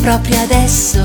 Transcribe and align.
proprio 0.00 0.40
adesso. 0.40 0.98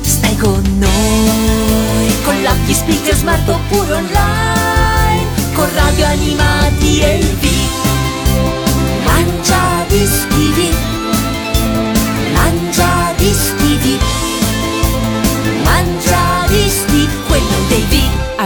Stai 0.00 0.36
con 0.36 0.62
noi, 0.78 2.12
con 2.24 2.40
l'occhi 2.42 2.74
speaker 2.74 3.14
smart 3.14 3.48
oppure 3.48 3.92
online, 3.92 5.26
con 5.54 5.68
radio 5.74 6.06
animati 6.06 7.00
e 7.00 7.18
il 7.18 7.36
beat. 7.40 9.04
Mangia 9.04 9.84
dischi 9.88 10.52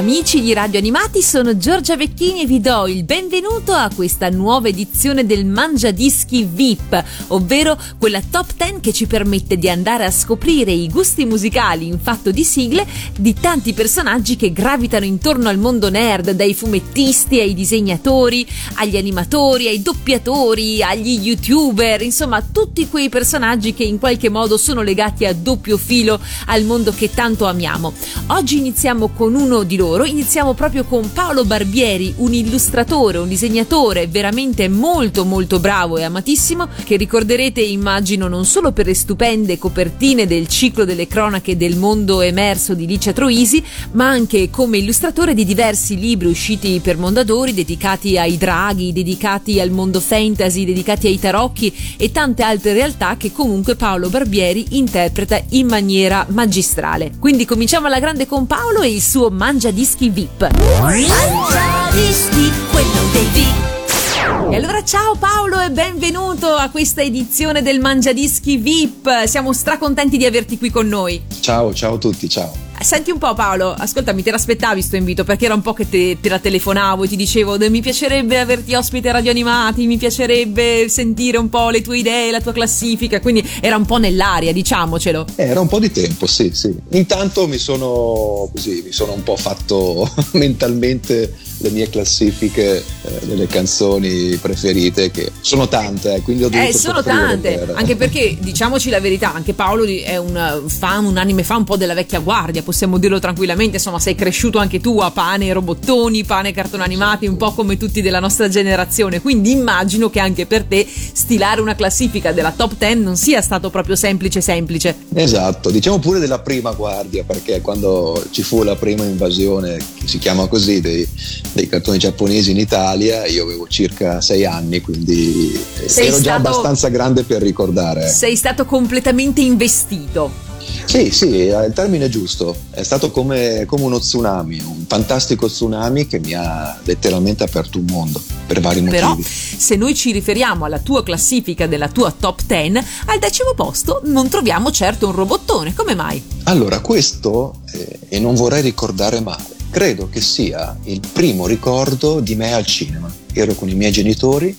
Amici 0.02 0.40
di 0.40 0.52
Radio 0.52 0.80
Animati, 0.80 1.22
sono 1.22 1.56
Giorgia 1.56 1.94
Vecchini 1.94 2.42
e 2.42 2.46
vi 2.46 2.60
do 2.60 2.88
il 2.88 3.04
benvenuto 3.04 3.72
a 3.72 3.88
questa 3.94 4.30
nuova 4.30 4.66
edizione 4.66 5.24
del 5.24 5.46
Mangia 5.46 5.92
Dischi 5.92 6.42
VIP, 6.42 7.04
ovvero 7.28 7.78
quella 7.98 8.20
top 8.28 8.52
10 8.56 8.80
che 8.80 8.92
ci 8.92 9.06
permette 9.06 9.56
di 9.56 9.70
andare 9.70 10.04
a 10.04 10.10
scoprire 10.10 10.72
i 10.72 10.88
gusti 10.88 11.24
musicali 11.24 11.86
in 11.86 12.00
fatto 12.00 12.32
di 12.32 12.42
sigle 12.42 12.84
di 13.16 13.32
tanti 13.34 13.74
personaggi 13.74 14.34
che 14.34 14.52
gravitano 14.52 15.04
intorno 15.04 15.48
al 15.48 15.58
mondo 15.58 15.88
nerd, 15.88 16.32
dai 16.32 16.52
fumettisti 16.52 17.38
ai 17.38 17.54
disegnatori, 17.54 18.44
agli 18.74 18.96
animatori, 18.96 19.68
ai 19.68 19.82
doppiatori, 19.82 20.82
agli 20.82 21.20
youtuber, 21.28 22.02
insomma 22.02 22.42
tutti 22.42 22.88
quei 22.88 23.08
personaggi 23.08 23.72
che 23.72 23.84
in 23.84 24.00
qualche 24.00 24.28
modo 24.28 24.56
sono 24.56 24.82
legati 24.82 25.26
a 25.26 25.32
doppio 25.32 25.76
filo 25.76 26.18
al 26.46 26.64
mondo 26.64 26.92
che 26.92 27.08
tanto 27.14 27.46
amiamo. 27.46 27.92
Oggi 28.28 28.58
iniziamo 28.58 29.10
con 29.10 29.36
uno 29.36 29.62
di 29.62 29.76
loro, 29.76 29.90
iniziamo 30.00 30.54
proprio 30.54 30.84
con 30.84 31.12
Paolo 31.12 31.44
Barbieri, 31.44 32.14
un 32.18 32.32
illustratore, 32.32 33.18
un 33.18 33.28
disegnatore 33.28 34.06
veramente 34.06 34.68
molto 34.68 35.24
molto 35.24 35.58
bravo 35.60 35.98
e 35.98 36.02
amatissimo 36.02 36.68
che 36.84 36.96
ricorderete 36.96 37.60
immagino 37.60 38.28
non 38.28 38.44
solo 38.44 38.72
per 38.72 38.86
le 38.86 38.94
stupende 38.94 39.58
copertine 39.58 40.26
del 40.26 40.48
ciclo 40.48 40.84
delle 40.84 41.06
cronache 41.06 41.56
del 41.56 41.76
mondo 41.76 42.20
emerso 42.20 42.74
di 42.74 42.86
Licia 42.86 43.12
Troisi, 43.12 43.62
ma 43.92 44.08
anche 44.08 44.50
come 44.50 44.78
illustratore 44.78 45.34
di 45.34 45.44
diversi 45.44 45.98
libri 45.98 46.28
usciti 46.28 46.80
per 46.82 46.96
Mondadori 46.96 47.52
dedicati 47.52 48.18
ai 48.18 48.38
draghi, 48.38 48.92
dedicati 48.92 49.60
al 49.60 49.70
mondo 49.70 50.00
fantasy, 50.00 50.64
dedicati 50.64 51.06
ai 51.06 51.18
tarocchi 51.18 51.96
e 51.96 52.10
tante 52.10 52.42
altre 52.42 52.72
realtà 52.72 53.16
che 53.16 53.32
comunque 53.32 53.76
Paolo 53.76 54.08
Barbieri 54.08 54.66
interpreta 54.70 55.42
in 55.50 55.66
maniera 55.66 56.26
magistrale. 56.30 57.12
Quindi 57.18 57.44
cominciamo 57.44 57.86
alla 57.86 58.00
grande 58.00 58.26
con 58.26 58.46
Paolo 58.46 58.80
e 58.82 58.90
il 58.92 59.02
suo 59.02 59.30
Mangia 59.30 59.70
Dischi 59.82 60.10
VIP. 60.10 60.48
Mangia 60.78 61.90
dischi, 61.90 62.52
quello 62.70 63.10
dei 63.10 63.26
VIP. 63.32 64.52
E 64.52 64.54
allora 64.54 64.84
ciao 64.84 65.16
Paolo 65.16 65.60
e 65.60 65.72
benvenuto 65.72 66.54
a 66.54 66.68
questa 66.70 67.02
edizione 67.02 67.62
del 67.62 67.80
Mangia 67.80 68.12
Dischi 68.12 68.58
VIP. 68.58 69.24
Siamo 69.24 69.52
stracontenti 69.52 70.18
di 70.18 70.24
averti 70.24 70.56
qui 70.56 70.70
con 70.70 70.86
noi. 70.86 71.20
Ciao, 71.40 71.74
ciao 71.74 71.94
a 71.94 71.98
tutti, 71.98 72.28
ciao. 72.28 72.61
Senti 72.82 73.10
un 73.10 73.18
po' 73.18 73.32
Paolo, 73.34 73.72
ascoltami, 73.72 74.22
te 74.22 74.30
l'aspettavi 74.30 74.82
sto 74.82 74.96
invito 74.96 75.24
perché 75.24 75.44
era 75.44 75.54
un 75.54 75.62
po' 75.62 75.72
che 75.72 75.88
te, 75.88 76.18
te 76.20 76.28
la 76.28 76.38
telefonavo 76.38 77.04
e 77.04 77.08
ti 77.08 77.16
dicevo 77.16 77.56
mi 77.70 77.80
piacerebbe 77.80 78.38
averti 78.38 78.74
ospite 78.74 79.12
Radio 79.12 79.30
Animati, 79.30 79.86
mi 79.86 79.96
piacerebbe 79.96 80.88
sentire 80.88 81.38
un 81.38 81.48
po' 81.48 81.70
le 81.70 81.80
tue 81.80 81.98
idee, 81.98 82.30
la 82.30 82.40
tua 82.40 82.52
classifica, 82.52 83.20
quindi 83.20 83.48
era 83.60 83.76
un 83.76 83.86
po' 83.86 83.98
nell'aria, 83.98 84.52
diciamocelo. 84.52 85.26
Eh, 85.36 85.44
Era 85.44 85.60
un 85.60 85.68
po' 85.68 85.78
di 85.78 85.90
tempo, 85.90 86.26
sì, 86.26 86.50
sì. 86.52 86.74
Intanto 86.90 87.46
mi 87.46 87.58
sono 87.58 88.50
così, 88.52 88.82
mi 88.84 88.92
sono 88.92 89.12
un 89.12 89.22
po' 89.22 89.36
fatto 89.36 90.10
mentalmente 90.32 91.32
le 91.62 91.70
mie 91.70 91.88
classifiche 91.88 92.76
eh, 93.02 93.26
delle 93.26 93.46
canzoni 93.46 94.36
preferite, 94.36 95.10
che 95.10 95.30
sono 95.40 95.68
tante, 95.68 96.16
eh, 96.16 96.20
quindi 96.22 96.44
ho 96.44 96.48
dovuto 96.48 96.68
Eh, 96.68 96.74
sono 96.74 97.02
tante, 97.02 97.58
per- 97.58 97.72
anche 97.76 97.96
perché 97.96 98.36
diciamoci 98.38 98.90
la 98.90 99.00
verità, 99.00 99.32
anche 99.32 99.54
Paolo 99.54 99.84
è 99.84 100.16
un 100.16 100.62
fan, 100.66 101.04
un 101.04 101.16
anime 101.16 101.44
fan 101.44 101.58
un 101.58 101.64
po' 101.64 101.76
della 101.76 101.94
vecchia 101.94 102.18
guardia, 102.18 102.62
possiamo 102.62 102.98
dirlo 102.98 103.18
tranquillamente, 103.18 103.76
insomma 103.76 103.98
sei 103.98 104.14
cresciuto 104.14 104.58
anche 104.58 104.80
tu 104.80 104.98
a 104.98 105.10
pane 105.10 105.46
e 105.46 105.52
robottoni, 105.52 106.24
pane 106.24 106.50
e 106.50 106.52
cartoni 106.52 106.82
animati, 106.82 107.26
un 107.26 107.36
po' 107.36 107.52
come 107.52 107.76
tutti 107.76 108.02
della 108.02 108.20
nostra 108.20 108.48
generazione, 108.48 109.20
quindi 109.20 109.52
immagino 109.52 110.10
che 110.10 110.20
anche 110.20 110.46
per 110.46 110.64
te 110.64 110.86
stilare 110.86 111.60
una 111.60 111.74
classifica 111.74 112.32
della 112.32 112.52
top 112.54 112.76
10 112.76 112.98
non 112.98 113.16
sia 113.16 113.40
stato 113.40 113.70
proprio 113.70 113.96
semplice 113.96 114.40
semplice. 114.40 114.96
Esatto, 115.14 115.70
diciamo 115.70 115.98
pure 115.98 116.18
della 116.18 116.40
prima 116.40 116.72
guardia, 116.72 117.24
perché 117.24 117.60
quando 117.60 118.22
ci 118.30 118.42
fu 118.42 118.62
la 118.62 118.76
prima 118.76 119.04
invasione, 119.04 119.76
che 119.76 120.08
si 120.08 120.18
chiama 120.18 120.46
così, 120.46 120.80
dei, 120.80 121.06
dei 121.52 121.68
cartoni 121.68 121.98
giapponesi 121.98 122.50
in 122.50 122.58
Italia, 122.58 123.26
io 123.26 123.44
avevo 123.44 123.66
circa 123.68 124.20
sei 124.20 124.44
anni, 124.44 124.80
quindi 124.80 125.58
Sei 125.86 126.06
ero 126.06 126.16
già 126.16 126.22
stato- 126.22 126.48
abbastanza 126.48 126.88
grande 126.88 127.22
per 127.24 127.42
ricordare. 127.42 128.08
Sei 128.08 128.36
stato 128.36 128.64
completamente 128.64 129.40
investito. 129.40 130.50
Sì, 130.84 131.10
sì, 131.10 131.46
è 131.46 131.64
il 131.64 131.72
termine 131.72 132.08
giusto. 132.08 132.54
È 132.70 132.82
stato 132.82 133.10
come, 133.10 133.64
come 133.66 133.82
uno 133.82 133.98
tsunami, 133.98 134.60
un 134.60 134.84
fantastico 134.86 135.46
tsunami 135.48 136.06
che 136.06 136.18
mi 136.20 136.34
ha 136.34 136.78
letteralmente 136.84 137.44
aperto 137.44 137.78
un 137.78 137.86
mondo 137.90 138.20
per 138.46 138.60
vari 138.60 138.80
motivi. 138.80 139.00
Però, 139.00 139.16
se 139.22 139.76
noi 139.76 139.94
ci 139.94 140.12
riferiamo 140.12 140.64
alla 140.64 140.78
tua 140.78 141.02
classifica 141.02 141.66
della 141.66 141.88
tua 141.88 142.12
top 142.16 142.42
10, 142.46 142.84
al 143.06 143.18
decimo 143.18 143.54
posto 143.54 144.02
non 144.04 144.28
troviamo 144.28 144.70
certo 144.70 145.06
un 145.06 145.12
robottone. 145.12 145.74
Come 145.74 145.94
mai? 145.94 146.22
Allora, 146.44 146.80
questo, 146.80 147.54
eh, 147.72 147.98
e 148.08 148.20
non 148.20 148.34
vorrei 148.34 148.62
ricordare 148.62 149.20
male, 149.20 149.44
credo 149.72 150.08
che 150.10 150.20
sia 150.20 150.76
il 150.84 151.00
primo 151.12 151.46
ricordo 151.46 152.20
di 152.20 152.36
me 152.36 152.52
al 152.52 152.66
cinema. 152.66 153.10
Ero 153.32 153.54
con 153.54 153.70
i 153.70 153.74
miei 153.74 153.90
genitori, 153.90 154.54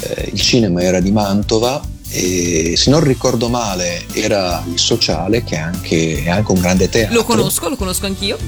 eh, 0.00 0.30
il 0.32 0.40
cinema 0.40 0.82
era 0.82 0.98
di 0.98 1.12
Mantova 1.12 1.80
e 2.08 2.74
se 2.76 2.88
non 2.88 3.00
ricordo 3.00 3.48
male 3.48 4.06
era 4.12 4.64
il 4.72 4.78
sociale 4.78 5.44
che 5.44 5.56
è 5.56 5.58
anche, 5.58 6.24
è 6.24 6.30
anche 6.30 6.52
un 6.52 6.60
grande 6.60 6.88
teatro. 6.88 7.14
Lo 7.14 7.24
conosco, 7.24 7.68
lo 7.68 7.76
conosco 7.76 8.06
anch'io. 8.06 8.38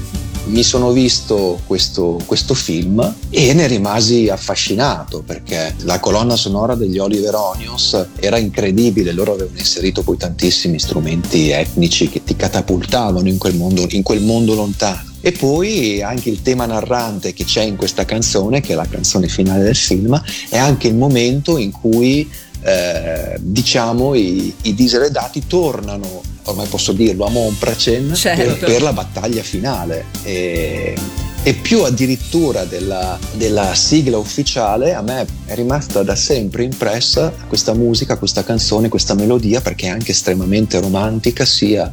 mi 0.45 0.63
sono 0.63 0.91
visto 0.91 1.59
questo, 1.67 2.19
questo 2.25 2.55
film 2.55 3.15
e 3.29 3.53
ne 3.53 3.67
rimasi 3.67 4.29
affascinato 4.29 5.21
perché 5.21 5.75
la 5.81 5.99
colonna 5.99 6.35
sonora 6.35 6.73
degli 6.73 6.97
Oliver 6.97 7.35
Onions 7.35 8.07
era 8.19 8.39
incredibile, 8.39 9.11
loro 9.11 9.33
avevano 9.33 9.59
inserito 9.59 10.01
poi 10.01 10.17
tantissimi 10.17 10.79
strumenti 10.79 11.51
etnici 11.51 12.09
che 12.09 12.23
ti 12.23 12.35
catapultavano 12.35 13.27
in 13.27 13.37
quel 13.37 13.55
mondo, 13.55 13.85
in 13.89 14.01
quel 14.01 14.21
mondo 14.21 14.55
lontano. 14.55 15.08
E 15.21 15.31
poi 15.33 16.01
anche 16.01 16.29
il 16.29 16.41
tema 16.41 16.65
narrante 16.65 17.33
che 17.33 17.43
c'è 17.43 17.61
in 17.61 17.75
questa 17.75 18.05
canzone, 18.05 18.61
che 18.61 18.73
è 18.73 18.75
la 18.75 18.87
canzone 18.89 19.27
finale 19.27 19.63
del 19.63 19.75
film, 19.75 20.21
è 20.49 20.57
anche 20.57 20.87
il 20.87 20.95
momento 20.95 21.57
in 21.57 21.71
cui 21.71 22.29
eh, 22.61 23.37
diciamo 23.39 24.15
i, 24.15 24.53
i 24.63 24.75
diseredati 24.75 25.47
tornano, 25.47 26.21
ormai 26.43 26.67
posso 26.67 26.91
dirlo, 26.91 27.25
a 27.25 27.29
Monpracen 27.29 28.13
Certo. 28.15 28.43
per, 28.43 28.71
per 28.71 28.81
la 28.81 28.93
battaglia 28.93 29.43
finale. 29.43 30.05
E, 30.23 30.95
e 31.41 31.53
più 31.53 31.83
addirittura 31.83 32.65
della, 32.65 33.17
della 33.33 33.73
sigla 33.73 34.17
ufficiale, 34.17 34.93
a 34.93 35.01
me 35.01 35.25
è 35.45 35.55
rimasta 35.55 36.03
da 36.03 36.15
sempre 36.15 36.63
impressa 36.63 37.31
questa 37.47 37.73
musica, 37.73 38.17
questa 38.17 38.43
canzone, 38.43 38.89
questa 38.89 39.13
melodia, 39.13 39.61
perché 39.61 39.87
è 39.87 39.89
anche 39.89 40.11
estremamente 40.11 40.79
romantica, 40.81 41.45
sia 41.45 41.91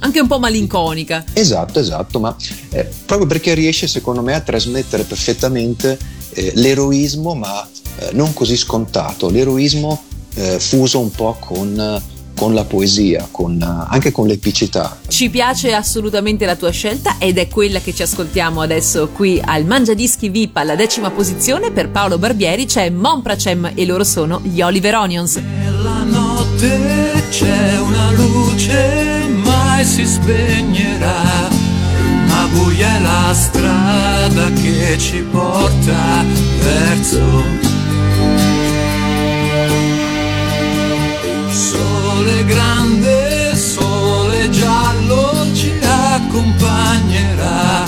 Anche 0.00 0.20
un 0.20 0.26
po' 0.26 0.38
malinconica. 0.38 1.24
Esatto, 1.32 1.80
esatto, 1.80 2.20
ma 2.20 2.34
eh, 2.70 2.88
proprio 3.04 3.26
perché 3.26 3.54
riesce 3.54 3.86
secondo 3.86 4.22
me 4.22 4.34
a 4.34 4.40
trasmettere 4.40 5.04
perfettamente 5.04 5.98
eh, 6.30 6.52
l'eroismo, 6.54 7.34
ma 7.34 7.66
eh, 7.98 8.10
non 8.12 8.32
così 8.32 8.56
scontato, 8.56 9.30
l'eroismo 9.30 10.02
eh, 10.34 10.58
fuso 10.60 11.00
un 11.00 11.10
po' 11.10 11.36
con, 11.40 12.02
con 12.36 12.52
la 12.52 12.64
poesia, 12.64 13.26
con, 13.30 13.60
anche 13.62 14.12
con 14.12 14.26
l'epicità. 14.26 14.98
Ci 15.08 15.30
piace 15.30 15.72
assolutamente 15.72 16.44
la 16.44 16.56
tua 16.56 16.70
scelta 16.70 17.16
ed 17.18 17.38
è 17.38 17.48
quella 17.48 17.80
che 17.80 17.94
ci 17.94 18.02
ascoltiamo 18.02 18.60
adesso 18.60 19.08
qui 19.08 19.40
al 19.42 19.64
Mangia 19.64 19.94
Dischi 19.94 20.28
VIP 20.28 20.56
alla 20.56 20.76
decima 20.76 21.10
posizione 21.10 21.70
per 21.70 21.88
Paolo 21.88 22.18
Barbieri 22.18 22.66
c'è 22.66 22.90
Monpracem 22.90 23.72
e 23.74 23.86
loro 23.86 24.04
sono 24.04 24.40
gli 24.42 24.60
Oliver 24.60 24.94
Onions. 24.94 25.36
Nella 25.36 26.02
notte 26.02 27.24
c'è 27.30 27.78
una 27.78 28.10
luce, 28.12 29.16
mai 29.76 29.84
si 29.84 30.06
spegnerà, 30.06 31.50
ma 32.28 32.48
buia 32.50 32.96
è 32.96 33.00
la 33.00 33.34
strada 33.34 34.50
che 34.52 34.96
ci 34.96 35.18
porta 35.30 36.24
verso. 36.62 37.44
Sole 41.50 42.44
grande, 42.46 43.54
sole 43.54 44.48
giallo 44.48 45.46
ci 45.52 45.70
accompagnerà 45.82 47.84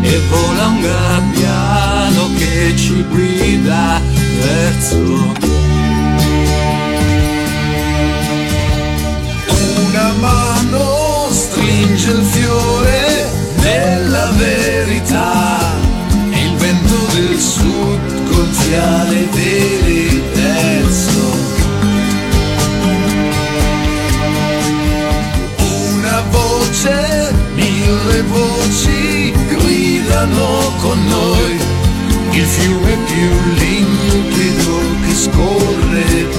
e 0.00 0.20
vola 0.30 0.68
un 0.68 0.80
gabbiano 0.80 2.30
che 2.38 2.74
ci 2.76 3.04
guida 3.10 4.00
verso 4.40 5.69
tinge 11.80 12.10
il 12.10 12.22
fiore 12.24 13.30
della 13.56 14.30
verità 14.36 15.72
e 16.30 16.44
il 16.44 16.54
vento 16.56 16.98
del 17.14 17.38
sud 17.38 18.28
gonfia 18.28 19.04
le 19.04 19.28
vele 19.32 20.32
terzo. 20.32 21.38
Una 25.94 26.22
voce, 26.30 27.32
mille 27.54 28.22
voci 28.24 29.32
gridano 29.48 30.74
con 30.80 30.98
noi 31.06 31.58
il 32.32 32.46
fiume 32.46 32.96
più 33.06 33.30
limpido 33.54 34.80
che 35.06 35.14
scorre 35.14 36.29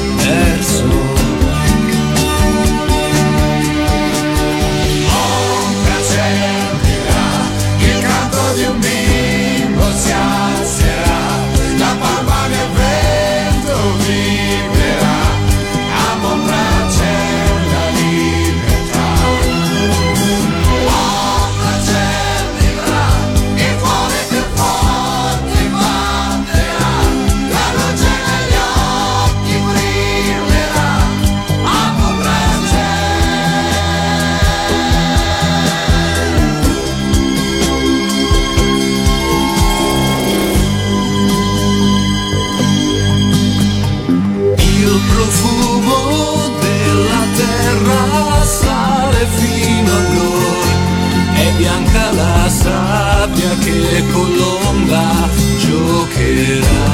che 53.72 54.04
con 54.12 54.34
l'onda 54.36 55.30
giocherà. 55.58 56.90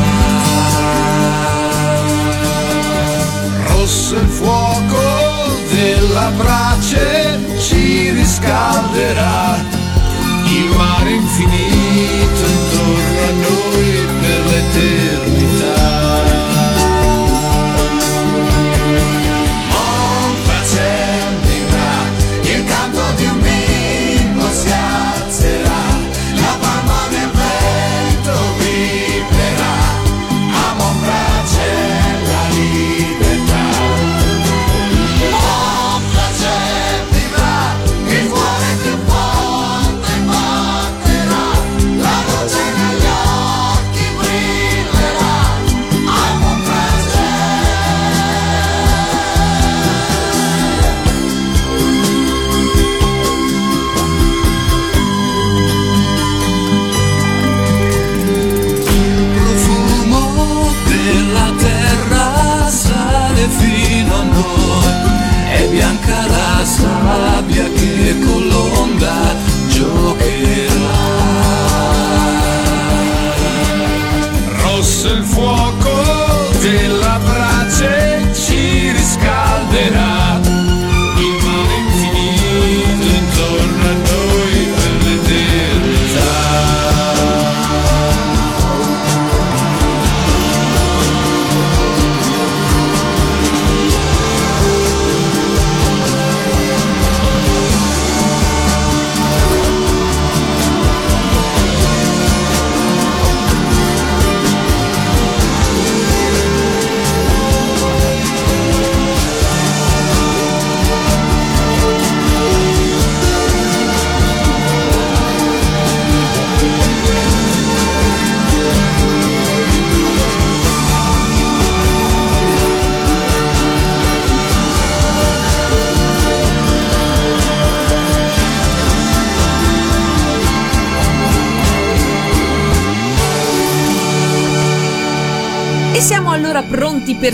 Rosso 3.67 4.15
il 4.15 4.27
fuoco 4.27 5.01
della 5.71 6.31
brace 6.35 7.39
ci 7.59 8.11
riscalderà, 8.11 9.57
il 10.45 10.75
mare 10.75 11.11
infinito 11.11 12.45
intorno 12.45 13.21
a 13.21 13.31
noi 13.31 13.66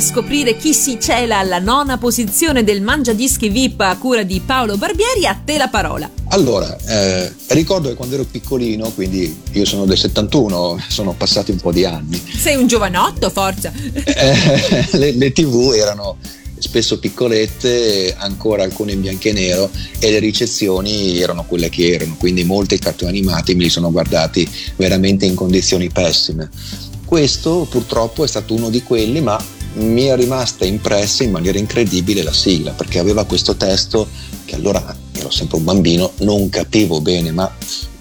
scoprire 0.03 0.57
chi 0.57 0.73
si 0.73 0.99
cela 0.99 1.37
alla 1.37 1.59
nona 1.59 1.97
posizione 1.97 2.65
del 2.65 2.81
Mangia 2.81 3.13
Dischi 3.13 3.47
VIP 3.47 3.79
a 3.79 3.95
cura 3.97 4.23
di 4.23 4.41
Paolo 4.45 4.77
Barbieri. 4.77 5.25
A 5.25 5.39
te 5.43 5.57
la 5.57 5.69
parola. 5.69 6.09
Allora, 6.27 6.77
eh, 6.85 7.31
ricordo 7.47 7.87
che 7.87 7.95
quando 7.95 8.15
ero 8.15 8.25
piccolino, 8.25 8.91
quindi 8.91 9.33
io 9.53 9.65
sono 9.65 9.85
del 9.85 9.97
71, 9.97 10.83
sono 10.89 11.13
passati 11.13 11.51
un 11.51 11.57
po' 11.57 11.71
di 11.71 11.85
anni, 11.85 12.21
Sei 12.35 12.57
un 12.57 12.67
giovanotto, 12.67 13.29
forza. 13.29 13.71
eh, 13.93 14.85
le, 14.97 15.11
le 15.13 15.31
tv 15.31 15.73
erano 15.73 16.17
spesso 16.57 16.99
piccolette, 16.99 18.13
ancora 18.17 18.63
alcune 18.63 18.91
in 18.91 19.01
bianco 19.01 19.29
e 19.29 19.33
nero 19.33 19.69
e 19.99 20.11
le 20.11 20.19
ricezioni 20.19 21.19
erano 21.19 21.45
quelle 21.45 21.69
che 21.69 21.93
erano, 21.93 22.15
quindi 22.17 22.43
molti 22.43 22.77
cartoni 22.77 23.09
animati 23.09 23.55
me 23.55 23.63
li 23.63 23.69
sono 23.69 23.91
guardati 23.91 24.49
veramente 24.75 25.25
in 25.25 25.35
condizioni 25.35 25.89
pessime. 25.89 26.49
Questo 27.05 27.67
purtroppo 27.69 28.23
è 28.23 28.27
stato 28.27 28.53
uno 28.53 28.69
di 28.69 28.81
quelli, 28.81 29.21
ma 29.21 29.61
mi 29.73 30.03
è 30.03 30.15
rimasta 30.15 30.65
impressa 30.65 31.23
in 31.23 31.31
maniera 31.31 31.57
incredibile 31.57 32.23
la 32.23 32.33
sigla, 32.33 32.71
perché 32.71 32.99
aveva 32.99 33.25
questo 33.25 33.55
testo 33.55 34.07
che 34.45 34.55
allora 34.55 34.95
ero 35.13 35.29
sempre 35.29 35.57
un 35.57 35.63
bambino, 35.63 36.11
non 36.19 36.49
capivo 36.49 37.01
bene, 37.01 37.31
ma 37.31 37.51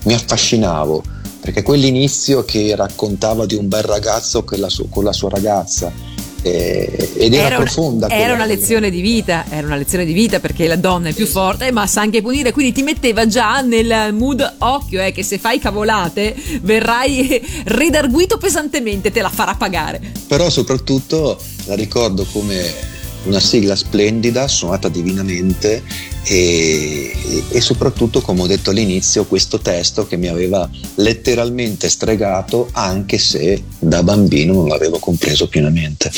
mi 0.05 0.15
affascinavo, 0.15 1.03
perché 1.41 1.63
quell'inizio 1.63 2.45
che 2.45 2.75
raccontava 2.77 3.47
di 3.47 3.55
un 3.55 3.69
bel 3.69 3.83
ragazzo 3.83 4.45
con 4.45 4.61
la, 4.61 4.69
su- 4.69 4.89
con 4.89 5.05
la 5.05 5.13
sua 5.13 5.31
ragazza, 5.31 5.93
eh, 6.43 7.11
ed 7.17 7.33
era, 7.35 7.47
Era 7.47 7.57
una- 7.57 7.65
profonda. 7.65 8.09
era 8.11 8.35
una 8.35 8.45
lezione 8.45 8.91
di 8.91 9.01
vita, 9.01 9.45
era 9.49 9.67
una 9.67 9.77
lezione 9.77 10.05
di 10.05 10.13
vita 10.13 10.41
perché 10.41 10.67
la 10.67 10.77
donna 10.77 11.09
è 11.11 11.13
più 11.13 11.27
forte 11.27 11.71
ma 11.71 11.87
sa 11.87 12.01
anche 12.01 12.21
punire, 12.23 12.53
quindi 12.53 12.73
ti 12.73 12.83
metteva 12.83 13.27
già 13.27 13.61
nel 13.61 14.13
mood 14.13 14.55
occhio, 14.59 15.03
eh, 15.03 15.13
che 15.13 15.23
se 15.23 15.39
fai 15.39 15.59
cavolate 15.59 16.35
verrai 16.63 17.41
redarguito 17.67 18.39
pesantemente, 18.39 19.11
te 19.11 19.21
la 19.23 19.31
farà 19.31 19.55
pagare. 19.55 20.01
Però 20.27 20.51
soprattutto 20.51 21.39
la 21.67 21.75
ricordo 21.75 22.27
come 22.33 22.91
una 23.25 23.41
sigla 23.41 23.77
splendida, 23.77 24.49
suonata 24.49 24.89
divinamente 24.89 25.83
e, 26.25 27.13
e 27.49 27.61
soprattutto, 27.61 28.21
come 28.21 28.43
ho 28.43 28.47
detto 28.47 28.71
all'inizio, 28.71 29.25
questo 29.25 29.59
testo 29.59 30.07
che 30.07 30.17
mi 30.17 30.29
aveva 30.29 30.69
letteralmente 30.97 31.89
stregato 31.89 32.69
anche 32.73 33.19
se 33.19 33.63
da 33.79 34.03
bambino 34.03 34.53
non 34.55 34.69
l'avevo 34.69 34.99
compreso 34.99 35.49
pienamente. 35.49 36.11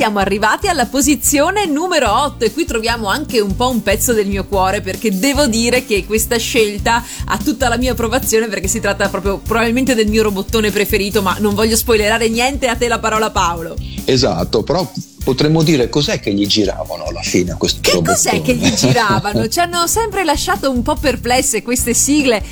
Siamo 0.00 0.18
arrivati 0.18 0.66
alla 0.66 0.86
posizione 0.86 1.66
numero 1.66 2.10
8 2.22 2.46
e 2.46 2.52
qui 2.54 2.64
troviamo 2.64 3.08
anche 3.08 3.38
un 3.38 3.54
po' 3.54 3.68
un 3.68 3.82
pezzo 3.82 4.14
del 4.14 4.28
mio 4.28 4.46
cuore 4.46 4.80
perché 4.80 5.14
devo 5.18 5.46
dire 5.46 5.84
che 5.84 6.06
questa 6.06 6.38
scelta 6.38 7.04
ha 7.26 7.36
tutta 7.36 7.68
la 7.68 7.76
mia 7.76 7.92
approvazione 7.92 8.48
perché 8.48 8.66
si 8.66 8.80
tratta 8.80 9.10
proprio 9.10 9.36
probabilmente 9.36 9.94
del 9.94 10.08
mio 10.08 10.22
robottone 10.22 10.70
preferito, 10.70 11.20
ma 11.20 11.36
non 11.38 11.54
voglio 11.54 11.76
spoilerare 11.76 12.30
niente, 12.30 12.66
a 12.68 12.76
te 12.76 12.88
la 12.88 12.98
parola 12.98 13.30
Paolo. 13.30 13.76
Esatto, 14.06 14.62
però 14.62 14.90
potremmo 15.22 15.62
dire 15.62 15.90
cos'è 15.90 16.18
che 16.18 16.32
gli 16.32 16.46
giravano 16.46 17.04
alla 17.04 17.20
fine 17.20 17.50
a 17.50 17.56
questo 17.56 17.80
Che 17.82 18.00
cos'è 18.02 18.30
robottone? 18.30 18.40
che 18.40 18.54
gli 18.54 18.72
giravano? 18.72 19.48
Ci 19.52 19.60
hanno 19.60 19.86
sempre 19.86 20.24
lasciato 20.24 20.70
un 20.70 20.80
po' 20.80 20.96
perplesse 20.96 21.60
queste 21.62 21.92
sigle. 21.92 22.42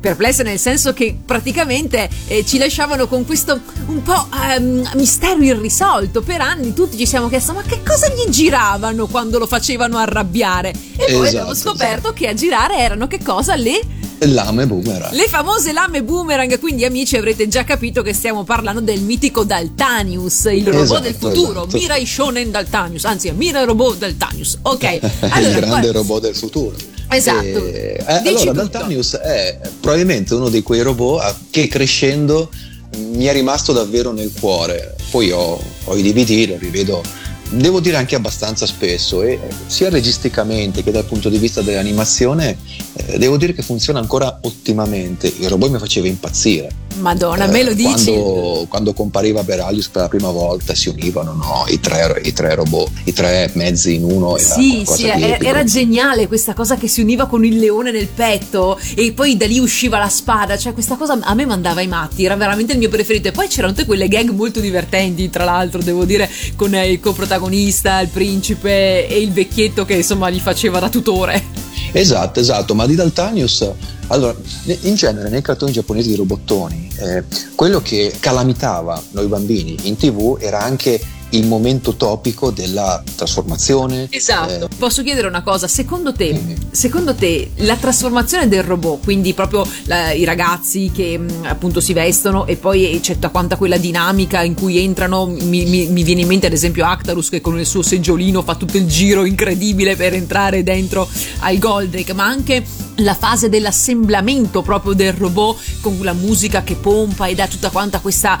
Perplesse 0.00 0.42
nel 0.42 0.58
senso 0.58 0.94
che 0.94 1.14
praticamente 1.24 2.08
eh, 2.26 2.44
ci 2.44 2.58
lasciavano 2.58 3.06
con 3.06 3.24
questo 3.24 3.60
un 3.86 4.02
po' 4.02 4.26
ehm, 4.56 4.90
mistero 4.94 5.42
irrisolto. 5.42 6.22
Per 6.22 6.40
anni 6.40 6.72
tutti 6.72 6.96
ci 6.96 7.06
siamo 7.06 7.28
chiesti: 7.28 7.52
ma 7.52 7.62
che 7.62 7.80
cosa 7.86 8.08
gli 8.08 8.28
giravano 8.30 9.06
quando 9.06 9.38
lo 9.38 9.46
facevano 9.46 9.98
arrabbiare? 9.98 10.70
E 10.70 10.76
poi 10.96 11.06
Esatto, 11.06 11.26
abbiamo 11.26 11.54
scoperto 11.54 12.12
che 12.12 12.28
a 12.28 12.34
girare 12.34 12.76
erano 12.78 13.06
che 13.06 13.20
cosa? 13.22 13.54
Le 13.56 13.80
Lame 14.26 14.66
boomerang. 14.66 15.12
le 15.12 15.26
famose 15.28 15.72
lame 15.72 16.02
boomerang, 16.02 16.58
quindi 16.58 16.84
amici 16.86 17.14
avrete 17.16 17.46
già 17.46 17.64
capito 17.64 18.00
che 18.00 18.14
stiamo 18.14 18.42
parlando 18.42 18.80
del 18.80 19.00
mitico 19.02 19.44
Daltanius, 19.44 20.44
il 20.44 20.64
robot 20.64 20.82
Esatto, 20.82 21.00
del 21.00 21.14
futuro, 21.14 21.60
esatto. 21.66 21.76
Mirai 21.76 22.06
Shonen 22.06 22.50
Daltanius, 22.50 23.04
anzi 23.04 23.30
Mirai 23.32 23.66
Robot 23.66 23.98
Daltanius, 23.98 24.58
ok. 24.62 24.82
il 25.02 25.10
Allora, 25.30 25.58
grande 25.60 25.90
qua- 25.90 26.00
robot 26.00 26.22
del 26.22 26.34
futuro. 26.36 26.74
Esatto. 27.10 27.42
Eh, 27.44 27.98
Dici 27.98 28.06
eh, 28.06 28.06
allora, 28.06 28.32
tutto. 28.40 28.52
Daltanius 28.52 29.16
è 29.16 29.58
probabilmente 29.80 30.32
uno 30.34 30.48
di 30.48 30.62
quei 30.62 30.80
robot 30.80 31.36
che 31.50 31.68
crescendo 31.68 32.48
mi 32.96 33.24
è 33.24 33.32
rimasto 33.32 33.72
davvero 33.72 34.12
nel 34.12 34.32
cuore. 34.38 34.94
Poi 35.10 35.30
ho, 35.30 35.60
ho 35.84 35.96
i 35.96 36.02
DVD, 36.02 36.48
lo 36.48 36.56
rivedo, 36.58 37.02
devo 37.50 37.80
dire 37.80 37.96
anche 37.96 38.14
abbastanza 38.14 38.66
spesso, 38.66 39.22
e 39.22 39.38
sia 39.66 39.88
registicamente 39.88 40.82
che 40.82 40.90
dal 40.90 41.04
punto 41.04 41.28
di 41.28 41.38
vista 41.38 41.62
dell'animazione, 41.62 42.56
eh, 42.94 43.18
devo 43.18 43.36
dire 43.36 43.52
che 43.52 43.62
funziona 43.62 43.98
ancora 43.98 44.38
ottimamente. 44.42 45.26
Il 45.26 45.48
robot 45.48 45.70
mi 45.70 45.78
faceva 45.78 46.06
impazzire. 46.06 46.83
Madonna, 46.98 47.46
me 47.46 47.62
lo 47.62 47.70
Eh, 47.70 47.74
dici? 47.74 48.12
Quando, 48.12 48.66
quando 48.68 48.92
compariva 48.92 49.42
Beralius 49.42 49.88
per 49.88 50.02
la 50.02 50.08
prima 50.08 50.30
volta 50.30 50.74
si 50.74 50.88
univano 50.88 51.32
no, 51.32 51.64
i, 51.68 51.80
tre, 51.80 52.20
i 52.24 52.32
tre 52.32 52.54
robot, 52.54 52.90
i 53.04 53.12
tre 53.12 53.50
mezzi 53.54 53.94
in 53.94 54.04
uno. 54.04 54.36
Sì, 54.38 54.84
sì, 54.86 55.06
era, 55.06 55.38
era 55.38 55.64
geniale 55.64 56.26
questa 56.28 56.54
cosa 56.54 56.76
che 56.76 56.88
si 56.88 57.00
univa 57.00 57.26
con 57.26 57.44
il 57.44 57.58
leone 57.58 57.90
nel 57.90 58.06
petto 58.08 58.78
e 58.94 59.12
poi 59.12 59.36
da 59.36 59.46
lì 59.46 59.58
usciva 59.58 59.98
la 59.98 60.08
spada, 60.08 60.56
cioè 60.56 60.72
questa 60.72 60.96
cosa 60.96 61.18
a 61.20 61.34
me 61.34 61.46
mandava 61.46 61.80
i 61.80 61.86
matti, 61.88 62.24
era 62.24 62.36
veramente 62.36 62.72
il 62.72 62.78
mio 62.78 62.88
preferito 62.88 63.28
e 63.28 63.32
poi 63.32 63.48
c'erano 63.48 63.72
tutte 63.72 63.86
quelle 63.86 64.08
gag 64.08 64.30
molto 64.30 64.60
divertenti, 64.60 65.30
tra 65.30 65.44
l'altro 65.44 65.82
devo 65.82 66.04
dire, 66.04 66.30
con 66.56 66.74
eh, 66.74 66.90
il 66.90 67.00
coprotagonista, 67.00 68.00
il 68.00 68.08
principe 68.08 69.06
e 69.08 69.20
il 69.20 69.32
vecchietto 69.32 69.84
che 69.84 69.94
insomma 69.94 70.30
gli 70.30 70.40
faceva 70.40 70.78
da 70.78 70.88
tutore. 70.88 71.72
Esatto, 71.96 72.40
esatto, 72.40 72.74
ma 72.74 72.86
di 72.86 72.96
Daltanius, 72.96 73.70
allora, 74.08 74.34
in 74.64 74.96
genere 74.96 75.28
nei 75.28 75.42
cartoni 75.42 75.70
giapponesi 75.70 76.08
di 76.08 76.16
robottoni, 76.16 76.90
eh, 76.96 77.22
quello 77.54 77.80
che 77.80 78.12
calamitava 78.18 79.00
noi 79.12 79.28
bambini 79.28 79.76
in 79.82 79.96
tv 79.96 80.36
era 80.40 80.60
anche 80.60 81.00
il 81.36 81.46
momento 81.46 81.94
topico 81.94 82.50
della 82.50 83.02
trasformazione. 83.16 84.06
Esatto. 84.10 84.64
eh, 84.66 84.68
Posso 84.78 85.02
chiedere 85.02 85.26
una 85.26 85.42
cosa? 85.42 85.66
Secondo 85.68 86.12
te, 86.12 86.32
Dimmi. 86.32 86.54
secondo 86.70 87.14
te 87.14 87.50
la 87.56 87.76
trasformazione 87.76 88.48
del 88.48 88.62
robot, 88.62 89.02
quindi 89.02 89.32
proprio 89.34 89.66
la- 89.84 90.12
i 90.12 90.24
ragazzi 90.24 90.90
che 90.94 91.18
mh, 91.18 91.44
appunto 91.44 91.80
si 91.80 91.92
vestono 91.92 92.46
e 92.46 92.56
poi 92.56 92.98
c'è 93.02 93.14
tutta 93.14 93.28
quanta 93.30 93.56
quella 93.56 93.76
dinamica 93.76 94.42
in 94.42 94.54
cui 94.54 94.78
entrano, 94.78 95.26
mi, 95.26 95.64
mi- 95.64 95.86
mi 95.86 96.02
viene 96.02 96.22
in 96.22 96.26
mente 96.28 96.46
ad 96.46 96.52
esempio 96.52 96.84
Actarus 96.86 97.28
che 97.28 97.40
con 97.40 97.58
il 97.58 97.66
suo 97.66 97.82
seggiolino 97.82 98.42
fa 98.42 98.54
tutto 98.54 98.76
il 98.76 98.86
giro 98.86 99.24
incredibile 99.24 99.96
per 99.96 100.14
entrare 100.14 100.62
dentro 100.62 101.08
al 101.40 101.58
Goldrake, 101.58 102.12
ma 102.12 102.24
anche 102.24 102.64
la 102.98 103.14
fase 103.14 103.48
dell'assemblamento 103.48 104.62
proprio 104.62 104.92
del 104.92 105.12
robot 105.12 105.80
con 105.80 105.98
la 106.02 106.12
musica 106.12 106.62
che 106.62 106.76
pompa 106.76 107.26
e 107.26 107.34
dà 107.34 107.46
tutta 107.48 107.70
quanta 107.70 107.98
questa 108.00 108.38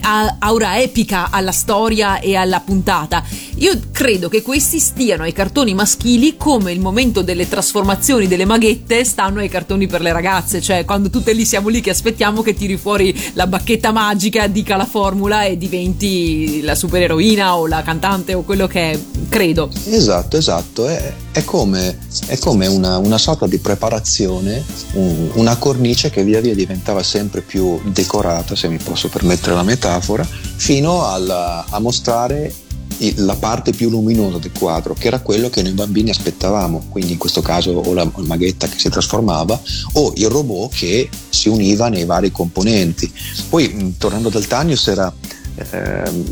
a- 0.00 0.36
aura 0.38 0.80
epica 0.80 1.28
alla 1.30 1.52
storia 1.52 2.20
e 2.20 2.36
alla 2.36 2.60
puntata. 2.60 3.22
Io 3.60 3.78
credo 3.92 4.30
che 4.30 4.40
questi 4.40 4.78
stiano 4.78 5.24
ai 5.24 5.34
cartoni 5.34 5.74
maschili 5.74 6.38
come 6.38 6.72
il 6.72 6.80
momento 6.80 7.20
delle 7.20 7.46
trasformazioni 7.46 8.26
delle 8.26 8.46
maghette 8.46 9.04
stanno 9.04 9.40
ai 9.40 9.50
cartoni 9.50 9.86
per 9.86 10.00
le 10.00 10.12
ragazze, 10.12 10.62
cioè 10.62 10.86
quando 10.86 11.10
tutte 11.10 11.34
lì 11.34 11.44
siamo 11.44 11.68
lì 11.68 11.82
che 11.82 11.90
aspettiamo 11.90 12.40
che 12.40 12.54
tiri 12.54 12.78
fuori 12.78 13.14
la 13.34 13.46
bacchetta 13.46 13.92
magica, 13.92 14.46
dica 14.46 14.76
la 14.76 14.86
formula 14.86 15.44
e 15.44 15.58
diventi 15.58 16.62
la 16.62 16.74
supereroina 16.74 17.58
o 17.58 17.66
la 17.66 17.82
cantante 17.82 18.32
o 18.32 18.44
quello 18.44 18.66
che 18.66 18.92
è, 18.92 18.98
credo. 19.28 19.70
Esatto, 19.84 20.38
esatto, 20.38 20.88
è, 20.88 21.12
è 21.30 21.44
come, 21.44 21.98
è 22.28 22.38
come 22.38 22.66
una, 22.66 22.96
una 22.96 23.18
sorta 23.18 23.46
di 23.46 23.58
preparazione, 23.58 24.64
un- 24.94 25.32
una 25.34 25.56
cornice 25.56 26.08
che 26.08 26.24
via 26.24 26.40
via 26.40 26.54
diventava 26.54 27.02
sempre 27.02 27.42
più 27.42 27.78
decorata, 27.92 28.56
se 28.56 28.68
mi 28.68 28.78
posso 28.78 29.08
permettere 29.08 29.54
la 29.54 29.62
metafora, 29.64 30.24
fino 30.24 31.04
alla- 31.06 31.66
a 31.68 31.78
mostrare 31.78 32.54
la 33.16 33.34
parte 33.34 33.72
più 33.72 33.88
luminosa 33.88 34.38
del 34.38 34.52
quadro, 34.52 34.94
che 34.94 35.06
era 35.06 35.20
quello 35.20 35.48
che 35.48 35.62
noi 35.62 35.72
bambini 35.72 36.10
aspettavamo, 36.10 36.86
quindi 36.88 37.12
in 37.12 37.18
questo 37.18 37.40
caso 37.40 37.70
o 37.70 37.92
la 37.94 38.10
maghetta 38.16 38.68
che 38.68 38.78
si 38.78 38.88
trasformava 38.88 39.60
o 39.94 40.12
il 40.16 40.28
robot 40.28 40.74
che 40.74 41.08
si 41.28 41.48
univa 41.48 41.88
nei 41.88 42.04
vari 42.04 42.30
componenti. 42.30 43.10
Poi 43.48 43.94
tornando 43.98 44.28
dal 44.28 44.46
Tanius 44.46 44.88
era 44.88 45.12
ehm, 45.56 46.24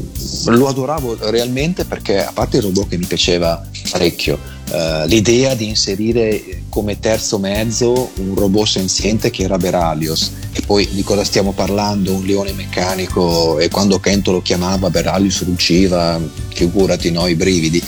lo 0.46 0.68
adoravo 0.68 1.16
realmente 1.30 1.84
perché 1.84 2.24
a 2.24 2.32
parte 2.32 2.58
il 2.58 2.64
robot 2.64 2.88
che 2.88 2.98
mi 2.98 3.06
piaceva 3.06 3.64
parecchio, 3.90 4.38
eh, 4.70 5.06
l'idea 5.06 5.54
di 5.54 5.68
inserire 5.68 6.62
come 6.68 6.98
terzo 6.98 7.38
mezzo 7.38 8.10
un 8.16 8.34
robot 8.34 8.66
senziente 8.66 9.30
che 9.30 9.44
era 9.44 9.56
Beralios 9.56 10.32
e 10.52 10.60
poi 10.66 10.86
di 10.90 11.02
cosa 11.02 11.24
stiamo 11.24 11.52
parlando? 11.52 12.12
Un 12.12 12.24
leone 12.24 12.52
meccanico 12.52 13.58
e 13.58 13.68
quando 13.68 13.98
Kento 13.98 14.32
lo 14.32 14.42
chiamava 14.42 14.90
Beralius 14.90 15.44
ruggiva, 15.44 16.20
figurati 16.52 17.10
no, 17.10 17.26
i 17.26 17.34
brividi. 17.34 17.82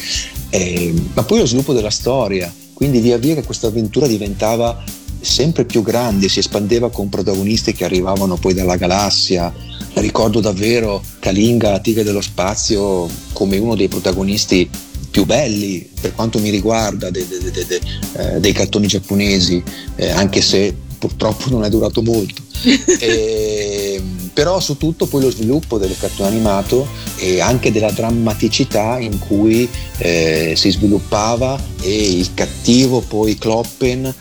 Eh, 0.49 0.94
ma 1.12 1.22
poi 1.22 1.38
lo 1.40 1.46
sviluppo 1.46 1.72
della 1.72 1.90
storia, 1.90 2.52
quindi 2.72 3.00
via 3.00 3.18
via 3.18 3.34
che 3.34 3.42
questa 3.42 3.66
avventura 3.66 4.06
diventava 4.06 4.82
sempre 5.20 5.64
più 5.64 5.82
grande, 5.82 6.28
si 6.28 6.38
espandeva 6.38 6.90
con 6.90 7.08
protagonisti 7.08 7.72
che 7.72 7.84
arrivavano 7.84 8.37
poi 8.37 8.54
dalla 8.54 8.76
galassia. 8.76 9.52
Ricordo 9.94 10.40
davvero 10.40 11.02
Kalinga, 11.18 11.70
la 11.70 11.80
tigre 11.80 12.04
dello 12.04 12.20
spazio, 12.22 13.08
come 13.32 13.58
uno 13.58 13.75
dei 13.75 13.88
protagonisti 13.88 14.68
più 15.10 15.24
belli 15.24 15.88
per 16.00 16.14
quanto 16.14 16.38
mi 16.38 16.50
riguarda 16.50 17.10
de- 17.10 17.26
de- 17.26 17.66
de- 17.66 17.80
eh, 18.16 18.40
dei 18.40 18.52
cartoni 18.52 18.86
giapponesi, 18.86 19.62
eh, 19.96 20.10
anche 20.10 20.40
se 20.40 20.74
purtroppo 20.98 21.50
non 21.50 21.64
è 21.64 21.68
durato 21.68 22.02
molto. 22.02 22.42
E, 23.00 24.02
però 24.34 24.60
su 24.60 24.76
tutto 24.76 25.06
poi 25.06 25.22
lo 25.22 25.30
sviluppo 25.30 25.78
del 25.78 25.96
cartone 25.98 26.28
animato 26.28 26.86
e 27.16 27.40
anche 27.40 27.72
della 27.72 27.90
drammaticità 27.90 28.98
in 28.98 29.18
cui 29.18 29.68
eh, 29.98 30.52
si 30.56 30.70
sviluppava 30.70 31.58
e 31.80 32.18
il 32.18 32.30
cattivo 32.34 33.00
poi 33.00 33.36
Kloppen 33.36 34.14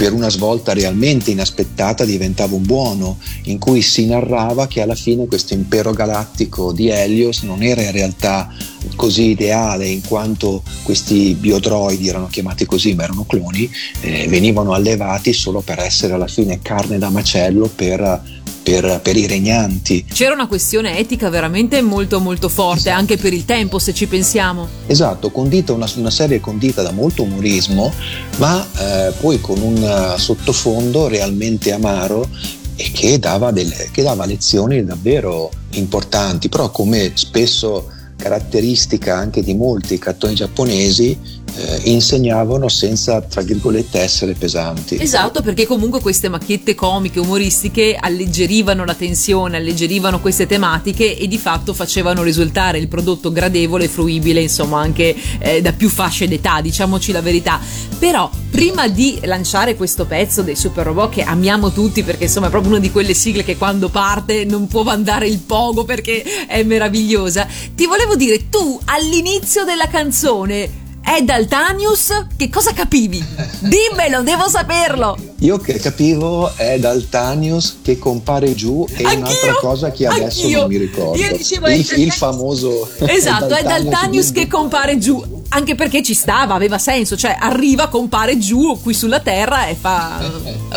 per 0.00 0.14
una 0.14 0.30
svolta 0.30 0.72
realmente 0.72 1.30
inaspettata 1.30 2.06
diventava 2.06 2.54
un 2.54 2.62
buono, 2.62 3.18
in 3.42 3.58
cui 3.58 3.82
si 3.82 4.06
narrava 4.06 4.66
che 4.66 4.80
alla 4.80 4.94
fine 4.94 5.26
questo 5.26 5.52
impero 5.52 5.92
galattico 5.92 6.72
di 6.72 6.88
Helios 6.88 7.42
non 7.42 7.62
era 7.62 7.82
in 7.82 7.92
realtà 7.92 8.50
così 8.96 9.24
ideale 9.32 9.86
in 9.88 10.00
quanto 10.00 10.62
questi 10.84 11.34
biodroidi 11.34 12.08
erano 12.08 12.28
chiamati 12.28 12.64
così 12.64 12.94
ma 12.94 13.02
erano 13.02 13.26
cloni, 13.26 13.70
eh, 14.00 14.26
venivano 14.26 14.72
allevati 14.72 15.34
solo 15.34 15.60
per 15.60 15.80
essere 15.80 16.14
alla 16.14 16.28
fine 16.28 16.60
carne 16.62 16.96
da 16.96 17.10
macello 17.10 17.68
per, 17.68 18.39
per- 18.70 19.00
per 19.02 19.16
i 19.16 19.26
regnanti. 19.26 20.04
C'era 20.04 20.32
una 20.32 20.46
questione 20.46 20.96
etica 20.98 21.28
veramente 21.28 21.82
molto 21.82 22.20
molto 22.20 22.48
forte, 22.48 22.90
anche 22.90 23.16
per 23.16 23.32
il 23.32 23.44
tempo 23.44 23.80
se 23.80 23.92
ci 23.92 24.06
pensiamo. 24.06 24.68
Esatto, 24.86 25.30
condita 25.30 25.72
una, 25.72 25.90
una 25.96 26.10
serie 26.10 26.38
condita 26.38 26.82
da 26.82 26.92
molto 26.92 27.24
umorismo, 27.24 27.92
ma 28.36 28.64
eh, 28.78 29.12
poi 29.18 29.40
con 29.40 29.60
un 29.60 29.82
eh, 29.82 30.18
sottofondo 30.18 31.08
realmente 31.08 31.72
amaro 31.72 32.28
e 32.76 32.90
che 32.92 33.18
dava, 33.18 33.50
delle, 33.50 33.88
che 33.90 34.02
dava 34.02 34.24
lezioni 34.24 34.84
davvero 34.84 35.50
importanti, 35.72 36.48
però 36.48 36.70
come 36.70 37.12
spesso 37.14 37.90
caratteristica 38.16 39.16
anche 39.16 39.42
di 39.42 39.54
molti 39.54 39.98
cartoni 39.98 40.34
giapponesi, 40.34 41.18
eh, 41.56 41.80
insegnavano 41.84 42.68
senza, 42.68 43.20
tra 43.20 43.42
virgolette, 43.42 44.00
essere 44.00 44.34
pesanti. 44.34 45.00
Esatto, 45.00 45.42
perché 45.42 45.66
comunque 45.66 46.00
queste 46.00 46.28
macchiette 46.28 46.74
comiche, 46.74 47.20
umoristiche 47.20 47.96
alleggerivano 47.98 48.84
la 48.84 48.94
tensione, 48.94 49.56
alleggerivano 49.56 50.20
queste 50.20 50.46
tematiche 50.46 51.16
e 51.16 51.26
di 51.26 51.38
fatto 51.38 51.74
facevano 51.74 52.22
risultare 52.22 52.78
il 52.78 52.88
prodotto 52.88 53.32
gradevole 53.32 53.84
e 53.84 53.88
fruibile, 53.88 54.40
insomma, 54.40 54.80
anche 54.80 55.14
eh, 55.38 55.60
da 55.60 55.72
più 55.72 55.88
fasce 55.88 56.28
d'età, 56.28 56.60
diciamoci 56.60 57.12
la 57.12 57.22
verità. 57.22 57.60
Però 57.98 58.30
prima 58.50 58.88
di 58.88 59.18
lanciare 59.24 59.76
questo 59.76 60.06
pezzo 60.06 60.42
dei 60.42 60.56
Super 60.56 60.86
Robot 60.86 61.10
che 61.10 61.22
amiamo 61.22 61.70
tutti 61.70 62.02
perché 62.02 62.24
insomma 62.24 62.48
è 62.48 62.50
proprio 62.50 62.72
una 62.72 62.80
di 62.80 62.90
quelle 62.90 63.14
sigle 63.14 63.44
che 63.44 63.56
quando 63.56 63.88
parte 63.88 64.44
non 64.44 64.66
può 64.66 64.82
mandare 64.82 65.28
il 65.28 65.38
pogo 65.38 65.84
perché 65.84 66.46
è 66.46 66.62
meravigliosa, 66.62 67.46
ti 67.74 67.86
volevo 67.86 68.16
dire 68.16 68.48
tu 68.48 68.80
all'inizio 68.86 69.64
della 69.64 69.86
canzone 69.88 70.79
è 71.02 71.22
Daltanius? 71.22 72.26
Che 72.36 72.48
cosa 72.48 72.72
capivi? 72.72 73.24
Dimmelo, 73.60 74.22
devo 74.22 74.48
saperlo! 74.48 75.16
Io 75.38 75.56
che 75.58 75.78
capivo 75.78 76.54
è 76.56 76.78
Daltanius 76.78 77.78
che 77.82 77.98
compare 77.98 78.54
giù 78.54 78.86
e 78.90 79.04
Anch'io, 79.04 79.18
un'altra 79.18 79.54
cosa 79.54 79.90
che 79.90 80.06
adesso 80.06 80.42
anch'io. 80.42 80.58
non 80.60 80.68
mi 80.68 80.76
ricordo. 80.76 81.20
Io 81.22 81.36
dicevo, 81.36 81.68
il, 81.68 81.86
il 81.96 82.12
famoso 82.12 82.88
Esatto, 82.98 83.54
è 83.54 83.62
Daltanius 83.62 84.28
in- 84.28 84.34
che 84.34 84.46
compare 84.46 84.98
giù. 84.98 85.39
Anche 85.52 85.74
perché 85.74 86.00
ci 86.00 86.14
stava, 86.14 86.54
aveva 86.54 86.78
senso, 86.78 87.16
cioè 87.16 87.36
arriva, 87.36 87.88
compare 87.88 88.38
giù 88.38 88.78
qui 88.80 88.94
sulla 88.94 89.18
terra 89.18 89.66
e 89.66 89.74
fa. 89.74 90.20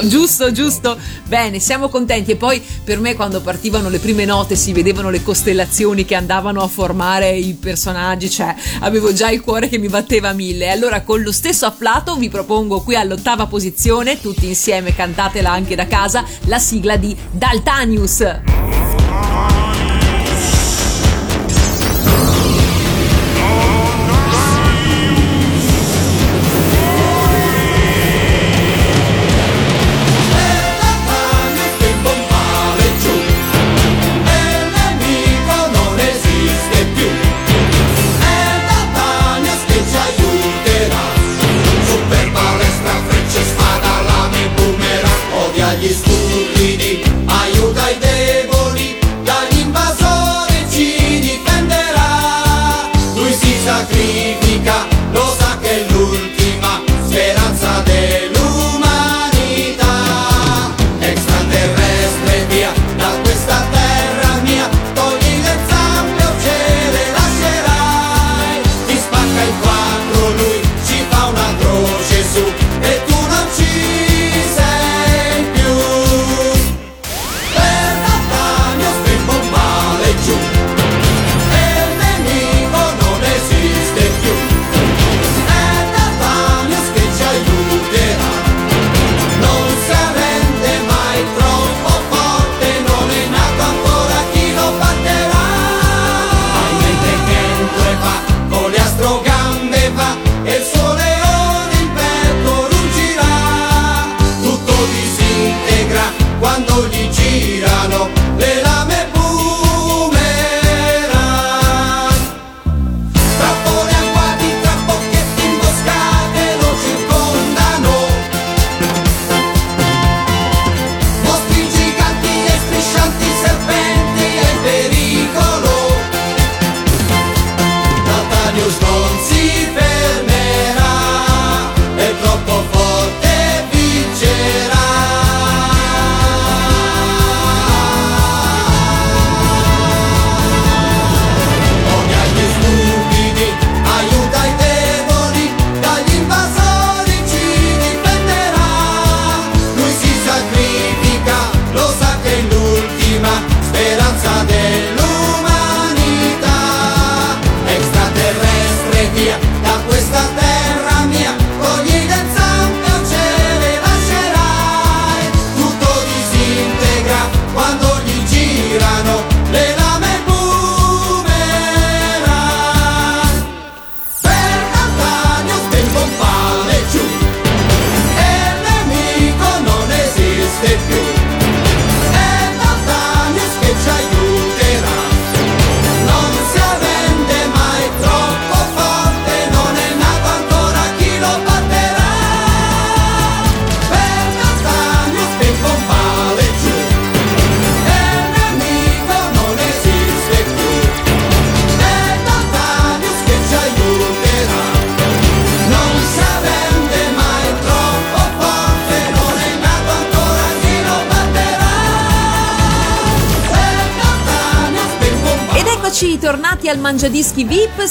Giusto, 0.06 0.52
giusto. 0.52 0.98
Bene, 1.26 1.60
siamo 1.60 1.90
contenti. 1.90 2.32
E 2.32 2.36
poi 2.38 2.60
per 2.84 3.00
me, 3.00 3.14
quando 3.14 3.40
partivano 3.42 3.90
le 3.90 4.00
prime 4.00 4.26
note, 4.26 4.56
si 4.56 4.74
vedevano 4.74 5.12
le 5.12 5.22
costellazioni 5.22 6.06
che 6.06 6.16
andavano 6.16 6.64
a 6.64 6.68
formare 6.68 7.36
i 7.36 7.54
personaggi, 7.54 8.32
cioè 8.32 8.56
avevo 8.80 9.14
già 9.14 9.30
il 9.30 9.42
cuore 9.42 9.70
che 9.70 9.78
mi 9.78 9.90
batteva 9.90 10.30
a 10.30 10.34
mille. 10.34 10.72
Allora, 10.72 11.02
con 11.02 11.22
lo 11.22 11.32
stesso 11.32 11.68
afflato, 11.68 12.16
vi 12.16 12.30
propongo 12.30 12.82
qui 12.82 12.96
all'ottava 12.96 13.46
posizione, 13.46 14.20
tutti 14.20 14.48
insieme, 14.48 14.96
cantatela 14.96 15.52
anche 15.52 15.76
da 15.76 15.86
casa, 15.86 16.26
la 16.46 16.58
sigla 16.58 16.98
di 16.98 17.16
Daltanius. 17.30 18.73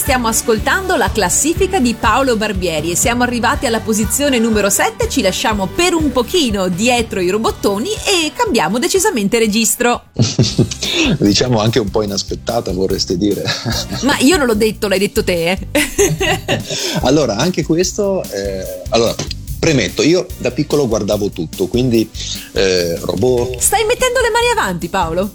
Stiamo 0.02 0.26
ascoltando 0.26 0.96
la 0.96 1.12
classifica 1.12 1.78
di 1.78 1.94
Paolo 1.94 2.36
Barbieri 2.36 2.90
e 2.90 2.96
siamo 2.96 3.22
arrivati 3.22 3.66
alla 3.66 3.78
posizione 3.78 4.40
numero 4.40 4.68
7, 4.68 5.08
ci 5.08 5.22
lasciamo 5.22 5.68
per 5.68 5.94
un 5.94 6.10
pochino 6.10 6.66
dietro 6.66 7.20
i 7.20 7.30
robottoni 7.30 7.90
e 7.90 8.32
cambiamo 8.34 8.80
decisamente 8.80 9.38
registro. 9.38 10.06
diciamo 11.20 11.60
anche 11.60 11.78
un 11.78 11.88
po' 11.88 12.02
inaspettata 12.02 12.72
vorreste 12.72 13.16
dire. 13.16 13.44
Ma 14.02 14.18
io 14.18 14.36
non 14.38 14.48
l'ho 14.48 14.56
detto, 14.56 14.88
l'hai 14.88 14.98
detto 14.98 15.22
te. 15.22 15.56
eh. 15.70 16.62
allora, 17.02 17.36
anche 17.36 17.64
questo, 17.64 18.24
eh, 18.24 18.82
allora, 18.88 19.14
premetto, 19.60 20.02
io 20.02 20.26
da 20.38 20.50
piccolo 20.50 20.88
guardavo 20.88 21.30
tutto, 21.30 21.68
quindi 21.68 22.10
eh, 22.54 22.98
robot, 22.98 23.56
Stai 23.58 23.84
mettendo 23.84 24.18
le 24.18 24.30
mani 24.30 24.48
avanti 24.48 24.88
Paolo. 24.88 25.34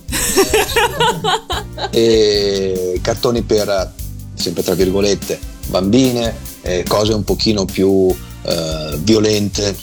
e 1.91 2.99
cartoni 3.01 3.43
per, 3.43 3.93
sempre 4.37 4.63
tra 4.63 4.75
virgolette, 4.75 5.39
bambine, 5.67 6.33
eh, 6.61 6.83
cose 6.87 7.13
un 7.13 7.23
pochino 7.23 7.65
più 7.65 8.13
eh, 8.43 8.97
violente, 9.01 9.75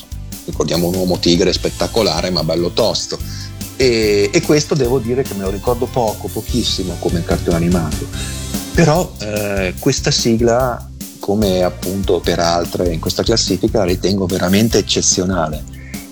ricordiamo 0.47 0.89
un 0.89 0.95
uomo 0.95 1.19
tigre 1.19 1.53
spettacolare 1.53 2.31
ma 2.31 2.45
bello 2.45 2.71
tosto. 2.71 3.19
E, 3.77 4.31
e 4.33 4.43
questo 4.43 4.75
devo 4.75 4.99
dire 4.99 5.23
che 5.23 5.35
me 5.35 5.43
lo 5.43 5.51
ricordo 5.51 5.87
poco, 5.87 6.29
pochissimo 6.29 6.97
come 7.01 7.25
cartone 7.25 7.57
animato. 7.57 8.07
Però 8.73 9.13
eh, 9.19 9.75
questa 9.79 10.11
sigla, 10.11 10.89
come 11.19 11.63
appunto 11.63 12.21
per 12.21 12.39
altre 12.39 12.93
in 12.93 13.01
questa 13.01 13.23
classifica, 13.23 13.79
la 13.79 13.85
ritengo 13.85 14.27
veramente 14.27 14.79
eccezionale. 14.79 15.63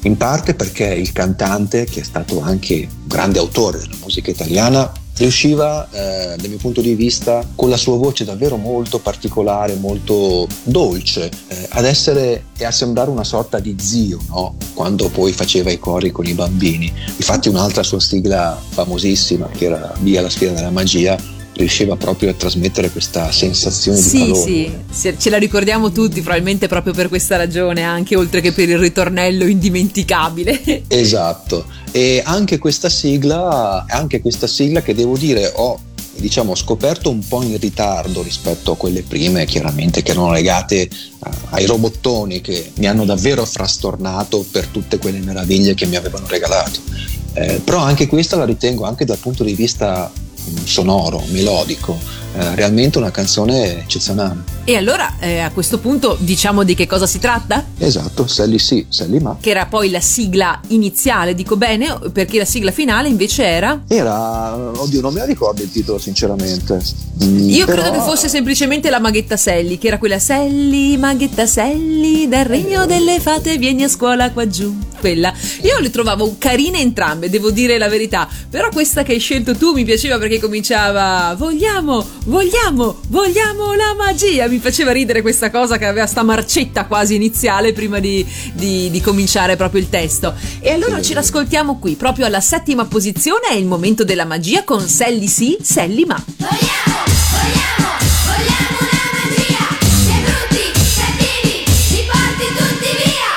In 0.02 0.16
parte 0.16 0.54
perché 0.54 0.86
il 0.86 1.12
cantante, 1.12 1.84
che 1.84 2.00
è 2.00 2.04
stato 2.04 2.40
anche 2.40 2.74
un 2.74 3.06
grande 3.06 3.38
autore 3.38 3.78
della 3.78 3.96
musica 4.00 4.30
italiana, 4.30 4.92
riusciva, 5.22 5.88
eh, 5.90 6.36
dal 6.36 6.48
mio 6.48 6.58
punto 6.58 6.80
di 6.80 6.94
vista, 6.94 7.46
con 7.54 7.68
la 7.68 7.76
sua 7.76 7.96
voce 7.96 8.24
davvero 8.24 8.56
molto 8.56 8.98
particolare, 8.98 9.74
molto 9.76 10.46
dolce, 10.64 11.30
eh, 11.48 11.68
ad 11.70 11.84
essere 11.84 12.46
e 12.56 12.64
a 12.64 12.70
sembrare 12.70 13.08
una 13.08 13.24
sorta 13.24 13.60
di 13.60 13.76
zio, 13.78 14.18
no? 14.28 14.56
quando 14.74 15.08
poi 15.08 15.32
faceva 15.32 15.70
i 15.70 15.78
cori 15.78 16.10
con 16.10 16.26
i 16.26 16.32
bambini. 16.32 16.92
Infatti 17.16 17.48
un'altra 17.48 17.82
sua 17.82 18.00
sigla 18.00 18.60
famosissima, 18.70 19.48
che 19.48 19.66
era 19.66 19.94
Via 20.00 20.22
la 20.22 20.30
sfera 20.30 20.52
della 20.52 20.70
magia, 20.70 21.16
riusciva 21.54 21.96
proprio 21.96 22.30
a 22.30 22.32
trasmettere 22.34 22.90
questa 22.90 23.30
sensazione 23.30 23.98
di 23.98 24.02
Sì, 24.02 24.18
calore. 24.18 24.40
sì, 24.42 24.72
se- 24.90 25.16
ce 25.18 25.30
la 25.30 25.36
ricordiamo 25.38 25.92
tutti, 25.92 26.20
probabilmente 26.20 26.66
proprio 26.68 26.92
per 26.94 27.08
questa 27.08 27.36
ragione, 27.36 27.82
anche 27.82 28.16
oltre 28.16 28.40
che 28.40 28.52
per 28.52 28.68
il 28.68 28.78
ritornello 28.78 29.44
indimenticabile. 29.44 30.60
Esatto, 30.88 31.66
e 31.90 32.22
anche 32.24 32.58
questa 32.58 32.88
sigla, 32.88 33.84
anche 33.88 34.20
questa 34.20 34.46
sigla 34.46 34.80
che 34.82 34.94
devo 34.94 35.16
dire 35.16 35.50
ho 35.54 35.78
diciamo 36.14 36.54
scoperto 36.54 37.10
un 37.10 37.26
po' 37.26 37.42
in 37.42 37.58
ritardo 37.58 38.22
rispetto 38.22 38.72
a 38.72 38.76
quelle 38.76 39.02
prime, 39.02 39.44
chiaramente 39.46 40.02
che 40.02 40.10
erano 40.12 40.30
legate 40.30 40.88
a- 41.20 41.30
ai 41.50 41.66
robottoni 41.66 42.40
che 42.40 42.70
mi 42.76 42.86
hanno 42.86 43.04
davvero 43.04 43.44
frastornato 43.44 44.44
per 44.50 44.66
tutte 44.66 44.98
quelle 44.98 45.18
meraviglie 45.18 45.74
che 45.74 45.86
mi 45.86 45.96
avevano 45.96 46.26
regalato. 46.28 46.80
Eh, 47.34 47.60
però 47.64 47.78
anche 47.78 48.06
questa 48.06 48.36
la 48.36 48.44
ritengo 48.44 48.84
anche 48.84 49.04
dal 49.06 49.16
punto 49.18 49.42
di 49.42 49.54
vista 49.54 50.12
sonoro, 50.64 51.22
melodico, 51.28 51.98
eh, 52.34 52.54
realmente 52.54 52.98
una 52.98 53.10
canzone 53.10 53.80
eccezionale. 53.80 54.60
E 54.64 54.76
allora, 54.76 55.16
eh, 55.18 55.40
a 55.40 55.50
questo 55.50 55.78
punto, 55.78 56.16
diciamo 56.20 56.62
di 56.62 56.74
che 56.74 56.86
cosa 56.86 57.06
si 57.06 57.18
tratta? 57.18 57.64
Esatto, 57.78 58.26
Sally 58.26 58.58
sì, 58.58 58.86
Sally 58.88 59.18
ma. 59.18 59.36
Che 59.40 59.50
era 59.50 59.66
poi 59.66 59.90
la 59.90 60.00
sigla 60.00 60.60
iniziale, 60.68 61.34
dico 61.34 61.56
bene, 61.56 61.98
perché 62.12 62.38
la 62.38 62.44
sigla 62.44 62.70
finale 62.70 63.08
invece 63.08 63.44
era... 63.44 63.82
Era, 63.88 64.54
oddio, 64.56 65.00
non 65.00 65.12
me 65.12 65.20
la 65.20 65.26
ricordo 65.26 65.62
il 65.62 65.70
titolo 65.70 65.98
sinceramente. 65.98 66.80
Mm, 67.24 67.48
Io 67.48 67.66
però- 67.66 67.82
credo 67.82 67.96
che 67.96 68.04
fosse 68.04 68.28
semplicemente 68.28 68.88
la 68.88 69.00
maghetta 69.00 69.36
Sally, 69.36 69.78
che 69.78 69.88
era 69.88 69.98
quella 69.98 70.18
Sally, 70.18 70.96
maghetta 70.96 71.46
Sally, 71.46 72.28
dal 72.28 72.44
regno 72.44 72.86
delle 72.86 73.18
fate 73.20 73.58
vieni 73.58 73.82
a 73.82 73.88
scuola 73.88 74.30
qua 74.30 74.46
giù. 74.46 74.74
Quella. 75.00 75.32
Io 75.62 75.80
le 75.80 75.90
trovavo 75.90 76.36
carine 76.38 76.78
entrambe, 76.78 77.28
devo 77.28 77.50
dire 77.50 77.76
la 77.76 77.88
verità. 77.88 78.28
Però 78.48 78.68
questa 78.68 79.02
che 79.02 79.12
hai 79.14 79.18
scelto 79.18 79.56
tu 79.56 79.72
mi 79.72 79.82
piaceva 79.84 80.16
perché 80.16 80.38
cominciava 80.38 81.34
Vogliamo, 81.36 82.06
vogliamo, 82.24 82.98
vogliamo 83.08 83.74
la 83.74 83.94
magia. 83.96 84.46
Mi 84.48 84.58
faceva 84.58 84.92
ridere 84.92 85.22
questa 85.22 85.50
cosa 85.50 85.78
che 85.78 85.86
aveva 85.86 86.06
sta 86.06 86.22
marcetta 86.22 86.86
quasi 86.86 87.14
iniziale 87.14 87.72
prima 87.72 87.98
di, 88.00 88.24
di- 88.52 88.90
di 88.90 89.00
cominciare 89.00 89.56
proprio 89.56 89.80
il 89.80 89.88
testo. 89.88 90.34
E 90.60 90.70
allora 90.70 91.00
ce 91.02 91.14
l'ascoltiamo 91.14 91.78
qui, 91.78 91.94
proprio 91.94 92.26
alla 92.26 92.40
settima 92.40 92.84
posizione 92.84 93.48
è 93.50 93.54
il 93.54 93.66
momento 93.66 94.04
della 94.04 94.24
magia 94.24 94.64
con 94.64 94.80
Sally 94.86 95.26
sì, 95.26 95.56
Sally 95.62 96.04
ma. 96.04 96.22
Vogliamo, 96.36 97.00
vogliamo, 97.30 97.90
vogliamo 98.26 98.78
una 98.80 99.04
magia 99.12 99.64
Sei 100.04 100.20
brutti, 100.22 100.64
cattivi, 100.96 101.64
li 101.90 102.02
porti 102.10 102.46
tutti 102.56 102.92
via 103.02 103.32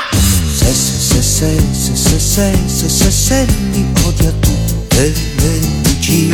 Se 0.54 0.74
se 0.74 1.22
se 1.22 1.50
se 1.74 1.96
se 1.96 2.20
se 2.20 2.20
se 2.20 2.90
se 2.90 2.90
se 2.90 3.12
se 3.12 3.46
li 3.72 3.86
odia 4.06 4.32
tutte 4.40 5.14
le 5.36 5.60
bugie 5.82 6.34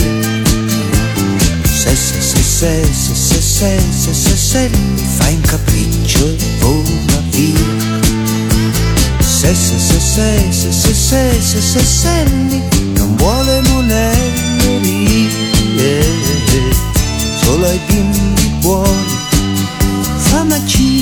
Se 1.65 1.95
se 1.95 2.20
se 2.61 2.83
se 2.93 3.15
se 3.15 3.41
se 3.41 3.41
se 3.41 4.13
se 4.13 4.13
se 4.13 4.37
se 4.37 4.69
li 4.69 5.03
fa 5.17 5.29
in 5.29 5.41
capriccio 5.41 6.27
e 6.27 6.37
vola 6.59 7.19
via 7.31 7.69
Se 9.19 9.55
se 9.55 9.79
se 9.79 9.99
se 9.99 10.51
se 10.51 10.71
se 10.71 10.93
se 10.93 11.41
se 11.41 11.61
se 11.61 11.83
se 11.83 12.25
non 12.95 13.15
vuole 13.17 13.61
monellerie 13.69 15.23
Solo 17.43 17.65
ai 17.65 17.79
bimbi 17.87 18.47
buoni 18.61 19.17
fa 20.17 20.43
magia 20.45 21.00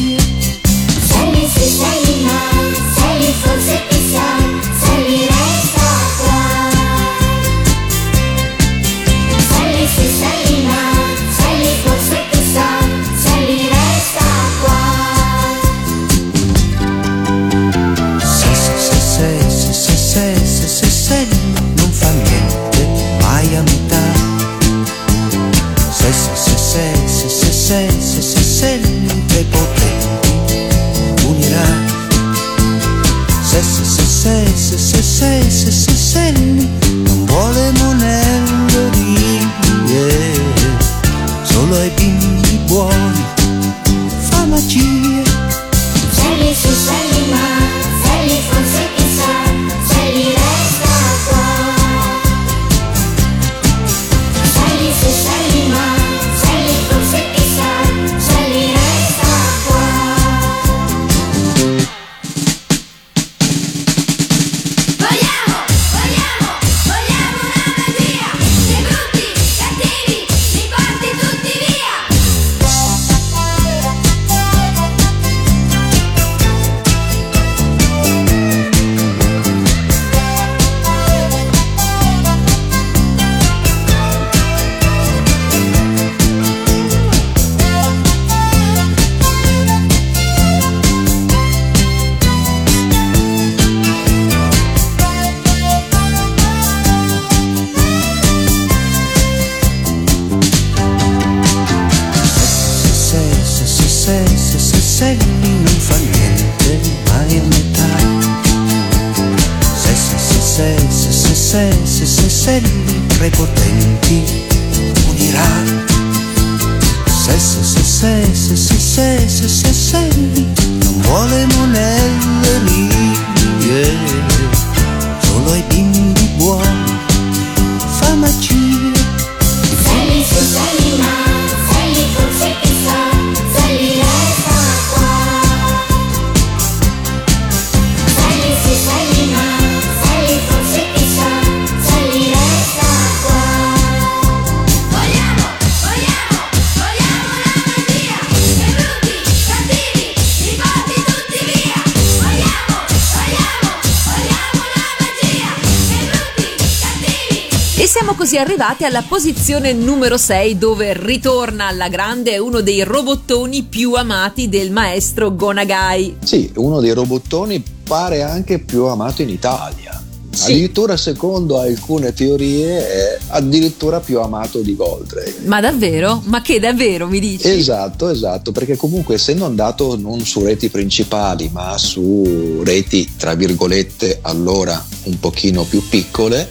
così 158.19 158.35
arrivati 158.35 158.83
alla 158.83 159.01
posizione 159.01 159.71
numero 159.71 160.17
6 160.17 160.57
dove 160.57 160.91
ritorna 160.93 161.67
alla 161.67 161.87
grande 161.87 162.37
uno 162.37 162.59
dei 162.59 162.83
robottoni 162.83 163.63
più 163.63 163.93
amati 163.93 164.49
del 164.49 164.71
maestro 164.71 165.33
Gonagai. 165.33 166.17
Sì, 166.25 166.51
uno 166.55 166.81
dei 166.81 166.91
robottoni 166.91 167.63
pare 167.81 168.21
anche 168.21 168.59
più 168.59 168.83
amato 168.87 169.21
in 169.21 169.29
Italia. 169.29 170.03
Sì. 170.31 170.51
Addirittura 170.51 170.97
secondo 170.97 171.59
alcune 171.59 172.13
teorie 172.13 172.87
è 172.87 173.17
addirittura 173.29 174.01
più 174.01 174.19
amato 174.19 174.59
di 174.59 174.75
Goldrake. 174.75 175.37
Ma 175.45 175.61
davvero? 175.61 176.21
Ma 176.25 176.41
che 176.41 176.59
davvero 176.59 177.07
mi 177.07 177.19
dici? 177.19 177.49
Esatto, 177.49 178.09
esatto, 178.09 178.51
perché 178.51 178.75
comunque 178.75 179.15
essendo 179.15 179.45
andato 179.45 179.97
non 179.97 180.19
su 180.25 180.43
reti 180.43 180.69
principali, 180.69 181.49
ma 181.51 181.77
su 181.77 182.61
reti 182.63 183.13
tra 183.17 183.33
virgolette 183.33 184.19
allora 184.21 184.85
un 185.03 185.19
pochino 185.19 185.63
più 185.63 185.87
piccole, 185.87 186.47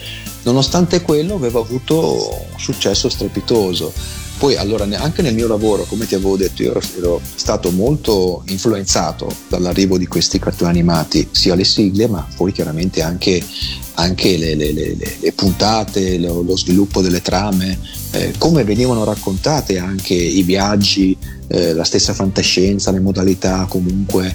nonostante 0.48 1.02
quello 1.02 1.34
aveva 1.34 1.60
avuto 1.60 2.46
un 2.52 2.58
successo 2.58 3.08
strepitoso. 3.08 3.92
Poi 4.38 4.56
allora 4.56 4.86
anche 4.98 5.20
nel 5.20 5.34
mio 5.34 5.48
lavoro, 5.48 5.82
come 5.82 6.06
ti 6.06 6.14
avevo 6.14 6.36
detto, 6.36 6.62
io 6.62 6.80
ero, 6.96 7.20
stato 7.34 7.70
molto 7.72 8.44
influenzato 8.46 9.28
dall'arrivo 9.48 9.98
di 9.98 10.06
questi 10.06 10.38
cartoni 10.38 10.70
animati, 10.70 11.26
sia 11.32 11.56
le 11.56 11.64
sigle, 11.64 12.06
ma 12.06 12.24
poi 12.36 12.52
chiaramente 12.52 13.02
anche, 13.02 13.42
anche 13.94 14.36
le, 14.38 14.54
le- 14.54 14.72
le- 14.72 14.96
le- 14.96 15.32
puntate, 15.32 16.18
lo, 16.18 16.56
sviluppo 16.56 17.00
delle 17.00 17.20
trame, 17.20 17.80
eh, 18.12 18.32
come 18.38 18.62
venivano 18.62 19.02
raccontate 19.02 19.76
anche 19.76 20.14
i 20.14 20.42
viaggi, 20.44 21.16
eh, 21.48 21.72
la 21.74 21.84
stessa 21.84 22.14
fantascienza, 22.14 22.92
le 22.92 23.00
modalità 23.00 23.66
comunque 23.68 24.34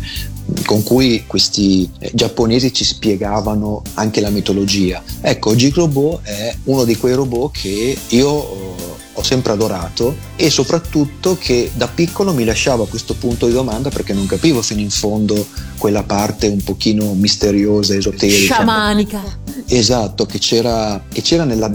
con 0.65 0.84
cui 0.84 1.23
questi 1.25 1.89
eh, 1.99 2.12
giapponesi 2.13 2.73
ci 2.73 2.84
spiegavano 2.84 3.82
anche 3.95 4.21
la 4.21 4.29
mitologia. 4.29 5.01
Ecco, 5.21 5.56
Gig 5.56 5.73
Robot 5.73 6.21
è 6.23 6.56
uno 6.65 6.84
di 6.84 6.97
quei 6.97 7.13
robot 7.13 7.51
che 7.53 7.97
io 8.10 8.43
eh, 8.43 8.93
ho 9.15 9.23
sempre 9.23 9.53
adorato 9.53 10.15
e 10.36 10.49
soprattutto 10.49 11.38
che 11.39 11.71
da 11.75 11.88
piccolo 11.88 12.34
mi 12.34 12.43
lasciava 12.43 12.88
questo 12.88 13.13
punto 13.13 13.45
di 13.45 13.53
domanda 13.53 13.89
perché 13.89 14.13
non 14.13 14.25
capivo 14.25 14.62
fino 14.62 14.82
in 14.82 14.89
fondo 14.89 15.45
quella 15.77 16.03
parte 16.03 16.47
un 16.47 16.63
pochino 16.63 17.13
misteriosa, 17.13 17.95
esoterica. 17.95 18.56
Sciamanica. 18.56 19.21
Esatto, 19.67 20.25
che 20.25 20.39
c'era, 20.39 21.03
che 21.12 21.21
c'era 21.21 21.43
nella, 21.43 21.71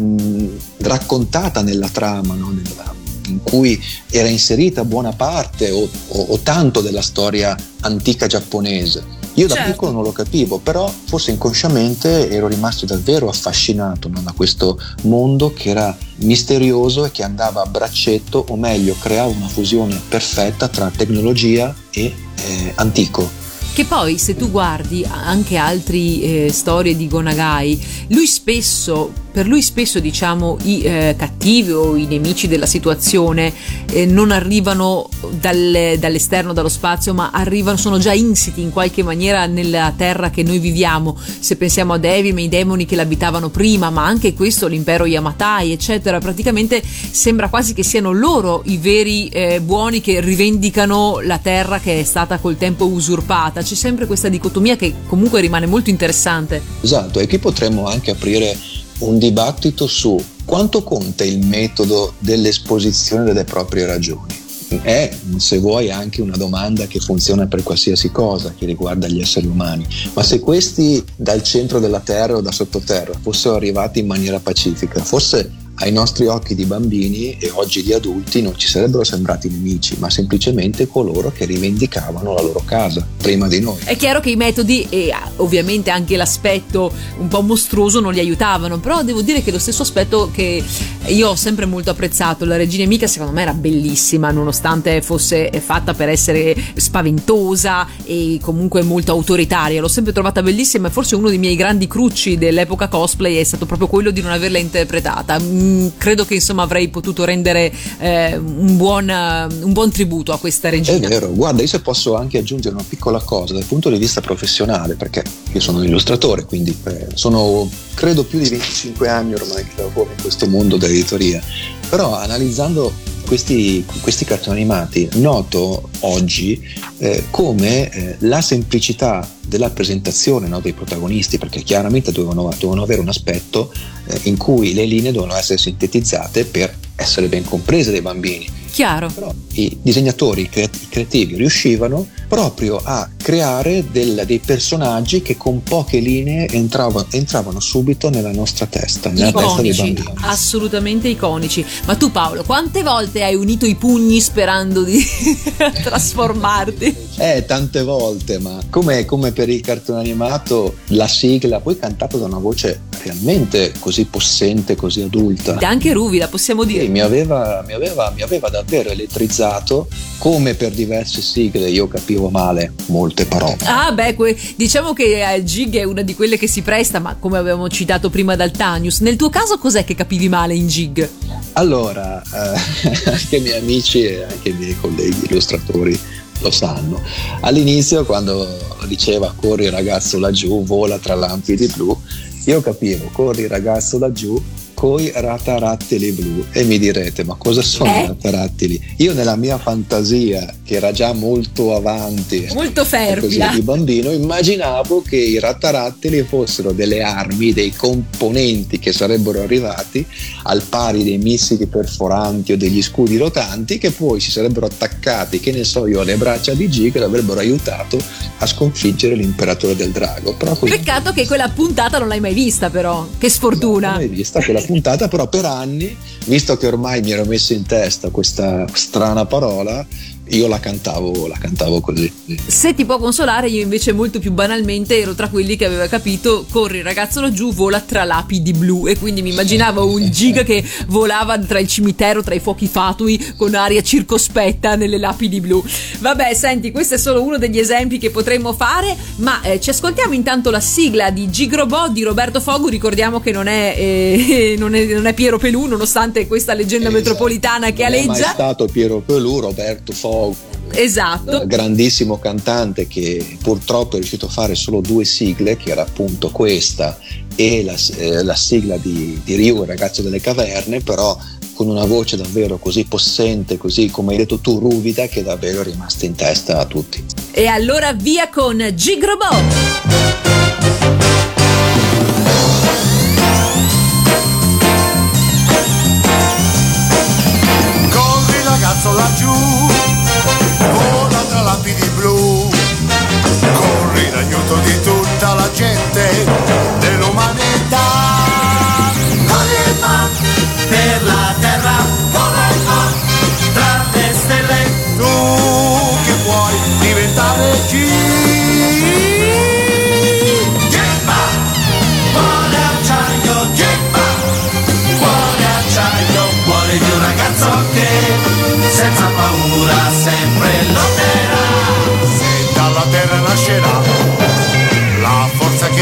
raccontata 0.79 1.63
nella 1.63 1.89
trama, 1.89 2.35
no? 2.35 2.51
Nella- 2.51 2.95
in 3.29 3.43
cui 3.43 3.81
era 4.11 4.29
inserita 4.29 4.85
buona 4.85 5.13
parte 5.13 5.71
o, 5.71 5.89
o- 6.09 6.23
o 6.29 6.39
tanto 6.39 6.81
della 6.81 7.03
storia 7.03 7.57
antica 7.81 8.27
giapponese. 8.27 9.17
Io 9.35 9.47
da 9.47 9.55
Certo. 9.55 9.71
piccolo 9.71 9.93
non 9.93 10.03
lo 10.03 10.11
capivo, 10.11 10.59
però 10.59 10.93
forse 11.05 11.31
inconsciamente 11.31 12.29
ero 12.29 12.49
rimasto 12.49 12.87
davvero 12.87 13.29
affascinato 13.29 14.09
no, 14.09 14.21
da 14.21 14.33
questo 14.33 14.81
mondo 15.03 15.53
che 15.53 15.69
era 15.71 15.97
misterioso 16.17 17.05
e 17.05 17.13
che 17.13 17.23
andava 17.23 17.63
a 17.63 17.67
braccetto, 17.67 18.47
o 18.49 18.57
meglio, 18.57 18.97
creava 18.99 19.29
una 19.31 19.47
fusione 19.47 20.01
perfetta 20.09 20.67
tra 20.67 20.91
tecnologia 20.95 21.73
e 21.93 22.13
eh, 22.35 22.73
antico. 22.77 23.31
Che 23.73 23.85
poi 23.85 24.19
se 24.19 24.35
tu 24.35 24.51
guardi 24.51 25.07
anche 25.09 25.57
altre 25.57 26.51
storie 26.51 26.97
di 26.97 27.07
Gonagai, 27.07 27.81
lui 28.09 28.27
spesso, 28.27 29.13
per 29.31 29.47
lui 29.47 29.63
spesso 29.63 30.01
diciamo 30.01 30.59
i 30.63 30.83
eh, 30.83 31.15
cattivi 31.17 31.73
o 31.73 31.97
i 31.97 32.07
nemici 32.07 32.49
della 32.49 32.67
situazione 32.67 33.53
eh, 33.93 34.07
non 34.07 34.31
arrivano 34.31 35.09
dalle- 35.31 35.97
dall'esterno, 35.99 36.53
dallo 36.53 36.69
spazio, 36.69 37.15
ma 37.15 37.31
arrivano, 37.33 37.77
sono 37.77 37.99
già 37.99 38.13
insiti 38.13 38.61
in 38.61 38.71
qualche 38.71 39.03
maniera 39.03 39.47
nella 39.47 39.93
terra 39.97 40.31
che 40.31 40.43
noi 40.43 40.59
viviamo. 40.59 41.17
Se 41.39 41.57
pensiamo 41.57 41.95
a 41.95 41.99
Devim 41.99 42.39
e 42.39 42.43
i 42.43 42.49
demoni 42.49 42.85
che 42.85 42.97
l'abitavano 42.97 43.49
prima, 43.49 43.91
ma 43.91 44.05
anche 44.05 44.35
questo, 44.35 44.67
l'impero 44.67 45.07
Yamatai, 45.07 45.73
eccetera, 45.73 46.19
praticamente 46.19 46.83
sembra 46.83 47.49
quasi 47.49 47.75
che 47.75 47.83
siano 47.83 48.13
loro 48.13 48.63
i 48.67 48.79
veri 48.79 49.29
eh, 49.29 49.61
buoni 49.61 50.01
che 50.01 50.21
rivendicano 50.21 51.21
la 51.23 51.39
terra 51.39 51.79
che 51.81 52.01
è 52.01 52.05
stata 52.05 52.39
col 52.39 52.57
tempo 52.57 52.87
usurpata. 52.87 53.63
C'è 53.63 53.75
sempre 53.75 54.07
questa 54.07 54.29
dicotomia 54.29 54.77
che 54.77 54.95
comunque 55.07 55.41
rimane 55.41 55.67
molto 55.67 55.91
interessante. 55.91 56.63
Esatto, 56.81 57.19
e 57.21 57.27
qui 57.27 57.39
potremmo 57.39 57.87
anche 57.87 58.11
aprire 58.11 58.57
un 58.99 59.19
dibattito 59.19 59.87
su 59.87 60.23
quanto 60.45 60.83
conta 60.83 61.25
il 61.25 61.45
metodo 61.45 62.15
dell'esposizione 62.19 63.25
delle 63.25 63.45
proprie 63.45 63.87
ragioni. 63.87 64.47
È, 64.83 65.17
se 65.37 65.59
vuoi, 65.59 65.91
anche 65.91 66.21
una 66.21 66.37
domanda 66.37 66.87
che 66.87 67.01
funziona 67.01 67.47
per 67.47 67.63
qualsiasi 67.63 68.11
cosa 68.11 68.53
che 68.57 68.67
riguarda 68.67 69.09
gli 69.09 69.21
esseri 69.21 69.47
umani, 69.47 69.87
ma 70.13 70.23
se 70.23 70.41
questi 70.41 71.03
dal 71.17 71.43
centro 71.43 71.79
della 71.79 72.01
Terra 72.01 72.37
o 72.37 72.43
da 72.43 72.53
sottoterra 72.53 73.15
fossero 73.19 73.55
arrivati 73.55 74.01
in 74.01 74.07
maniera 74.07 74.41
pacifica, 74.41 75.03
forse 75.03 75.51
ai 75.81 75.93
nostri 75.93 76.27
occhi 76.27 76.55
di 76.55 76.65
bambini 76.65 77.37
e 77.39 77.51
oggi 77.55 77.83
di 77.83 77.93
adulti 77.93 78.43
non 78.43 78.57
ci 78.57 78.69
sarebbero 78.69 79.05
sembrati 79.05 79.49
nemici, 79.49 79.97
ma 79.99 80.11
semplicemente 80.11 80.87
coloro 80.87 81.31
che 81.31 81.45
rivendicavano 81.45 82.35
la 82.35 82.43
loro 82.43 82.63
casa 82.65 83.07
prima 83.17 83.47
di 83.49 83.61
noi. 83.61 83.79
È 83.85 83.97
chiaro 83.97 84.21
che 84.21 84.31
i 84.31 84.37
metodi 84.37 84.87
e 84.89 85.11
ah, 85.11 85.31
ovviamente 85.37 85.91
anche 85.91 86.17
l'aspetto 86.17 86.93
un 87.19 87.29
po' 87.29 87.43
mostruoso 87.43 88.01
non 88.01 88.13
li 88.13 88.21
aiutavano, 88.21 88.79
però 88.79 89.03
devo 89.03 89.23
dire 89.23 89.43
che 89.43 89.51
lo 89.51 89.59
stesso 89.59 89.83
aspetto 89.83 90.31
che 90.33 90.63
io 91.07 91.29
ho 91.29 91.37
sempre 91.37 91.67
molto 91.67 91.91
apprezzato, 91.91 92.45
la 92.45 92.57
regina 92.57 92.87
Mica 92.87 93.07
secondo 93.07 93.33
me 93.33 93.43
era 93.43 93.55
bellissima, 93.55 94.31
nonostante 94.31 95.01
fosse 95.01 95.51
fatta 95.61 95.95
per 95.95 96.09
essere 96.09 96.57
spaventosa 96.75 97.87
e 98.05 98.39
comunque 98.41 98.83
molto 98.83 99.13
autoritaria, 99.13 99.81
l'ho 99.81 99.89
sempre 99.89 100.13
trovata 100.13 100.43
bellissima 100.43 100.89
e 100.89 100.91
forse 100.91 101.15
uno 101.15 101.29
dei 101.29 101.39
miei 101.39 101.57
grandi 101.57 101.87
crucci 101.87 102.37
dell'epoca 102.37 102.89
cosplay 102.89 103.37
è 103.37 103.45
stato 103.45 103.67
proprio 103.67 103.89
quello 103.89 104.11
di 104.11 104.21
non 104.21 104.33
averla 104.33 104.59
interpretata. 104.59 105.39
Mm, 105.69 105.89
credo 105.99 106.25
che 106.25 106.35
insomma 106.35 106.63
avrei 106.63 106.89
potuto 106.89 107.25
rendere 107.25 107.71
eh, 107.99 108.37
un, 108.37 108.77
buon, 108.77 109.09
un 109.09 109.73
buon 109.73 109.91
tributo 109.91 110.33
a 110.33 110.39
questa 110.39 110.69
È 110.69 110.71
regina. 110.71 111.07
vero, 111.09 111.31
guarda, 111.33 111.61
io 111.61 111.69
se 111.69 111.81
posso 111.81 112.17
anche 112.17 112.39
aggiungere 112.39 112.75
una 112.75 112.85
piccola 112.89 113.21
cosa 113.21 113.53
dal 113.53 113.65
punto 113.65 113.91
di 113.91 113.99
vista 113.99 114.21
professionale, 114.21 114.95
perché 114.95 115.23
io 115.53 115.61
sono 115.61 115.79
un 115.79 115.85
illustratore, 115.85 116.45
quindi 116.45 116.77
eh, 116.85 117.09
sono 117.15 117.69
credo 117.95 118.25
più 118.25 118.39
di 118.39 118.49
25 118.49 119.09
anni 119.09 119.35
ormai 119.35 119.65
che 119.65 119.83
lavoro 119.83 120.11
in 120.17 120.23
questo 120.23 120.47
mondo 120.47 120.77
dell'editoria, 120.77 121.43
però 121.89 122.15
analizzando 122.15 122.93
questi, 123.27 123.85
questi 124.01 124.25
cartoni 124.25 124.57
animati 124.57 125.09
noto 125.15 125.91
oggi 126.01 126.61
eh, 126.99 127.25
come 127.31 127.91
eh, 127.91 128.17
la 128.21 128.41
semplicità 128.41 129.29
della 129.47 129.71
presentazione 129.71 130.49
no, 130.49 130.61
dei 130.61 130.73
protagonisti, 130.73 131.39
perché 131.39 131.63
chiaramente 131.63 132.11
dovevano, 132.11 132.49
dovevano 132.59 132.83
avere 132.83 133.01
un 133.01 133.09
aspetto 133.09 133.73
eh, 134.07 134.21
in 134.25 134.37
cui 134.37 134.73
le 134.73 134.85
linee 134.85 135.13
dovevano 135.13 135.39
essere 135.39 135.59
sintetizzate 135.59 136.47
per 136.47 136.75
essere 137.01 137.29
ben 137.29 137.45
comprese 137.45 137.93
dai 137.93 138.03
bambini. 138.03 138.57
Chiaro. 138.71 139.09
Però 139.13 139.33
i 139.55 139.79
disegnatori 139.83 140.43
i 140.43 140.49
creat- 140.49 140.83
i 140.83 140.89
creativi 140.89 141.37
riuscivano 141.37 142.07
proprio 142.29 142.79
a 142.83 143.09
creare 143.17 143.85
del- 143.91 144.23
dei 144.27 144.39
personaggi 144.41 145.23
che 145.23 145.37
con 145.37 145.63
poche 145.63 145.99
linee 146.01 146.47
entravano, 146.49 147.07
entravano 147.11 147.59
subito 147.61 148.11
nella 148.11 148.31
nostra 148.31 148.67
testa, 148.67 149.11
nella 149.11 149.33
testa 149.33 149.63
dei 149.63 149.71
Iconici, 149.71 149.93
bambini. 150.03 150.17
assolutamente 150.27 151.09
iconici. 151.09 151.65
Ma 151.87 151.97
tu 151.97 152.11
Paolo, 152.13 152.45
quante 152.45 152.83
volte 152.83 153.23
hai 153.25 153.35
unito 153.35 153.65
i 153.67 153.75
pugni 153.75 154.21
sperando 154.21 154.83
di 154.85 155.03
trasformarti? 155.83 157.08
Eh, 157.21 157.45
tante 157.47 157.83
volte, 157.83 158.39
ma 158.39 158.61
come, 158.71 159.05
come 159.05 159.33
per 159.33 159.49
il 159.49 159.61
cartone 159.61 159.99
animato, 159.99 160.77
la 160.89 161.09
sigla, 161.09 161.59
poi 161.59 161.77
cantata 161.77 162.17
da 162.17 162.27
una 162.27 162.39
voce 162.39 162.83
realmente 163.03 163.73
così 163.81 164.05
possente, 164.05 164.77
così 164.77 165.03
adulta. 165.03 165.57
Anche 165.63 165.93
ruvida, 165.93 166.29
possiamo 166.29 166.63
Sì, 166.63 166.69
dire. 166.69 166.87
mi 166.87 167.01
aveva, 167.01 167.65
mi, 167.67 167.73
aveva, 167.73 168.13
mi 168.15 168.23
aveva 168.23 168.49
davvero 168.51 168.91
elettrizzato, 168.91 169.89
come 170.19 170.55
per 170.55 170.71
diverse 170.71 171.21
sigle 171.21 171.69
io 171.69 171.89
capivo 171.89 172.29
male 172.29 172.73
molte 172.87 173.27
parole. 173.27 173.57
Ah, 173.65 173.91
beh, 173.91 174.15
que- 174.15 174.37
diciamo 174.55 174.93
che 174.93 175.33
eh, 175.35 175.43
Gig 175.43 175.75
è 175.77 175.83
una 175.85 176.03
di 176.03 176.15
quelle 176.15 176.37
che 176.39 176.47
si 176.47 176.63
presta, 176.63 177.01
ma 177.01 177.17
come 177.19 177.37
avevamo 177.39 177.69
citato 177.69 178.11
prima 178.11 178.37
dal 178.37 178.53
Tanius, 178.53 179.01
nel 179.01 179.17
tuo 179.17 179.29
caso 179.29 179.59
cos'è 179.59 179.85
che 179.85 179.97
capivi 179.97 180.29
male 180.29 180.55
in 180.55 180.69
Gig? 180.69 181.09
Allora, 181.55 182.23
eh, 182.23 182.91
anche 183.11 183.37
i 183.37 183.41
miei 183.41 183.59
amici 183.59 184.05
e 184.05 184.23
anche 184.23 184.51
i 184.51 184.53
miei 184.53 184.77
colleghi 184.81 185.27
illustratori 185.29 185.99
lo 186.41 186.51
sanno. 186.51 187.01
All'inizio, 187.41 188.05
quando 188.05 188.47
diceva 188.87 189.33
corri 189.37 189.69
ragazzo 189.71 190.19
laggiù, 190.19 190.65
vola 190.65 190.99
tra 190.99 191.15
lampi 191.15 191.57
di 191.57 191.67
blu, 191.67 191.97
io 192.45 192.61
capivo 192.61 193.09
corri 193.13 193.47
ragazzo 193.47 193.99
laggiù 193.99 194.41
coi 194.75 195.11
ratarattili 195.13 196.13
blu 196.13 196.45
e 196.53 196.63
mi 196.63 196.79
direte 196.79 197.25
ma 197.25 197.35
cosa 197.35 197.61
sono 197.63 197.93
Eh? 197.93 198.05
i 198.05 198.07
ratarattili? 198.07 198.81
Io 198.99 199.13
nella 199.13 199.35
mia 199.35 199.59
fantasia 199.59 200.55
che 200.69 200.75
era 200.75 200.93
già 200.93 201.15
molto 201.15 201.75
avanti 201.75 202.47
Molto 202.53 202.85
fervida. 202.85 203.49
di 203.55 203.63
bambino, 203.63 204.11
immaginavo 204.11 205.01
che 205.01 205.17
i 205.17 205.39
rattarattili 205.39 206.23
fossero 206.25 206.73
delle 206.73 207.01
armi, 207.03 207.55
dei 207.55 207.73
componenti 207.75 208.79
che 208.79 208.93
sarebbero 208.93 209.41
arrivati 209.41 210.05
al 210.43 210.63
pari 210.69 211.05
dei 211.05 211.17
missili 211.17 211.65
perforanti 211.65 212.53
o 212.53 212.59
degli 212.59 212.83
scudi 212.83 213.17
rotanti 213.17 213.79
che 213.79 213.93
poi 213.93 214.21
si 214.21 214.31
sarebbero 214.31 214.67
attaccati, 214.67 215.41
che 215.41 215.53
ne 215.53 215.65
so 215.65 215.87
io, 215.87 216.01
alle 216.03 216.17
braccia 216.17 216.53
di 216.53 216.69
G 216.69 216.93
che 216.93 216.99
l'avrebbero 216.99 217.41
aiutato 217.41 217.99
a 218.37 218.47
sconfiggere 218.47 219.15
l'imperatore 219.15 219.75
del 219.75 219.91
drago. 219.91 220.35
Così 220.35 220.71
Peccato 220.71 221.13
che 221.13 221.27
quella 221.27 221.49
puntata 221.49 221.99
non 221.99 222.09
l'hai 222.09 222.21
mai 222.21 222.35
vista, 222.35 222.69
però. 222.69 223.07
Che 223.17 223.27
non 223.27 223.31
sfortuna. 223.31 223.93
l'ho 223.93 223.97
mai 223.97 224.09
vista 224.09 224.43
quella 224.43 224.61
puntata, 224.61 225.09
però 225.09 225.29
per 225.29 225.47
anni, 225.47 225.97
visto 226.27 226.59
che 226.59 226.67
ormai 226.67 227.01
mi 227.01 227.13
ero 227.13 227.25
messo 227.25 227.55
in 227.55 227.65
testa 227.65 228.11
questa 228.11 228.67
strana 228.75 229.25
parola, 229.25 229.87
io 230.31 230.47
la 230.49 230.61
cantavo, 230.61 231.27
la 231.27 231.37
cantavo 231.39 231.81
così. 231.81 232.13
Se 232.47 232.75
ti 232.75 232.85
può 232.85 232.99
consolare, 232.99 233.49
io 233.49 233.63
invece 233.63 233.93
molto 233.93 234.19
più 234.19 234.33
banalmente 234.33 234.99
ero 234.99 235.15
tra 235.15 235.29
quelli 235.29 235.57
che 235.57 235.65
aveva 235.65 235.87
capito 235.87 236.45
corri 236.51 236.83
ragazzolo 236.83 237.33
giù, 237.33 237.53
vola 237.53 237.81
tra 237.81 238.05
lapidi 238.05 238.53
blu 238.53 238.87
e 238.87 238.99
quindi 238.99 239.23
mi 239.23 239.31
immaginavo 239.31 239.87
un 239.91 240.11
giga 240.11 240.43
che 240.43 240.63
volava 240.89 241.39
tra 241.39 241.59
il 241.59 241.69
cimitero, 241.69 242.23
tra 242.23 242.35
i 242.35 242.41
fuochi 242.41 242.67
fatui 242.67 243.35
con 243.37 243.55
aria 243.55 243.83
circospetta 243.83 244.77
nelle 244.77 244.99
lapidi 244.99 245.41
blu. 245.41 245.63
Vabbè, 246.01 246.35
senti, 246.35 246.71
questo 246.71 246.95
è 246.95 246.99
solo 246.99 247.23
uno 247.23 247.39
degli 247.39 247.59
esempi 247.59 247.99
che 247.99 248.11
potremmo 248.11 248.53
fare, 248.53 248.97
ma 249.17 249.41
eh, 249.43 249.61
ci 249.61 249.71
ascoltiamo 249.71 250.13
intanto 250.15 250.51
la 250.51 250.61
sigla 250.61 251.11
di 251.11 251.31
Gigrobot 251.31 251.91
di 251.93 252.03
Roberto 252.03 252.41
Fogu, 252.41 252.69
ricordiamo 252.69 253.21
che 253.21 253.33
non 253.33 253.47
è, 253.47 253.75
eh, 253.77 254.55
non 254.59 254.75
è, 254.75 254.85
non 254.85 255.07
è 255.07 255.15
Piero 255.15 255.39
Pelù, 255.39 255.67
nonostante 255.67 256.27
questa 256.27 256.55
leggenda 256.55 256.89
Esatto. 256.89 257.03
metropolitana 257.03 257.71
che 257.73 257.83
Non 257.83 257.93
è 257.93 257.97
mai 257.97 258.09
aleggia. 258.09 258.31
stato 258.31 258.67
Piero 258.67 259.01
Pelù, 259.05 259.41
Roberto 259.41 259.93
Fogo, 260.19 260.37
Esatto. 260.71 261.47
grandissimo 261.47 262.19
cantante 262.19 262.87
che 262.87 263.39
purtroppo 263.43 263.93
è 263.93 263.99
riuscito 263.99 264.27
a 264.27 264.31
fare 264.31 264.55
solo 264.55 264.81
due 264.81 265.05
sigle, 265.05 265.57
che 265.57 265.71
era 265.71 265.83
appunto 265.83 266.31
questa 266.31 266.99
e 267.35 267.63
la, 267.65 267.75
eh, 267.97 268.23
la 268.23 268.35
sigla 268.35 268.77
di, 268.77 269.21
di 269.25 269.35
Ryu, 269.37 269.63
il 269.63 269.69
ragazzo 269.69 270.03
delle 270.03 270.21
caverne, 270.21 270.81
però 270.81 271.17
con 271.55 271.69
una 271.69 271.87
voce 271.87 272.17
davvero 272.17 272.59
così 272.59 272.85
possente, 272.85 273.57
così 273.57 273.91
come 273.91 274.13
hai 274.13 274.19
detto 274.19 274.39
tu, 274.39 274.59
ruvida, 274.59 275.07
che 275.07 275.23
davvero 275.23 275.63
è 275.63 275.65
rimasta 275.65 276.05
in 276.05 276.15
testa 276.15 276.59
a 276.59 276.67
tutti. 276.67 277.05
E 277.33 277.47
allora 277.47 277.93
via 277.93 278.29
con 278.29 278.73
Gigrobot! 278.75 280.28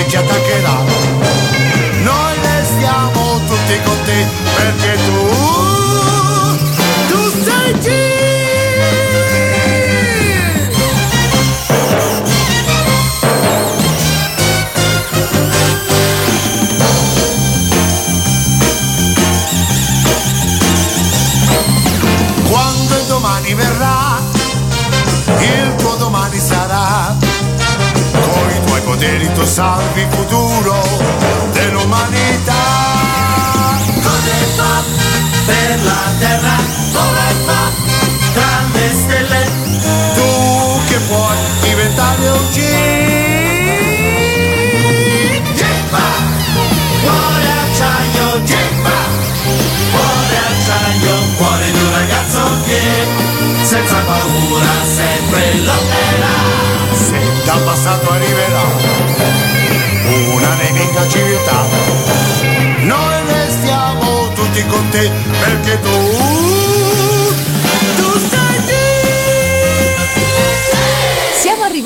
Che 0.07 0.11
ci 0.11 0.17
attaccherà, 0.17 0.85
noi 2.03 2.35
restiamo 2.41 3.41
tutti 3.47 3.81
con 3.85 3.99
te 4.05 4.27
perché 4.57 4.97
tu, 5.05 5.26
tu 29.35 29.45
salvi 29.45 30.01
il 30.01 30.09
futuro 30.11 30.75
dell'umanità. 31.53 32.53
Corre 34.03 34.31
e 34.31 34.47
va 34.57 34.83
per 35.47 35.83
la 35.85 36.03
terra, 36.19 36.57
vola 36.93 37.29
e 37.29 37.35
va 37.45 37.71
tra 38.35 38.63
le 38.73 38.89
stelle. 38.93 39.43
Tu 40.15 40.81
che 40.89 40.99
puoi 41.09 41.37
diventare 41.61 42.29
un 42.31 42.51
G. 42.51 42.59
Gemma, 45.55 46.07
cuore 47.03 47.49
acciaio, 47.65 48.43
Gemma 48.43 49.27
cuore 49.91 50.37
acciaio, 50.51 51.15
cuore 51.37 51.71
di 51.71 51.79
un 51.79 51.91
ragazzo 51.93 52.43
che 52.65 52.83
senza 53.63 53.99
paura 53.99 54.73
sempre 54.85 55.55
lotterà. 55.65 56.75
Se 56.93 57.21
dal 57.45 57.61
passato 57.63 58.11
arriverà 58.11 58.66
civiltà, 61.09 61.67
noi 62.83 63.15
restiamo 63.27 64.29
tutti 64.35 64.65
con 64.67 64.89
te 64.91 65.11
perché 65.41 65.81
tu, 65.81 66.16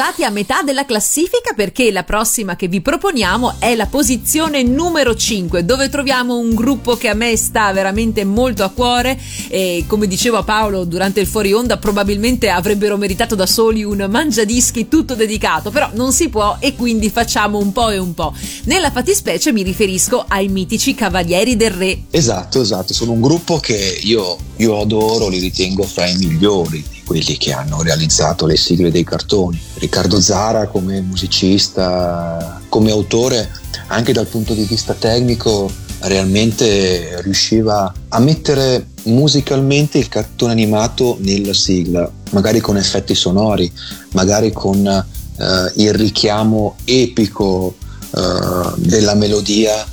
arrivati 0.00 0.24
a 0.24 0.30
metà 0.30 0.62
della 0.62 0.86
classifica 0.86 1.52
perché 1.54 1.92
la 1.92 2.04
prossima 2.04 2.56
che 2.56 2.68
vi 2.68 2.80
proponiamo 2.80 3.56
è 3.58 3.74
la 3.74 3.84
posizione 3.84 4.62
numero 4.62 5.14
5 5.14 5.62
dove 5.66 5.90
troviamo 5.90 6.38
un 6.38 6.54
gruppo 6.54 6.96
che 6.96 7.08
a 7.08 7.14
me 7.14 7.36
sta 7.36 7.70
veramente 7.72 8.24
molto 8.24 8.64
a 8.64 8.70
cuore. 8.70 9.20
E 9.48 9.84
come 9.86 10.06
diceva 10.06 10.42
Paolo 10.42 10.84
durante 10.84 11.20
il 11.20 11.26
fuori 11.26 11.52
onda 11.52 11.76
probabilmente 11.76 12.48
avrebbero 12.48 12.96
meritato 12.96 13.34
da 13.34 13.44
soli 13.44 13.84
un 13.84 14.06
mangiadischi 14.08 14.88
tutto 14.88 15.14
dedicato 15.14 15.70
però 15.70 15.90
non 15.92 16.12
si 16.12 16.30
può 16.30 16.56
e 16.60 16.74
quindi 16.74 17.10
facciamo 17.10 17.58
un 17.58 17.70
po' 17.72 17.90
e 17.90 17.98
un 17.98 18.14
po'. 18.14 18.32
Nella 18.64 18.90
fattispecie 18.90 19.52
mi 19.52 19.62
riferisco 19.62 20.24
ai 20.26 20.48
mitici 20.48 20.94
Cavalieri 20.94 21.56
del 21.56 21.72
Re. 21.72 22.02
Esatto, 22.10 22.62
esatto, 22.62 22.94
sono 22.94 23.12
un 23.12 23.20
gruppo 23.20 23.58
che 23.58 24.00
io, 24.02 24.38
io 24.56 24.80
adoro, 24.80 25.28
li 25.28 25.40
ritengo 25.40 25.82
fra 25.82 26.06
i 26.06 26.16
migliori 26.16 26.98
quelli 27.10 27.36
che 27.36 27.52
hanno 27.52 27.82
realizzato 27.82 28.46
le 28.46 28.56
sigle 28.56 28.92
dei 28.92 29.02
cartoni. 29.02 29.60
Riccardo 29.74 30.20
Zara 30.20 30.68
come 30.68 31.00
musicista, 31.00 32.60
come 32.68 32.92
autore, 32.92 33.50
anche 33.88 34.12
dal 34.12 34.28
punto 34.28 34.54
di 34.54 34.62
vista 34.62 34.94
tecnico, 34.94 35.68
realmente 36.02 37.20
riusciva 37.22 37.92
a 38.10 38.18
mettere 38.20 38.90
musicalmente 39.06 39.98
il 39.98 40.06
cartone 40.06 40.52
animato 40.52 41.16
nella 41.18 41.52
sigla, 41.52 42.08
magari 42.30 42.60
con 42.60 42.76
effetti 42.76 43.16
sonori, 43.16 43.68
magari 44.12 44.52
con 44.52 44.86
eh, 44.86 45.72
il 45.78 45.92
richiamo 45.92 46.76
epico 46.84 47.74
eh, 48.14 48.72
della 48.76 49.14
melodia 49.14 49.84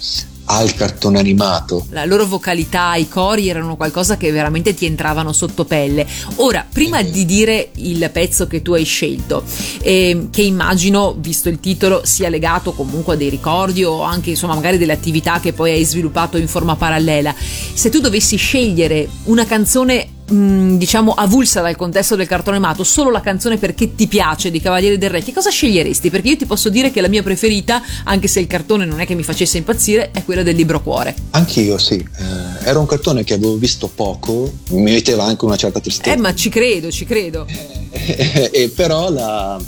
al 0.47 0.73
cartone 0.73 1.19
animato. 1.19 1.85
la 1.89 2.05
loro 2.05 2.25
vocalità, 2.25 2.95
i 2.95 3.07
cori 3.07 3.49
erano 3.49 3.75
qualcosa 3.75 4.17
che 4.17 4.31
veramente 4.31 4.73
ti 4.73 4.85
entravano 4.85 5.33
sotto 5.33 5.65
pelle. 5.65 6.05
Ora, 6.35 6.65
prima 6.71 7.01
di 7.01 7.25
dire 7.25 7.69
il 7.75 8.09
pezzo 8.11 8.47
che 8.47 8.61
tu 8.61 8.73
hai 8.73 8.83
scelto, 8.83 9.43
ehm, 9.81 10.29
che 10.29 10.41
immagino, 10.41 11.15
visto 11.17 11.49
il 11.49 11.59
titolo, 11.59 12.01
sia 12.05 12.29
legato 12.29 12.73
comunque 12.73 13.15
a 13.15 13.17
dei 13.17 13.29
ricordi 13.29 13.83
o 13.83 14.01
anche 14.01 14.31
insomma 14.31 14.55
magari 14.55 14.77
delle 14.77 14.93
attività 14.93 15.39
che 15.39 15.53
poi 15.53 15.71
hai 15.71 15.83
sviluppato 15.83 16.37
in 16.37 16.47
forma 16.47 16.75
parallela, 16.75 17.33
se 17.73 17.89
tu 17.89 17.99
dovessi 17.99 18.37
scegliere 18.37 19.07
una 19.25 19.45
canzone 19.45 20.15
mh, 20.27 20.77
diciamo 20.77 21.13
avulsa 21.13 21.61
dal 21.61 21.75
contesto 21.75 22.15
del 22.15 22.27
cartone 22.27 22.57
animato, 22.57 22.83
solo 22.83 23.09
la 23.09 23.21
canzone 23.21 23.57
perché 23.57 23.95
ti 23.95 24.07
piace 24.07 24.51
di 24.51 24.59
Cavalieri 24.59 24.97
del 24.97 25.09
Re, 25.09 25.23
che 25.23 25.33
cosa 25.33 25.49
sceglieresti? 25.49 26.09
Perché 26.09 26.29
io 26.29 26.37
ti 26.37 26.45
posso 26.45 26.69
dire 26.69 26.91
che 26.91 27.01
la 27.01 27.07
mia 27.07 27.23
preferita, 27.23 27.81
anche 28.03 28.27
se 28.27 28.39
il 28.39 28.47
cartone 28.47 28.85
non 28.85 28.99
è 28.99 29.05
che 29.05 29.15
mi 29.15 29.23
facesse 29.23 29.57
impazzire, 29.57 30.11
è 30.11 30.23
quella 30.23 30.43
del 30.43 30.55
libro 30.55 30.81
cuore. 30.81 31.15
Anch'io 31.31 31.77
sì, 31.77 31.95
eh, 31.95 32.67
era 32.67 32.79
un 32.79 32.85
cartone 32.85 33.23
che 33.23 33.33
avevo 33.33 33.55
visto 33.55 33.87
poco, 33.87 34.51
mi 34.69 34.81
metteva 34.81 35.23
anche 35.23 35.45
una 35.45 35.55
certa 35.55 35.79
tristezza. 35.79 36.13
Eh, 36.13 36.17
ma 36.17 36.33
ci 36.33 36.49
credo, 36.49 36.91
ci 36.91 37.05
credo. 37.05 37.45
e 37.91 38.71
però 38.75 39.09
la, 39.09 39.59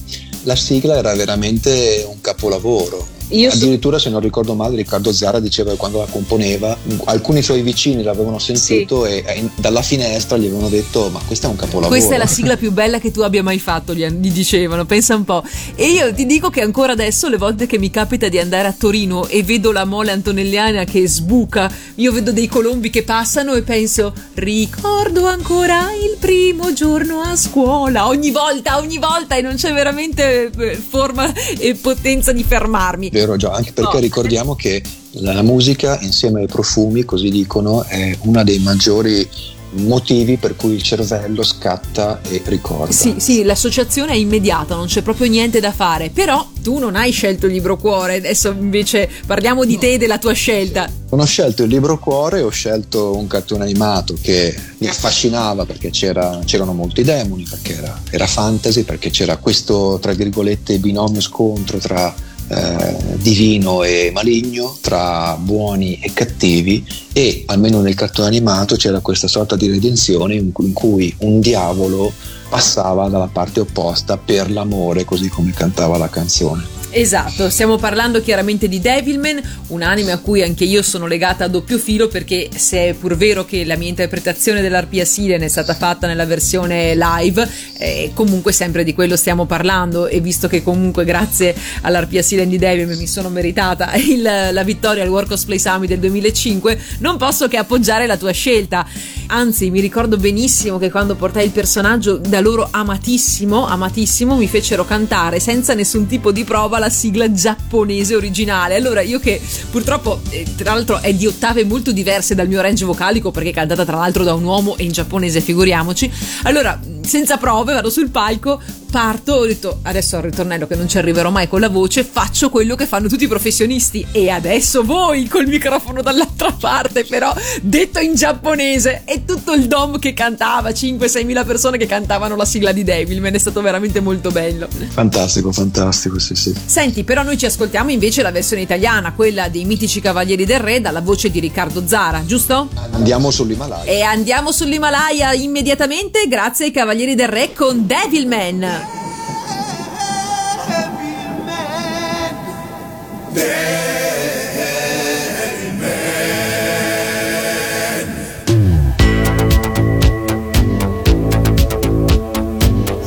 la 0.43 0.55
sigla 0.55 0.97
era 0.97 1.13
veramente 1.15 2.05
un 2.07 2.21
capolavoro. 2.21 3.17
Io 3.29 3.49
so- 3.49 3.57
Addirittura, 3.57 3.99
se 3.99 4.09
non 4.09 4.21
ricordo 4.21 4.55
male, 4.55 4.75
Riccardo 4.75 5.11
Zara 5.11 5.39
diceva 5.39 5.71
che 5.71 5.77
quando 5.77 5.99
la 5.99 6.05
componeva, 6.05 6.75
alcuni 7.05 7.41
suoi 7.41 7.61
vicini 7.61 8.01
l'avevano 8.03 8.39
sentito 8.39 9.05
e 9.05 9.23
e 9.25 9.37
in- 9.37 9.49
dalla 9.55 9.81
finestra 9.81 10.37
gli 10.37 10.45
avevano 10.45 10.69
detto: 10.69 11.09
Ma 11.09 11.19
questo 11.25 11.47
è 11.47 11.49
un 11.49 11.55
capolavoro. 11.55 11.89
Questa 11.89 12.15
è 12.15 12.17
la 12.17 12.27
sigla 12.27 12.55
più 12.57 12.71
bella 12.71 12.99
che 12.99 13.11
tu 13.11 13.21
abbia 13.21 13.43
mai 13.43 13.59
fatto, 13.59 13.93
gli, 13.93 14.05
gli 14.07 14.31
dicevano, 14.31 14.85
pensa 14.85 15.15
un 15.15 15.23
po'. 15.25 15.43
E 15.75 15.87
io 15.87 16.13
ti 16.13 16.25
dico 16.25 16.49
che 16.49 16.61
ancora 16.61 16.93
adesso, 16.93 17.27
le 17.29 17.37
volte 17.37 17.65
che 17.67 17.77
mi 17.77 17.89
capita 17.89 18.27
di 18.29 18.39
andare 18.39 18.67
a 18.67 18.73
Torino 18.77 19.27
e 19.27 19.43
vedo 19.43 19.71
la 19.71 19.85
mole 19.85 20.11
antonelliana 20.11 20.83
che 20.85 21.07
sbuca, 21.07 21.71
io 21.95 22.11
vedo 22.11 22.31
dei 22.31 22.47
colombi 22.47 22.89
che 22.89 23.03
passano 23.03 23.53
e 23.53 23.61
penso, 23.61 24.13
ricordo 24.35 25.25
ancora 25.25 25.89
il 25.93 26.17
primo 26.19 26.73
giorno 26.73 27.21
a 27.21 27.35
scuola, 27.35 28.07
ogni 28.07 28.31
volta, 28.31 28.77
ogni 28.77 28.97
volta, 28.97 29.35
e 29.35 29.41
non 29.41 29.55
c'è 29.55 29.73
veramente 29.73 30.49
eh, 30.57 30.75
forma 30.75 31.31
e 31.57 31.75
potenza 31.75 32.31
di 32.31 32.43
fermarmi. 32.43 33.09
Vero, 33.19 33.35
già, 33.37 33.51
anche 33.51 33.71
perché 33.73 33.95
No. 33.95 33.99
ricordiamo 33.99 34.55
che 34.55 34.81
la 35.13 35.41
musica, 35.41 35.99
insieme 36.01 36.41
ai 36.41 36.47
profumi, 36.47 37.03
così 37.03 37.29
dicono, 37.29 37.83
è 37.83 38.15
uno 38.21 38.43
dei 38.43 38.59
maggiori 38.59 39.27
motivi 39.71 40.37
per 40.37 40.55
cui 40.55 40.73
il 40.73 40.81
cervello 40.81 41.43
scatta 41.43 42.21
e 42.27 42.41
ricorda. 42.45 42.91
Sì, 42.91 43.15
sì, 43.17 43.43
l'associazione 43.43 44.13
è 44.13 44.15
immediata, 44.15 44.73
non 44.75 44.87
c'è 44.87 45.03
proprio 45.03 45.29
niente 45.29 45.59
da 45.59 45.71
fare. 45.71 46.09
Però 46.09 46.43
tu 46.63 46.79
non 46.79 46.95
hai 46.95 47.11
scelto 47.11 47.45
il 47.45 47.51
libro 47.51 47.77
cuore, 47.77 48.15
adesso 48.15 48.49
invece 48.49 49.07
parliamo 49.27 49.65
di 49.65 49.77
te 49.77 49.93
e 49.93 49.97
della 49.99 50.17
tua 50.17 50.33
scelta. 50.33 50.89
Non 51.11 51.19
ho 51.19 51.25
scelto 51.25 51.61
il 51.63 51.69
libro 51.69 51.99
cuore, 51.99 52.41
ho 52.41 52.49
scelto 52.49 53.15
un 53.15 53.27
cartone 53.27 53.63
animato 53.63 54.15
che 54.19 54.55
mi 54.79 54.87
affascinava 54.87 55.65
perché 55.65 55.91
c'era- 55.91 56.39
c'erano 56.45 56.73
molti 56.73 57.03
demoni, 57.03 57.45
perché 57.47 57.77
era, 57.77 58.01
era 58.09 58.25
fantasy, 58.25 58.81
perché 58.83 59.11
c'era 59.11 59.37
questo, 59.37 59.99
tra 60.01 60.13
virgolette, 60.13 60.79
binomio 60.79 61.21
scontro 61.21 61.77
tra 61.77 62.11
eh, 62.49 62.95
divino 63.17 63.83
e 63.83 64.11
maligno, 64.13 64.77
tra 64.81 65.35
buoni 65.39 65.99
e 65.99 66.11
cattivi 66.13 66.85
e 67.13 67.43
almeno 67.45 67.81
nel 67.81 67.95
cartone 67.95 68.27
animato 68.27 68.75
c'era 68.75 68.99
questa 68.99 69.27
sorta 69.27 69.55
di 69.55 69.69
redenzione 69.69 70.35
in 70.35 70.51
cui, 70.51 70.65
in 70.65 70.73
cui 70.73 71.15
un 71.19 71.39
diavolo 71.39 72.11
passava 72.49 73.07
dalla 73.07 73.29
parte 73.31 73.59
opposta 73.59 74.17
per 74.17 74.51
l'amore, 74.51 75.05
così 75.05 75.29
come 75.29 75.51
cantava 75.51 75.97
la 75.97 76.09
canzone. 76.09 76.78
Esatto, 76.91 77.51
stiamo 77.51 77.77
parlando 77.77 78.19
chiaramente 78.19 78.67
di 78.67 78.79
Devilman, 78.79 79.39
un 79.67 79.83
anime 79.83 80.11
a 80.11 80.17
cui 80.17 80.41
anche 80.41 80.63
io 80.63 80.81
sono 80.81 81.05
legata 81.05 81.43
a 81.43 81.47
doppio 81.47 81.77
filo 81.77 82.07
perché 82.07 82.49
se 82.55 82.89
è 82.89 82.93
pur 82.95 83.15
vero 83.15 83.45
che 83.45 83.63
la 83.63 83.75
mia 83.77 83.87
interpretazione 83.87 84.59
dell'Arpia 84.61 85.05
Siren 85.05 85.41
è 85.41 85.47
stata 85.47 85.75
fatta 85.75 86.07
nella 86.07 86.25
versione 86.25 86.95
live, 86.95 87.47
eh, 87.77 88.09
comunque 88.15 88.51
sempre 88.53 88.83
di 88.83 88.95
quello 88.95 89.15
stiamo 89.17 89.45
parlando 89.45 90.07
e 90.07 90.19
visto 90.19 90.47
che 90.47 90.63
comunque 90.63 91.05
grazie 91.05 91.55
all'Arpia 91.81 92.23
Siren 92.23 92.49
di 92.49 92.57
Devilman 92.57 92.97
mi 92.97 93.07
sono 93.07 93.29
meritata 93.29 93.93
il- 93.93 94.49
la 94.51 94.63
vittoria 94.63 95.03
al 95.03 95.09
World 95.09 95.29
Cosplay 95.29 95.59
Summit 95.59 95.89
del 95.89 95.99
2005, 95.99 96.79
non 96.99 97.17
posso 97.17 97.47
che 97.47 97.57
appoggiare 97.57 98.07
la 98.07 98.17
tua 98.17 98.31
scelta. 98.31 98.83
Anzi, 99.27 99.69
mi 99.69 99.79
ricordo 99.79 100.17
benissimo 100.17 100.79
che 100.79 100.89
quando 100.89 101.13
portai 101.13 101.45
il 101.45 101.51
personaggio 101.51 102.17
da 102.17 102.39
loro 102.39 102.67
amatissimo, 102.71 103.67
amatissimo, 103.67 104.35
mi 104.35 104.47
fecero 104.47 104.85
cantare 104.85 105.39
senza 105.39 105.75
nessun 105.75 106.07
tipo 106.07 106.31
di 106.31 106.43
prova 106.43 106.77
la 106.79 106.89
sigla 106.89 107.31
giapponese 107.31 108.15
originale. 108.15 108.75
Allora, 108.75 109.01
io 109.01 109.19
che 109.19 109.41
purtroppo, 109.69 110.21
eh, 110.29 110.45
tra 110.55 110.73
l'altro, 110.73 110.99
è 110.99 111.13
di 111.13 111.27
ottave 111.27 111.63
molto 111.65 111.91
diverse 111.91 112.35
dal 112.35 112.47
mio 112.47 112.61
range 112.61 112.85
vocalico, 112.85 113.31
perché 113.31 113.49
è 113.49 113.53
cantata 113.53 113.85
tra 113.85 113.97
l'altro 113.97 114.23
da 114.23 114.33
un 114.33 114.43
uomo 114.43 114.77
e 114.77 114.83
in 114.83 114.91
giapponese, 114.91 115.41
figuriamoci. 115.41 116.11
Allora, 116.43 116.79
senza 117.09 117.37
prove, 117.37 117.73
vado 117.73 117.89
sul 117.89 118.09
palco, 118.09 118.61
parto, 118.89 119.33
ho 119.33 119.45
detto 119.45 119.79
adesso 119.83 120.15
al 120.15 120.23
ritornello 120.23 120.65
che 120.67 120.75
non 120.75 120.87
ci 120.87 120.97
arriverò 120.97 121.29
mai 121.29 121.47
con 121.47 121.59
la 121.59 121.69
voce, 121.69 122.03
faccio 122.03 122.49
quello 122.49 122.75
che 122.75 122.85
fanno 122.85 123.07
tutti 123.07 123.25
i 123.25 123.27
professionisti. 123.27 124.05
E 124.11 124.29
adesso 124.29 124.83
voi 124.83 125.27
col 125.27 125.47
microfono 125.47 126.01
dall'altra 126.01 126.51
parte, 126.51 127.03
però 127.05 127.33
detto 127.61 127.99
in 127.99 128.15
giapponese 128.15 129.01
e 129.05 129.25
tutto 129.25 129.53
il 129.53 129.67
dom 129.67 129.99
che 129.99 130.13
cantava, 130.13 130.69
5-6 130.69 131.25
mila 131.25 131.43
persone 131.43 131.77
che 131.77 131.85
cantavano 131.85 132.35
la 132.35 132.45
sigla 132.45 132.71
di 132.71 132.83
Devilman, 132.83 133.33
è 133.33 133.37
stato 133.39 133.61
veramente 133.61 133.99
molto 133.99 134.29
bello. 134.31 134.67
Fantastico, 134.89 135.51
fantastico, 135.51 136.19
sì, 136.19 136.35
sì. 136.35 136.55
Senti, 136.65 137.03
però 137.03 137.23
noi 137.23 137.37
ci 137.37 137.45
ascoltiamo 137.45 137.89
invece 137.89 138.21
la 138.21 138.31
versione 138.31 138.61
italiana, 138.61 139.13
quella 139.13 139.49
dei 139.49 139.65
mitici 139.65 139.99
Cavalieri 139.99 140.45
del 140.45 140.59
Re, 140.59 140.81
dalla 140.81 141.01
voce 141.01 141.31
di 141.31 141.39
Riccardo 141.39 141.87
Zara, 141.87 142.23
giusto? 142.25 142.69
Andiamo 142.91 143.31
sull'Himalaya. 143.31 143.83
E 143.83 144.01
andiamo 144.01 144.51
sull'Himalaya 144.51 145.33
immediatamente 145.33 146.27
grazie 146.27 146.65
ai 146.65 146.71
Cavalieri 146.71 146.97
del 147.05 147.29
Re 147.29 147.53
con 147.53 147.87
Devilman. 147.87 148.59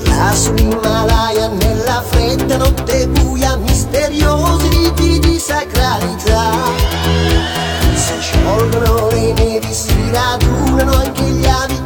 Là 0.06 0.32
sull'Himalaya 0.32 1.48
nella 1.48 2.02
fredda 2.08 2.56
notte 2.56 3.08
buia 3.08 3.56
misteriosi 3.56 4.90
di 4.94 5.38
sacralità 5.38 6.50
Si 7.94 8.14
sciolgono 8.20 9.10
le 9.10 9.32
nevi, 9.34 9.74
si 9.74 9.92
radunano 10.10 10.92
anche 10.94 11.22
gli 11.24 11.44
avi 11.44 11.81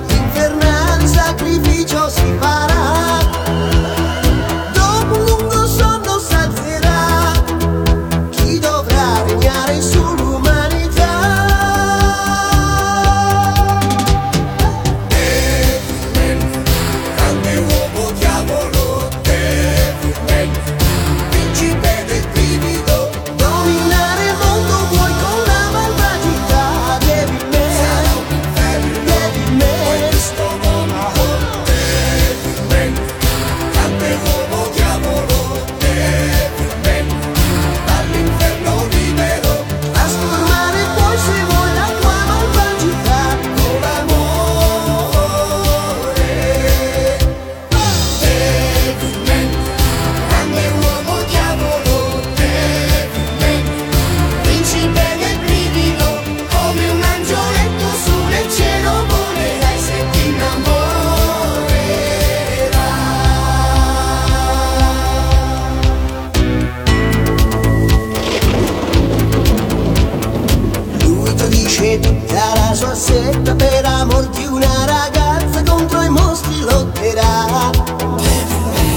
per 73.57 73.85
amor 73.85 74.27
di 74.29 74.45
una 74.45 74.85
ragazza 74.85 75.63
contro 75.65 76.03
i 76.03 76.09
mostri 76.09 76.61
lotterà. 76.61 77.71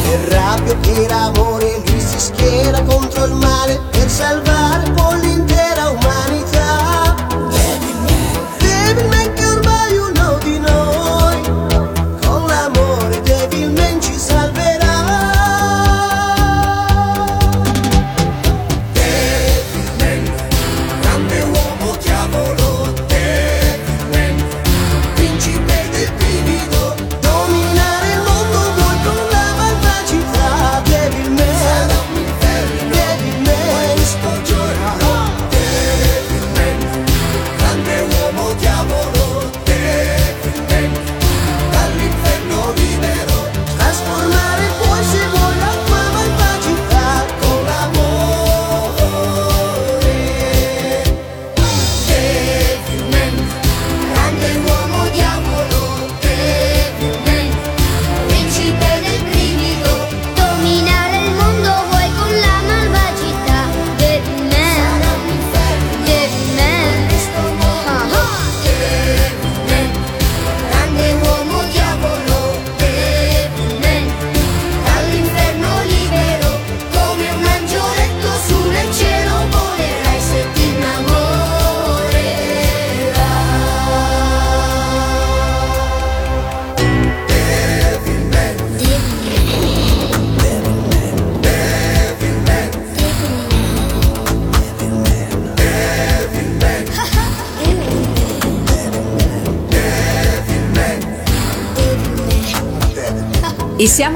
Per 0.04 0.20
rabbia 0.30 0.76
per 0.76 1.12
amore 1.12 1.82
lui 1.86 2.00
si 2.00 2.20
schiera 2.20 2.82
contro 2.84 3.26
il 3.26 3.34
male 3.34 3.80
per 3.92 4.10
salvare 4.10 4.59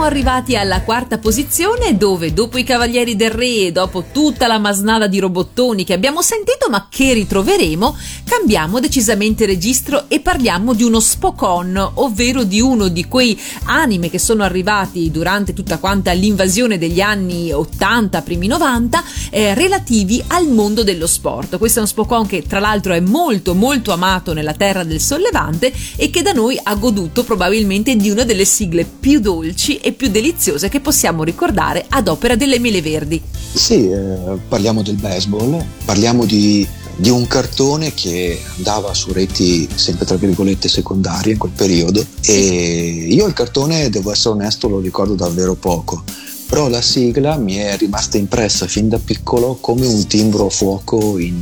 arrivati 0.06 0.56
alla 0.56 0.82
quarta 0.82 1.18
posizione 1.18 1.97
dove 1.97 2.34
dopo 2.34 2.58
i 2.58 2.64
Cavalieri 2.64 3.16
del 3.16 3.32
Re 3.32 3.68
e 3.68 3.72
dopo 3.72 4.06
tutta 4.12 4.47
la 4.47 4.60
masnada 4.60 5.08
di 5.08 5.20
robottoni 5.20 5.84
che 5.84 5.93
abbiamo 5.93 6.22
sentito 6.22 6.70
ma 6.70 6.88
che 6.89 7.14
ritroveremo, 7.14 7.97
cambiamo 8.43 8.81
decisamente 8.81 9.45
registro 9.45 10.09
e 10.09 10.19
parliamo 10.19 10.73
di 10.73 10.83
uno 10.83 10.99
Spokon, 10.99 11.91
ovvero 11.93 12.43
di 12.43 12.59
uno 12.59 12.89
di 12.89 13.05
quei 13.05 13.39
anime 13.67 14.09
che 14.09 14.19
sono 14.19 14.43
arrivati 14.43 15.09
durante 15.11 15.53
tutta 15.53 15.77
quanta 15.77 16.11
l'invasione 16.11 16.77
degli 16.77 16.99
anni 16.99 17.53
80, 17.53 18.21
primi 18.21 18.47
90, 18.47 19.01
eh, 19.29 19.53
relativi 19.53 20.21
al 20.27 20.49
mondo 20.49 20.83
dello 20.83 21.07
sport. 21.07 21.57
Questo 21.57 21.79
è 21.79 21.83
uno 21.83 21.89
Spokon 21.89 22.25
che 22.25 22.43
tra 22.45 22.59
l'altro 22.59 22.91
è 22.91 22.99
molto 22.99 23.55
molto 23.55 23.93
amato 23.93 24.33
nella 24.33 24.53
terra 24.53 24.83
del 24.83 24.99
sollevante 24.99 25.71
e 25.95 26.09
che 26.09 26.21
da 26.21 26.33
noi 26.33 26.59
ha 26.61 26.75
goduto 26.75 27.23
probabilmente 27.23 27.95
di 27.95 28.09
una 28.09 28.25
delle 28.25 28.43
sigle 28.43 28.83
più 28.83 29.21
dolci 29.21 29.77
e 29.77 29.93
più 29.93 30.09
deliziose 30.09 30.67
che 30.67 30.81
possiamo 30.81 31.23
ricordare 31.23 31.85
ad 31.87 32.09
opera 32.09 32.35
delle 32.35 32.59
mele 32.59 32.81
verdi. 32.81 33.21
Sì, 33.53 33.89
eh, 33.89 34.37
parliamo 34.49 34.81
del 34.81 34.95
baseball, 34.95 35.63
parliamo 35.85 36.25
di, 36.25 36.67
di 36.95 37.09
un 37.09 37.25
cartone 37.27 37.93
che 37.93 38.39
andava 38.57 38.93
su 38.93 39.11
reti 39.11 39.67
sempre 39.73 40.05
tra 40.05 40.15
virgolette 40.15 40.67
secondarie 40.67 41.33
in 41.33 41.37
quel 41.39 41.51
periodo 41.55 42.05
e 42.21 43.07
io 43.09 43.25
il 43.25 43.33
cartone, 43.33 43.89
devo 43.89 44.11
essere 44.11 44.35
onesto, 44.35 44.67
lo 44.67 44.79
ricordo 44.79 45.15
davvero 45.15 45.55
poco. 45.55 46.03
Però 46.47 46.69
la 46.69 46.81
sigla 46.81 47.35
mi 47.37 47.55
è 47.55 47.75
rimasta 47.77 48.17
impressa 48.17 48.67
fin 48.67 48.87
da 48.87 48.99
piccolo 48.99 49.57
come 49.59 49.87
un 49.87 50.05
timbro 50.05 50.45
a 50.45 50.49
fuoco 50.49 51.17
in, 51.17 51.41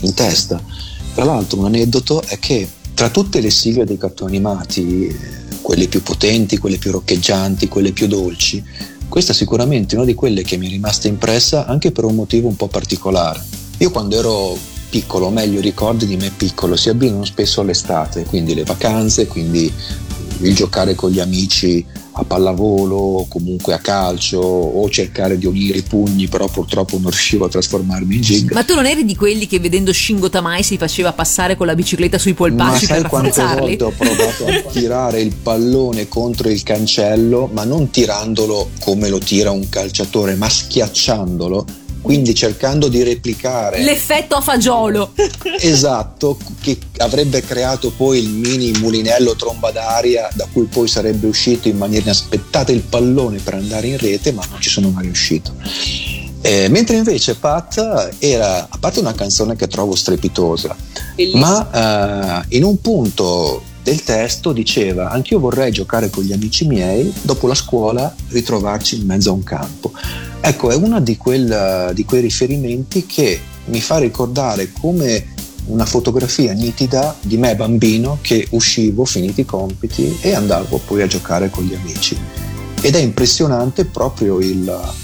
in 0.00 0.14
testa. 0.14 0.62
Tra 1.14 1.24
l'altro 1.24 1.58
un 1.58 1.64
aneddoto 1.64 2.22
è 2.22 2.38
che 2.38 2.68
tra 2.94 3.10
tutte 3.10 3.40
le 3.40 3.50
sigle 3.50 3.84
dei 3.84 3.98
cartoni 3.98 4.36
animati, 4.36 5.14
quelle 5.60 5.88
più 5.88 6.00
potenti, 6.02 6.58
quelle 6.58 6.78
più 6.78 6.92
roccheggianti, 6.92 7.66
quelle 7.66 7.90
più 7.90 8.06
dolci, 8.06 8.62
questa 9.08 9.32
è 9.32 9.34
sicuramente 9.34 9.96
una 9.96 10.04
di 10.04 10.14
quelle 10.14 10.42
che 10.42 10.56
mi 10.56 10.66
è 10.66 10.70
rimasta 10.70 11.08
impressa 11.08 11.66
anche 11.66 11.90
per 11.90 12.04
un 12.04 12.14
motivo 12.14 12.48
un 12.48 12.56
po' 12.56 12.68
particolare. 12.68 13.42
Io 13.78 13.90
quando 13.90 14.16
ero 14.16 14.56
piccolo, 14.88 15.26
o 15.26 15.30
meglio 15.30 15.58
i 15.58 15.62
ricordi 15.62 16.06
di 16.06 16.16
me 16.16 16.30
piccolo, 16.36 16.76
si 16.76 16.88
abbinano 16.88 17.24
spesso 17.24 17.60
all'estate, 17.60 18.24
quindi 18.24 18.54
le 18.54 18.64
vacanze, 18.64 19.26
quindi 19.26 19.72
il 20.40 20.54
giocare 20.54 20.94
con 20.94 21.10
gli 21.10 21.20
amici 21.20 21.84
a 22.18 22.24
pallavolo 22.24 22.96
o 22.96 23.28
comunque 23.28 23.74
a 23.74 23.78
calcio 23.78 24.38
o 24.38 24.88
cercare 24.88 25.36
di 25.36 25.46
unire 25.46 25.78
i 25.78 25.82
pugni, 25.82 26.28
però 26.28 26.48
purtroppo 26.48 26.96
non 26.98 27.10
riuscivo 27.10 27.44
a 27.44 27.48
trasformarmi 27.48 28.14
in 28.14 28.20
gig. 28.20 28.52
Ma 28.52 28.64
tu 28.64 28.74
non 28.74 28.86
eri 28.86 29.04
di 29.04 29.14
quelli 29.14 29.46
che 29.46 29.60
vedendo 29.60 29.92
Shingo 29.92 30.30
Tamai 30.30 30.62
si 30.62 30.78
faceva 30.78 31.12
passare 31.12 31.56
con 31.56 31.66
la 31.66 31.74
bicicletta 31.74 32.18
sui 32.18 32.32
Ma 32.32 32.36
polpacci 32.38 32.86
sai 32.86 33.00
per 33.02 33.10
quante 33.10 33.42
volte 33.42 33.84
ho 33.84 33.92
provato 33.96 34.46
a 34.46 34.62
tirare 34.72 35.20
il 35.20 35.34
pallone 35.34 36.08
contro 36.08 36.48
il 36.48 36.62
cancello, 36.62 37.50
ma 37.52 37.64
non 37.64 37.90
tirandolo 37.90 38.70
come 38.80 39.08
lo 39.08 39.18
tira 39.18 39.50
un 39.50 39.68
calciatore, 39.68 40.36
ma 40.36 40.48
schiacciandolo, 40.48 41.64
quindi 42.06 42.36
cercando 42.36 42.86
di 42.86 43.02
replicare 43.02 43.82
L'effetto 43.82 44.36
a 44.36 44.40
fagiolo. 44.40 45.12
esatto 45.60 46.38
che 46.60 46.78
avrebbe 46.98 47.42
creato 47.42 47.90
poi 47.90 48.20
il 48.20 48.28
mini 48.28 48.70
mulinello 48.78 49.34
tromba 49.34 49.72
d'aria 49.72 50.28
da 50.34 50.46
cui 50.52 50.66
poi 50.66 50.86
sarebbe 50.86 51.26
uscito 51.26 51.66
in 51.66 51.76
maniera 51.76 52.04
inaspettata 52.04 52.70
il 52.70 52.82
pallone 52.82 53.38
per 53.38 53.54
andare 53.54 53.88
in 53.88 53.98
rete, 53.98 54.30
ma 54.30 54.44
non 54.48 54.60
ci 54.60 54.70
sono 54.70 54.90
mai 54.90 55.04
riuscito. 55.04 55.52
Eh, 56.42 56.68
mentre 56.68 56.96
invece 56.96 57.34
Pat 57.34 58.14
era, 58.20 58.68
a 58.70 58.78
parte 58.78 59.00
una 59.00 59.14
canzone 59.14 59.56
che 59.56 59.66
trovo 59.66 59.96
strepitosa, 59.96 60.76
ma 61.34 62.44
eh, 62.48 62.56
in 62.56 62.62
un 62.62 62.80
punto 62.80 63.62
del 63.86 64.02
testo 64.02 64.50
diceva 64.50 65.10
anch'io 65.10 65.38
vorrei 65.38 65.70
giocare 65.70 66.10
con 66.10 66.24
gli 66.24 66.32
amici 66.32 66.66
miei, 66.66 67.12
dopo 67.22 67.46
la 67.46 67.54
scuola 67.54 68.12
ritrovarci 68.30 68.98
in 68.98 69.06
mezzo 69.06 69.30
a 69.30 69.34
un 69.34 69.44
campo. 69.44 69.92
Ecco, 70.40 70.72
è 70.72 70.74
uno 70.74 70.98
di, 70.98 71.16
di 71.16 72.04
quei 72.04 72.20
riferimenti 72.20 73.06
che 73.06 73.38
mi 73.66 73.80
fa 73.80 73.98
ricordare 73.98 74.72
come 74.72 75.34
una 75.66 75.86
fotografia 75.86 76.52
nitida 76.52 77.14
di 77.20 77.36
me 77.36 77.54
bambino 77.54 78.18
che 78.22 78.48
uscivo, 78.50 79.04
finiti 79.04 79.42
i 79.42 79.44
compiti 79.44 80.18
e 80.20 80.34
andavo 80.34 80.80
poi 80.84 81.02
a 81.02 81.06
giocare 81.06 81.48
con 81.48 81.62
gli 81.62 81.74
amici. 81.74 82.18
Ed 82.80 82.96
è 82.96 83.00
impressionante 83.00 83.84
proprio 83.84 84.40
il, 84.40 84.94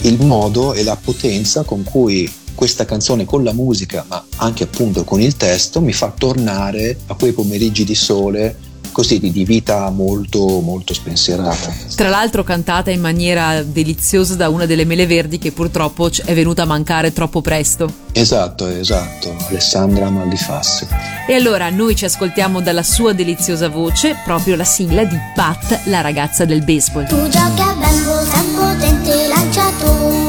il 0.00 0.26
modo 0.26 0.72
e 0.72 0.82
la 0.82 0.96
potenza 0.96 1.62
con 1.62 1.84
cui 1.84 2.28
questa 2.54 2.84
canzone 2.84 3.24
con 3.24 3.42
la 3.44 3.52
musica, 3.52 4.04
ma 4.08 4.24
anche 4.36 4.64
appunto 4.64 5.04
con 5.04 5.20
il 5.20 5.36
testo, 5.36 5.80
mi 5.80 5.92
fa 5.92 6.12
tornare 6.16 6.96
a 7.06 7.14
quei 7.14 7.32
pomeriggi 7.32 7.84
di 7.84 7.94
sole, 7.94 8.56
così 8.92 9.18
di, 9.18 9.44
vita 9.44 9.90
molto, 9.90 10.60
molto 10.60 10.94
spensierata. 10.94 11.74
Tra 11.96 12.08
l'altro 12.08 12.44
cantata 12.44 12.90
in 12.90 13.00
maniera 13.00 13.62
deliziosa 13.62 14.36
da 14.36 14.48
una 14.48 14.66
delle 14.66 14.84
mele 14.84 15.06
verdi 15.06 15.38
che 15.38 15.50
purtroppo 15.50 16.10
è 16.24 16.34
venuta 16.34 16.62
a 16.62 16.66
mancare 16.66 17.12
troppo 17.12 17.40
presto. 17.40 17.90
Esatto, 18.12 18.66
esatto, 18.68 19.34
Alessandra 19.48 20.10
Maldifassi. 20.10 20.86
E 21.26 21.34
allora 21.34 21.70
noi 21.70 21.96
ci 21.96 22.04
ascoltiamo 22.04 22.60
dalla 22.60 22.82
sua 22.82 23.12
deliziosa 23.12 23.68
voce 23.68 24.16
proprio 24.24 24.54
la 24.54 24.64
sigla 24.64 25.04
di 25.04 25.16
Pat, 25.34 25.86
la 25.86 26.02
ragazza 26.02 26.44
del 26.44 26.62
baseball. 26.62 27.06
Tu 27.08 27.28
giochi 27.28 27.60
a 27.60 27.76
sei 28.30 28.40
un 28.40 28.54
potente 28.54 29.28
lanciatore 29.28 30.21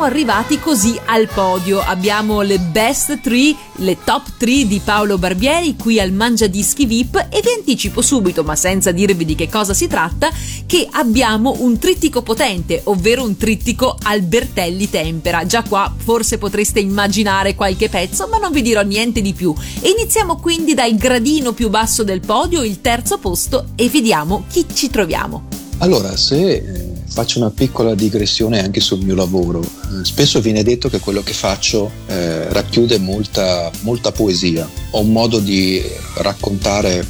siamo 0.00 0.14
arrivati 0.14 0.58
così 0.58 0.98
al 1.04 1.28
podio. 1.28 1.78
Abbiamo 1.78 2.40
le 2.40 2.58
best 2.58 3.20
3, 3.20 3.54
le 3.76 3.98
top 4.02 4.30
3 4.38 4.66
di 4.66 4.80
Paolo 4.82 5.18
Barbieri 5.18 5.76
qui 5.76 6.00
al 6.00 6.10
Mangia 6.10 6.46
Dischi 6.46 6.86
VIP 6.86 7.26
e 7.28 7.42
vi 7.42 7.50
anticipo 7.58 8.00
subito, 8.00 8.42
ma 8.42 8.56
senza 8.56 8.92
dirvi 8.92 9.26
di 9.26 9.34
che 9.34 9.50
cosa 9.50 9.74
si 9.74 9.88
tratta, 9.88 10.30
che 10.64 10.88
abbiamo 10.90 11.56
un 11.58 11.78
trittico 11.78 12.22
potente, 12.22 12.80
ovvero 12.84 13.24
un 13.24 13.36
trittico 13.36 13.94
Albertelli 14.02 14.88
Tempera. 14.88 15.44
Già 15.44 15.62
qua 15.64 15.92
forse 15.94 16.38
potreste 16.38 16.80
immaginare 16.80 17.54
qualche 17.54 17.90
pezzo, 17.90 18.26
ma 18.26 18.38
non 18.38 18.52
vi 18.52 18.62
dirò 18.62 18.80
niente 18.80 19.20
di 19.20 19.34
più. 19.34 19.54
Iniziamo 19.82 20.36
quindi 20.36 20.72
dal 20.72 20.94
gradino 20.96 21.52
più 21.52 21.68
basso 21.68 22.04
del 22.04 22.20
podio, 22.20 22.62
il 22.62 22.80
terzo 22.80 23.18
posto, 23.18 23.66
e 23.76 23.90
vediamo 23.90 24.44
chi 24.48 24.64
ci 24.72 24.88
troviamo. 24.88 25.48
Allora, 25.82 26.14
se 26.16 26.52
eh, 26.52 26.89
faccio 27.12 27.38
una 27.38 27.50
piccola 27.50 27.94
digressione 27.94 28.62
anche 28.62 28.80
sul 28.80 29.00
mio 29.04 29.14
lavoro, 29.14 29.60
eh, 29.62 30.04
spesso 30.04 30.40
viene 30.40 30.62
detto 30.62 30.88
che 30.88 31.00
quello 31.00 31.22
che 31.22 31.32
faccio 31.32 31.90
eh, 32.06 32.48
racchiude 32.52 32.98
molta, 32.98 33.70
molta 33.82 34.12
poesia. 34.12 34.68
Ho 34.92 35.00
un 35.00 35.10
modo 35.12 35.38
di 35.38 35.82
raccontare 36.16 37.04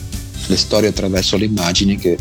le 0.46 0.57
storie 0.57 0.88
attraverso 0.88 1.36
le 1.36 1.44
immagini 1.44 1.96
che, 1.96 2.16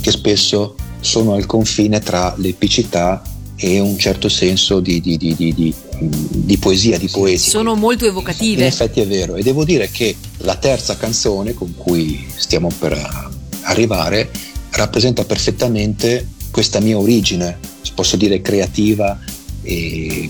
che 0.00 0.10
spesso 0.10 0.74
sono 1.00 1.32
al 1.32 1.46
confine 1.46 2.00
tra 2.00 2.34
l'epicità 2.36 3.22
e 3.58 3.80
un 3.80 3.96
certo 3.98 4.28
senso 4.28 4.80
di, 4.80 5.00
di- 5.00 5.16
di- 5.16 5.34
di- 5.34 6.58
poesia, 6.58 6.98
di 6.98 7.08
poesia. 7.08 7.50
Sono 7.50 7.74
molto 7.74 8.04
In 8.04 8.10
evocative. 8.10 8.66
effetti 8.66 9.00
è 9.00 9.06
vero 9.06 9.36
e 9.36 9.42
devo 9.42 9.64
dire 9.64 9.90
che 9.90 10.14
la 10.38 10.56
terza 10.56 10.96
canzone 10.96 11.54
con 11.54 11.74
cui 11.74 12.26
stiamo 12.36 12.68
per 12.78 13.30
arrivare 13.62 14.30
rappresenta 14.72 15.24
perfettamente 15.24 16.26
questa 16.56 16.80
mia 16.80 16.96
origine, 16.96 17.58
posso 17.94 18.16
dire 18.16 18.40
creativa 18.40 19.18
e 19.60 20.26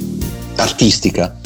artistica. 0.56 1.38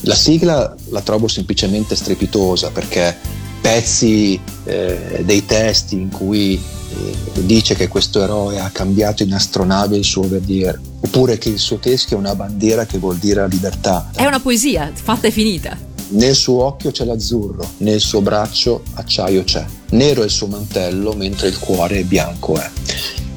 La 0.00 0.14
sigla 0.14 0.76
la 0.90 1.00
trovo 1.00 1.26
semplicemente 1.26 1.96
strepitosa 1.96 2.68
perché 2.68 3.16
pezzi 3.62 4.38
eh, 4.64 5.22
dei 5.24 5.46
testi 5.46 5.94
in 5.94 6.10
cui 6.10 6.52
eh, 6.52 7.44
dice 7.46 7.76
che 7.76 7.88
questo 7.88 8.22
eroe 8.22 8.60
ha 8.60 8.68
cambiato 8.68 9.22
in 9.22 9.32
astronave 9.32 9.96
il 9.96 10.04
suo 10.04 10.28
verdier, 10.28 10.78
oppure 11.00 11.38
che 11.38 11.48
il 11.48 11.58
suo 11.58 11.78
teschio 11.78 12.18
è 12.18 12.20
una 12.20 12.34
bandiera 12.34 12.84
che 12.84 12.98
vuol 12.98 13.16
dire 13.16 13.48
libertà. 13.48 14.10
È 14.14 14.26
una 14.26 14.40
poesia, 14.40 14.92
fatta 14.92 15.28
e 15.28 15.30
finita. 15.30 15.78
Nel 16.08 16.34
suo 16.34 16.62
occhio 16.62 16.90
c'è 16.90 17.06
l'azzurro, 17.06 17.66
nel 17.78 18.00
suo 18.00 18.20
braccio 18.20 18.82
acciaio 18.96 19.44
c'è. 19.44 19.64
Nero 19.92 20.20
è 20.20 20.26
il 20.26 20.30
suo 20.30 20.46
mantello, 20.46 21.14
mentre 21.14 21.48
il 21.48 21.58
cuore 21.58 22.02
bianco 22.02 22.58
è. 22.58 22.70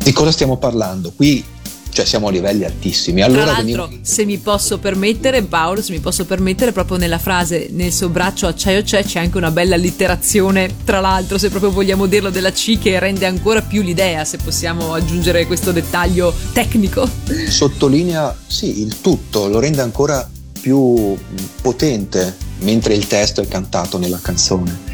Di 0.10 0.16
cosa 0.16 0.32
stiamo 0.32 0.58
parlando? 0.58 1.14
Qui 1.16 1.46
cioè, 1.92 2.04
siamo 2.04 2.30
a 2.30 2.32
livelli 2.32 2.64
altissimi. 2.64 3.22
Allora 3.22 3.44
Tra 3.44 3.52
l'altro, 3.52 3.86
veniva- 3.86 4.04
se 4.04 4.26
mi 4.26 4.40
posso 4.40 4.80
permettere, 4.80 5.44
Paolo, 5.44 5.84
se 5.84 5.92
mi 5.92 6.00
posso 6.00 6.26
permettere, 6.26 6.72
proprio 6.72 6.98
nella 6.98 7.20
frase 7.20 7.68
nel 7.74 7.94
suo 7.94 8.10
braccio 8.10 8.48
acciaio 8.48 8.82
c'è, 8.82 9.04
c'è 9.04 9.20
anche 9.20 9.38
una 9.38 9.52
bella 9.52 9.76
allitterazione, 9.76 10.78
tra 10.84 11.00
l'altro, 11.00 11.38
se 11.38 11.50
proprio 11.50 11.70
vogliamo 11.70 12.08
dirlo, 12.08 12.32
della 12.32 12.52
C 12.52 12.80
che 12.80 12.98
rende 12.98 13.28
ancora 13.28 13.62
più 13.62 13.84
l'idea, 13.84 14.26
se 14.26 14.38
possiamo 14.38 14.94
aggiungere 14.94 15.46
questo 15.46 15.72
dettaglio 15.72 16.34
tecnico. 16.54 17.08
sottolinea 17.48 18.36
sì, 18.48 18.82
il 18.82 19.02
tutto, 19.02 19.48
lo 19.48 19.60
rende 19.60 19.82
ancora 19.84 20.28
più 20.60 21.16
potente 21.62 22.36
mentre 22.62 22.96
il 22.96 23.06
testo 23.06 23.42
è 23.42 23.48
cantato 23.48 24.00
nella 24.00 24.20
canzone. 24.20 24.89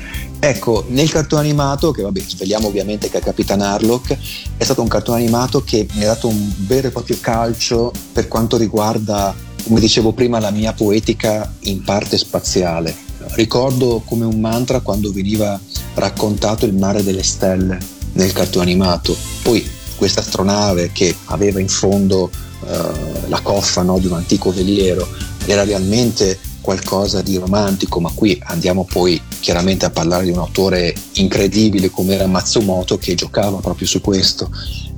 Ecco, 0.48 0.86
nel 0.90 1.10
cartone 1.10 1.42
animato, 1.42 1.90
che 1.90 2.04
vabbè, 2.04 2.22
svegliamo 2.22 2.68
ovviamente 2.68 3.10
che 3.10 3.18
è 3.18 3.20
Capitan 3.20 3.62
Harlock, 3.62 4.16
è 4.58 4.64
stato 4.64 4.84
un 4.84 4.88
cartone 4.88 5.24
animato 5.24 5.64
che 5.64 5.88
mi 5.94 6.04
ha 6.04 6.06
dato 6.06 6.28
un 6.28 6.54
vero 6.68 6.88
e 6.88 6.92
proprio 6.92 7.18
calcio 7.20 7.92
per 8.12 8.28
quanto 8.28 8.56
riguarda, 8.56 9.34
come 9.64 9.80
dicevo 9.80 10.12
prima, 10.12 10.40
la 10.40 10.52
mia 10.52 10.72
poetica 10.74 11.52
in 11.62 11.82
parte 11.82 12.20
spaziale. 12.20 12.96
Ricordo 13.30 14.04
come 14.06 14.24
un 14.24 14.40
mantra 14.40 14.82
quando 14.82 15.12
veniva 15.12 15.60
raccontato 15.96 16.68
il 16.68 16.76
mare 16.76 17.02
delle 17.02 17.24
stelle 17.24 17.80
nel 18.12 18.32
cartone 18.32 18.66
animato. 18.66 19.18
Poi 19.42 19.68
questa 19.96 20.20
astronave 20.20 20.92
che 20.92 21.16
aveva 21.26 21.60
in 21.60 21.70
fondo 21.70 22.30
eh, 22.68 23.28
la 23.30 23.40
coffa 23.42 23.82
no, 23.82 23.98
di 23.98 24.06
un 24.06 24.14
antico 24.14 24.52
veliero 24.52 25.08
era 25.48 25.64
realmente 25.64 26.38
qualcosa 26.62 27.24
di 27.24 27.36
romantico, 27.38 28.00
ma 28.00 28.12
qui 28.14 28.40
andiamo 28.44 28.86
poi 28.86 29.20
chiaramente 29.46 29.86
a 29.86 29.92
parlare 29.92 30.26
di 30.26 30.32
un 30.32 30.40
autore 30.40 30.92
incredibile 31.14 31.92
come 31.92 32.16
era 32.16 32.26
Matsumoto 32.26 32.98
che 32.98 33.14
giocava 33.14 33.58
proprio 33.58 33.86
su 33.86 34.02
questo. 34.02 34.50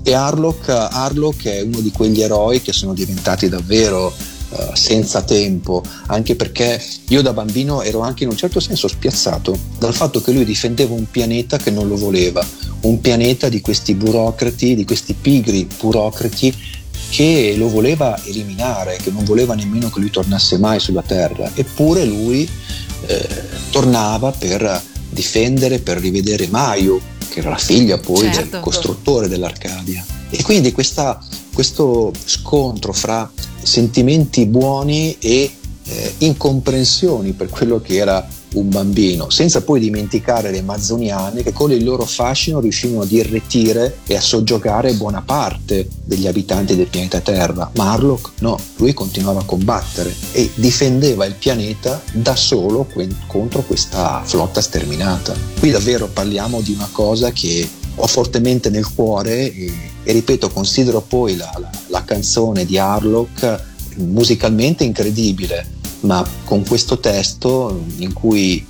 E 0.01 0.13
Harlock, 0.13 0.69
Harlock 0.69 1.47
è 1.47 1.61
uno 1.63 1.81
di 1.81 1.91
quegli 1.91 2.21
eroi 2.21 2.61
che 2.61 2.71
sono 2.71 2.93
diventati 2.93 3.49
davvero 3.49 4.09
eh, 4.09 4.69
senza 4.71 5.21
tempo, 5.23 5.83
anche 6.05 6.37
perché 6.37 6.81
io 7.09 7.21
da 7.21 7.33
bambino 7.33 7.81
ero 7.81 7.99
anche 7.99 8.23
in 8.23 8.29
un 8.29 8.37
certo 8.37 8.61
senso 8.61 8.87
spiazzato 8.87 9.53
dal 9.79 9.93
fatto 9.93 10.21
che 10.21 10.31
lui 10.31 10.45
difendeva 10.45 10.93
un 10.93 11.11
pianeta 11.11 11.57
che 11.57 11.69
non 11.69 11.89
lo 11.89 11.97
voleva, 11.97 12.41
un 12.83 13.01
pianeta 13.01 13.49
di 13.49 13.59
questi 13.59 13.95
burocrati, 13.95 14.75
di 14.75 14.85
questi 14.85 15.13
pigri 15.13 15.67
burocrati 15.77 16.55
che 17.09 17.55
lo 17.57 17.67
voleva 17.67 18.17
eliminare, 18.23 18.97
che 19.03 19.11
non 19.11 19.25
voleva 19.25 19.55
nemmeno 19.55 19.89
che 19.89 19.99
lui 19.99 20.09
tornasse 20.09 20.57
mai 20.57 20.79
sulla 20.79 21.01
Terra. 21.01 21.51
Eppure 21.53 22.05
lui 22.05 22.47
eh, 23.07 23.27
tornava 23.71 24.31
per 24.31 24.81
difendere, 25.09 25.79
per 25.79 25.97
rivedere 25.97 26.47
Mayu, 26.47 26.99
che 27.29 27.39
era 27.39 27.49
la 27.49 27.57
figlia 27.57 27.97
poi 27.97 28.31
Certo. 28.31 28.49
del 28.51 28.59
costruttore 28.59 29.27
dell'Arcadia. 29.27 30.05
E 30.29 30.43
quindi 30.43 30.71
questa- 30.71 31.19
questo 31.53 32.11
scontro 32.25 32.93
fra 32.93 33.29
sentimenti 33.61 34.45
buoni 34.45 35.17
e 35.19 35.51
eh, 35.89 36.13
incomprensioni 36.19 37.31
per 37.31 37.47
quello 37.49 37.79
che 37.81 37.95
era 37.95 38.27
un 38.53 38.69
bambino, 38.69 39.29
senza 39.29 39.61
poi 39.61 39.79
dimenticare 39.79 40.51
le 40.51 40.61
mazzoniane 40.61 41.43
che 41.43 41.51
con 41.53 41.71
il 41.71 41.83
loro 41.83 42.05
fascino 42.05 42.59
riuscivano 42.59 43.01
ad 43.01 43.11
irretire 43.11 43.97
e 44.05 44.15
a 44.15 44.21
soggiogare 44.21 44.93
buona 44.93 45.21
parte 45.21 45.87
degli 46.03 46.27
abitanti 46.27 46.75
del 46.75 46.87
pianeta 46.87 47.19
Terra. 47.19 47.69
Ma 47.75 47.91
Harlock 47.91 48.31
no, 48.39 48.57
lui 48.77 48.93
continuava 48.93 49.41
a 49.41 49.45
combattere 49.45 50.13
e 50.31 50.49
difendeva 50.55 51.25
il 51.25 51.35
pianeta 51.35 52.01
da 52.13 52.35
solo 52.35 52.85
que- 52.91 53.07
contro 53.27 53.61
questa 53.63 54.21
flotta 54.23 54.61
sterminata. 54.61 55.35
Qui 55.59 55.69
davvero 55.71 56.07
parliamo 56.07 56.61
di 56.61 56.71
una 56.71 56.89
cosa 56.91 57.31
che 57.31 57.67
ho 57.99 58.07
fortemente 58.07 58.69
nel 58.69 58.87
cuore 58.93 59.53
e, 59.53 59.73
e 60.03 60.11
ripeto, 60.13 60.49
considero 60.49 61.01
poi 61.01 61.35
la, 61.35 61.51
la- 61.59 61.69
la 61.87 62.03
canzone 62.03 62.65
di 62.65 62.77
Harlock 62.77 63.63
musicalmente 63.97 64.83
incredibile, 64.83 65.65
ma 66.07 66.25
con 66.45 66.65
questo 66.65 66.99
testo 66.99 67.83
in 67.97 68.13
cui 68.13 68.65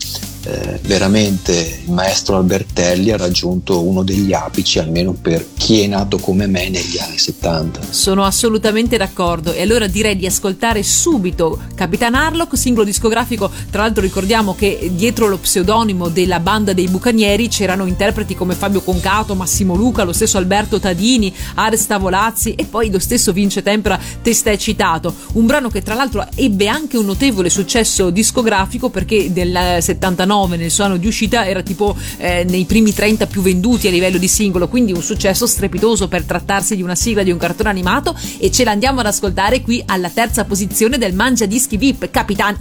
eh, 0.47 0.79
veramente 0.83 1.81
il 1.85 1.91
maestro 1.91 2.37
Albertelli 2.37 3.11
ha 3.11 3.17
raggiunto 3.17 3.83
uno 3.83 4.01
degli 4.03 4.31
apici, 4.31 4.79
almeno 4.79 5.11
per 5.11 5.45
chi 5.57 5.81
è 5.81 5.87
nato 5.87 6.19
come 6.19 6.47
me 6.47 6.69
negli 6.69 6.97
anni 6.99 7.17
70. 7.17 7.81
Sono 7.89 8.23
assolutamente 8.23 8.95
d'accordo 8.95 9.51
e 9.51 9.61
allora 9.61 9.87
direi 9.87 10.15
di 10.15 10.25
ascoltare 10.25 10.83
subito 10.83 11.59
Capitan 11.75 12.15
Harlock, 12.15 12.57
singolo 12.57 12.85
discografico. 12.85 13.51
Tra 13.69 13.81
l'altro 13.81 14.01
ricordiamo 14.01 14.55
che 14.55 14.89
dietro 14.93 15.27
lo 15.27 15.37
pseudonimo 15.37 16.07
della 16.07 16.39
banda 16.39 16.71
dei 16.71 16.87
Bucanieri 16.87 17.49
c'erano 17.49 17.85
interpreti 17.85 18.33
come 18.33 18.53
Fabio 18.53 18.81
Concato, 18.81 19.35
Massimo 19.35 19.75
Luca, 19.75 20.03
lo 20.03 20.13
stesso 20.13 20.37
Alberto 20.37 20.79
Tadini, 20.79 21.33
Ares 21.55 21.85
Tavolazzi 21.87 22.53
e 22.53 22.63
poi 22.63 22.89
lo 22.89 22.99
stesso 22.99 23.33
Vince 23.33 23.61
Tempera 23.61 23.99
testé 24.21 24.57
citato. 24.57 25.13
Un 25.33 25.45
brano 25.45 25.69
che 25.69 25.81
tra 25.81 25.93
l'altro 25.93 26.25
ebbe 26.35 26.69
anche 26.69 26.97
un 26.97 27.05
notevole 27.05 27.49
successo 27.49 28.09
discografico 28.11 28.89
perché 28.89 29.29
nel 29.33 29.81
79 29.81 30.35
nel 30.45 30.71
suo 30.71 30.83
anno 30.83 30.97
di 30.97 31.07
uscita 31.07 31.47
era 31.47 31.61
tipo 31.61 31.95
eh, 32.17 32.45
nei 32.47 32.65
primi 32.65 32.93
30 32.93 33.27
più 33.27 33.41
venduti 33.41 33.87
a 33.87 33.91
livello 33.91 34.17
di 34.17 34.27
singolo, 34.27 34.67
quindi 34.67 34.91
un 34.91 35.01
successo 35.01 35.47
strepitoso 35.47 36.07
per 36.07 36.23
trattarsi 36.23 36.75
di 36.75 36.83
una 36.83 36.95
sigla 36.95 37.23
di 37.23 37.31
un 37.31 37.37
cartone 37.37 37.69
animato 37.69 38.15
e 38.37 38.51
ce 38.51 38.63
l'andiamo 38.63 38.99
ad 38.99 39.07
ascoltare 39.07 39.61
qui 39.61 39.81
alla 39.85 40.09
terza 40.09 40.45
posizione 40.45 40.97
del 40.97 41.13
Mangia 41.13 41.45
Dischi 41.45 41.77
VIP, 41.77 42.11
Capitan 42.11 42.55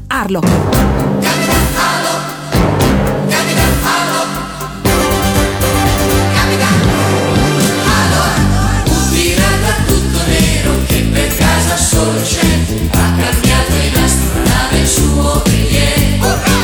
che 10.86 11.02
per 11.12 11.36
casa 11.36 11.76
solo 11.76 12.20
c'è. 12.20 12.46
Ha 12.90 13.14
cambiato 13.18 13.72
in 13.74 14.02
astronave 14.02 14.78
il 14.78 14.86
suo 14.86 15.42
veliero 15.44 16.55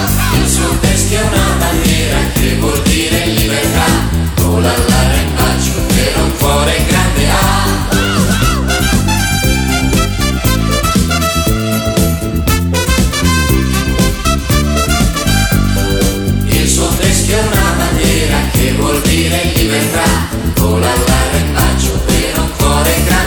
che 19.13 19.29
vuol 19.29 19.41
dire 19.43 19.53
libertà 19.57 20.29
Vola 20.57 20.91
all'arrembaggio 20.91 22.01
però 22.07 22.43
un 22.43 22.51
cuore 22.57 23.05
grande 23.05 23.22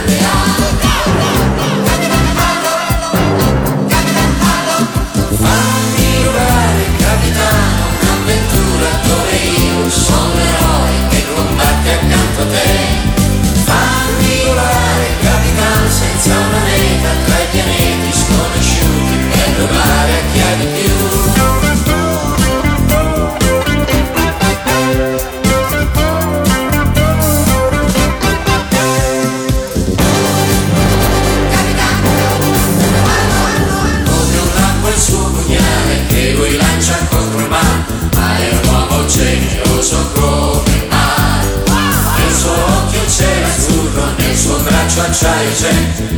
acciaio 44.74 45.52
c'è, 45.52 45.74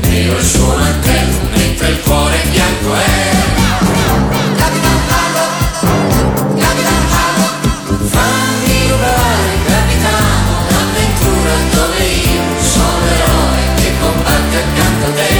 nero 0.08 0.38
il 0.38 0.45
suo 0.45 0.76
mantello, 0.76 1.50
mentre 1.52 1.89
il 1.89 2.00
cuore 2.02 2.38
bianco 2.50 2.93
è. 2.93 3.36
Capitan 4.56 5.00
Harlock, 5.08 6.60
Capitan 6.60 7.06
fammi 8.08 8.88
volare, 8.89 9.50
capitano, 9.68 10.64
un'avventura 10.70 11.54
dove 11.74 12.04
io 12.04 12.43
sono 12.62 13.06
l'eroe 13.06 13.62
che 13.76 13.91
combatte 14.00 14.58
accanto 14.58 15.06
a 15.06 15.12
te. 15.12 15.36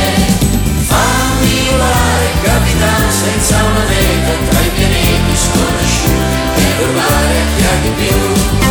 Fammi 0.88 1.68
volare, 1.72 2.28
capitano, 2.44 3.12
senza 3.12 3.56
una 3.64 3.86
meta 3.88 4.32
tra 4.50 4.60
i 4.60 4.70
pianeti 4.76 5.36
sconosciuti, 5.36 6.38
per 6.56 6.86
rubare 6.86 7.36
chi 7.56 7.64
ha 7.64 7.76
di 7.82 7.90
più. 7.96 8.67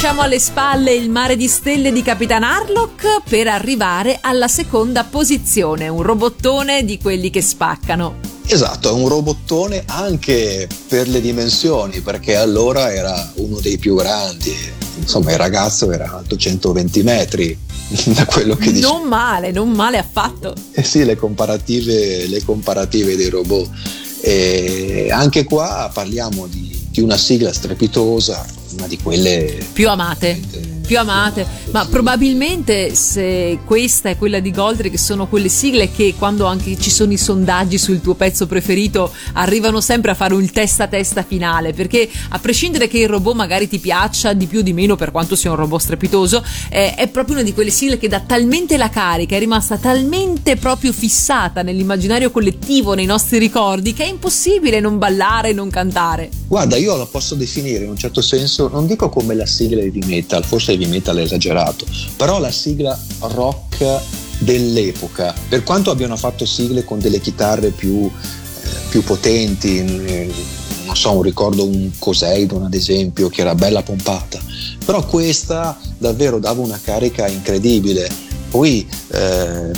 Lasciamo 0.00 0.22
alle 0.22 0.38
spalle 0.38 0.94
il 0.94 1.10
mare 1.10 1.34
di 1.34 1.48
stelle 1.48 1.90
di 1.90 2.02
Capitan 2.02 2.44
Harlock 2.44 3.22
per 3.28 3.48
arrivare 3.48 4.18
alla 4.20 4.46
seconda 4.46 5.02
posizione, 5.02 5.88
un 5.88 6.02
robottone 6.02 6.84
di 6.84 6.98
quelli 6.98 7.30
che 7.30 7.42
spaccano. 7.42 8.20
Esatto, 8.46 8.90
è 8.90 8.92
un 8.92 9.08
robottone 9.08 9.82
anche 9.86 10.68
per 10.86 11.08
le 11.08 11.20
dimensioni, 11.20 12.00
perché 12.00 12.36
allora 12.36 12.92
era 12.92 13.32
uno 13.38 13.58
dei 13.58 13.76
più 13.76 13.96
grandi. 13.96 14.54
Insomma, 15.00 15.32
il 15.32 15.38
ragazzo 15.38 15.90
era 15.90 16.12
alto 16.16 16.36
120 16.36 17.02
metri, 17.02 17.58
da 18.14 18.24
quello 18.24 18.54
che 18.54 18.70
dice. 18.70 18.86
Non 18.86 19.02
male, 19.02 19.50
non 19.50 19.70
male 19.70 19.98
affatto. 19.98 20.54
Eh 20.74 20.84
sì, 20.84 21.04
le 21.04 21.16
comparative, 21.16 22.28
le 22.28 22.44
comparative 22.44 23.16
dei 23.16 23.30
robot. 23.30 23.68
E 24.20 25.08
anche 25.10 25.42
qua 25.42 25.90
parliamo 25.92 26.46
di, 26.46 26.86
di 26.88 27.00
una 27.00 27.16
sigla 27.16 27.52
strepitosa, 27.52 28.46
una 28.78 28.86
di 28.86 28.98
quelle 28.98 29.58
Più 29.72 29.88
amate. 29.88 30.77
Più 30.88 30.98
amate, 30.98 31.46
ma 31.72 31.84
probabilmente 31.84 32.94
se 32.94 33.58
questa 33.66 34.08
è 34.08 34.16
quella 34.16 34.40
di 34.40 34.50
Goldrick 34.50 34.98
sono 34.98 35.26
quelle 35.26 35.50
sigle 35.50 35.92
che 35.92 36.14
quando 36.16 36.46
anche 36.46 36.78
ci 36.78 36.88
sono 36.90 37.12
i 37.12 37.18
sondaggi 37.18 37.76
sul 37.76 38.00
tuo 38.00 38.14
pezzo 38.14 38.46
preferito 38.46 39.12
arrivano 39.34 39.82
sempre 39.82 40.12
a 40.12 40.14
fare 40.14 40.32
un 40.32 40.50
testa 40.50 40.84
a 40.84 40.86
testa 40.86 41.22
finale 41.22 41.74
perché 41.74 42.08
a 42.30 42.38
prescindere 42.38 42.88
che 42.88 43.00
il 43.00 43.08
robot 43.10 43.34
magari 43.34 43.68
ti 43.68 43.78
piaccia 43.78 44.32
di 44.32 44.46
più 44.46 44.60
o 44.60 44.62
di 44.62 44.72
meno 44.72 44.96
per 44.96 45.10
quanto 45.10 45.36
sia 45.36 45.50
un 45.50 45.56
robot 45.56 45.78
strepitoso 45.78 46.42
eh, 46.70 46.94
è 46.94 47.06
proprio 47.08 47.34
una 47.34 47.44
di 47.44 47.52
quelle 47.52 47.68
sigle 47.68 47.98
che 47.98 48.08
dà 48.08 48.20
talmente 48.20 48.78
la 48.78 48.88
carica 48.88 49.36
è 49.36 49.38
rimasta 49.38 49.76
talmente 49.76 50.56
proprio 50.56 50.94
fissata 50.94 51.60
nell'immaginario 51.60 52.30
collettivo 52.30 52.94
nei 52.94 53.04
nostri 53.04 53.36
ricordi 53.36 53.92
che 53.92 54.04
è 54.04 54.08
impossibile 54.08 54.80
non 54.80 54.96
ballare 54.96 55.52
non 55.52 55.68
cantare. 55.68 56.30
Guarda, 56.48 56.76
io 56.76 56.96
la 56.96 57.04
posso 57.04 57.34
definire 57.34 57.84
in 57.84 57.90
un 57.90 57.98
certo 57.98 58.22
senso, 58.22 58.68
non 58.68 58.86
dico 58.86 59.10
come 59.10 59.34
la 59.34 59.44
sigla 59.44 59.82
heavy 59.82 60.02
metal, 60.06 60.42
forse 60.42 60.77
heavy 60.78 60.86
metal 60.86 61.18
esagerato, 61.18 61.84
però 62.16 62.38
la 62.38 62.50
sigla 62.50 62.98
rock 63.20 64.00
dell'epoca. 64.38 65.34
Per 65.48 65.64
quanto 65.64 65.90
abbiano 65.90 66.16
fatto 66.16 66.46
sigle 66.46 66.84
con 66.84 67.00
delle 67.00 67.20
chitarre 67.20 67.70
più, 67.70 68.08
eh, 68.08 68.68
più 68.88 69.02
potenti, 69.02 69.78
eh, 69.78 70.32
non 70.84 70.96
so, 70.96 71.20
ricordo 71.20 71.66
un 71.66 71.90
Coseidon 71.98 72.64
ad 72.64 72.74
esempio, 72.74 73.28
che 73.28 73.40
era 73.40 73.54
bella 73.54 73.82
pompata, 73.82 74.38
però 74.84 75.04
questa 75.04 75.78
davvero 75.98 76.38
dava 76.38 76.62
una 76.62 76.80
carica 76.82 77.26
incredibile. 77.26 78.08
Poi 78.48 78.88
eh, 79.08 79.70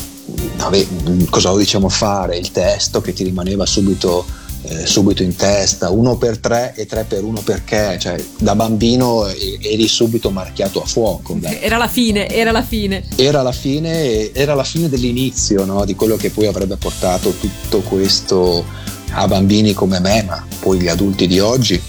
ave- 0.58 0.86
cosa 1.28 1.56
diciamo 1.56 1.88
fare? 1.88 2.36
Il 2.36 2.52
testo 2.52 3.00
che 3.00 3.12
ti 3.12 3.24
rimaneva 3.24 3.66
subito 3.66 4.24
eh, 4.62 4.86
subito 4.86 5.22
in 5.22 5.34
testa, 5.34 5.90
uno 5.90 6.16
per 6.16 6.38
tre 6.38 6.74
e 6.76 6.86
tre 6.86 7.04
per 7.04 7.24
uno 7.24 7.40
perché, 7.40 7.98
cioè 7.98 8.22
da 8.38 8.54
bambino 8.54 9.26
eri 9.26 9.88
subito 9.88 10.30
marchiato 10.30 10.82
a 10.82 10.86
fuoco. 10.86 11.34
dai. 11.38 11.60
era 11.60 11.76
la 11.76 11.88
fine 11.88 12.28
era 12.28 12.50
la 12.50 12.62
fine 12.62 13.04
Era 13.16 13.42
la 13.42 13.52
fine, 13.52 14.32
era 14.32 14.54
la 14.54 14.64
fine 14.64 14.88
dell'inizio 14.88 15.64
no? 15.64 15.84
di 15.84 15.94
quello 15.94 16.16
che 16.16 16.30
poi 16.30 16.46
avrebbe 16.46 16.76
portato 16.76 17.32
tutto 17.32 17.80
questo 17.80 18.64
a 19.12 19.26
bambini 19.26 19.72
come 19.72 19.98
me, 19.98 20.22
ma 20.22 20.46
poi 20.60 20.80
gli 20.80 20.88
adulti 20.88 21.26
di 21.26 21.40
oggi, 21.40 21.80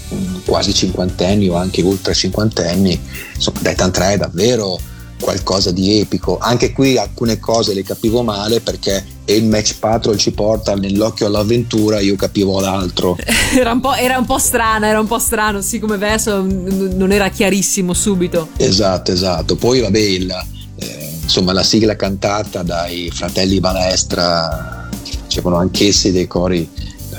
quasi 0.46 0.74
cinquantenni 0.74 1.50
o 1.50 1.56
anche 1.56 1.82
ultra 1.82 2.14
cinquantenni, 2.14 3.00
insomma, 3.36 3.60
Dayton 3.62 3.92
3 3.92 4.14
è 4.14 4.18
davvero 4.18 4.80
qualcosa 5.22 5.72
di 5.72 6.00
epico. 6.00 6.38
Anche 6.38 6.74
qui 6.74 6.98
alcune 6.98 7.40
cose 7.40 7.74
le 7.74 7.84
capivo 7.84 8.24
male 8.24 8.60
perché 8.60 9.06
il 9.26 9.46
match 9.46 9.78
patrol 9.80 10.18
ci 10.18 10.32
porta 10.32 10.76
nell'occhio 10.76 11.28
all'avventura, 11.28 12.02
io 12.02 12.18
capivo 12.18 12.60
l'altro. 12.60 13.16
Era 13.56 13.72
un, 13.72 13.80
po', 13.80 13.94
era 13.94 14.18
un 14.18 14.26
po' 14.26 14.38
strana, 14.38 14.88
era 14.88 15.00
un 15.00 15.08
po' 15.08 15.20
strano, 15.20 15.62
sì, 15.62 15.78
come 15.78 15.98
verso 15.98 16.42
non 16.42 17.12
era 17.12 17.30
chiarissimo 17.30 17.94
subito. 17.94 18.48
Esatto, 18.58 19.12
esatto. 19.12 19.56
Poi 19.56 19.82
vabbè, 19.82 20.00
il, 20.00 20.32
eh, 20.78 21.10
insomma, 21.22 21.52
la 21.52 21.64
sigla 21.64 21.98
cantata 21.98 22.64
dai 22.64 23.12
fratelli 23.14 23.60
Balestra 23.60 24.90
facevano 25.32 25.58
anch'essi 25.58 26.12
dei 26.12 26.28
cori, 26.28 26.68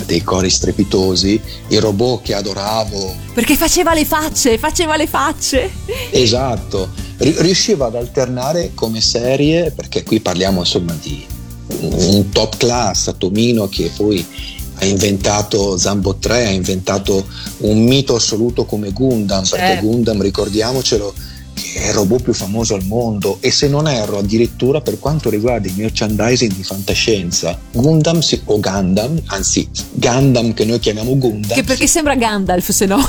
dei 0.04 0.22
cori 0.22 0.50
strepitosi. 0.50 1.40
Il 1.68 1.80
robot 1.80 2.22
che 2.22 2.34
adoravo, 2.34 3.14
Perché 3.34 3.56
faceva 3.56 3.94
le 3.94 4.04
facce, 4.04 4.58
faceva 4.58 4.96
le 4.96 5.06
facce. 5.06 5.70
esatto, 6.10 6.90
ri- 7.18 7.34
riusciva 7.38 7.86
ad 7.86 7.94
alternare 7.96 8.72
come 8.74 9.00
serie, 9.00 9.70
perché 9.70 10.02
qui 10.02 10.20
parliamo 10.20 10.60
insomma 10.60 10.96
di 11.00 11.24
un 11.80 12.28
top 12.30 12.56
class, 12.58 13.14
Tomino 13.16 13.68
che 13.68 13.90
poi 13.96 14.24
ha 14.74 14.84
inventato 14.84 15.76
Zambo 15.78 16.16
3, 16.16 16.46
ha 16.46 16.50
inventato 16.50 17.24
un 17.58 17.82
mito 17.82 18.14
assoluto 18.16 18.64
come 18.64 18.90
Gundam, 18.92 19.46
perché 19.48 19.66
Certo. 19.74 19.86
Gundam, 19.86 20.20
ricordiamocelo, 20.20 21.14
il 21.86 21.92
robot 21.92 22.22
più 22.22 22.32
famoso 22.34 22.74
al 22.74 22.84
mondo 22.84 23.38
e 23.40 23.50
se 23.50 23.68
non 23.68 23.88
erro 23.88 24.18
addirittura 24.18 24.80
per 24.80 24.98
quanto 24.98 25.30
riguarda 25.30 25.68
il 25.68 25.74
merchandising 25.76 26.52
di 26.52 26.62
fantascienza, 26.62 27.58
Gundam 27.72 28.20
si- 28.20 28.40
o 28.44 28.58
Gundam, 28.60 29.20
anzi 29.26 29.68
Gundam 29.92 30.52
che 30.54 30.64
noi 30.64 30.78
chiamiamo 30.78 31.16
Gundam, 31.16 31.54
Che 31.56 31.64
perché 31.64 31.86
sembra 31.86 32.14
Gandalf, 32.16 32.70
se 32.70 32.86
no. 32.86 32.98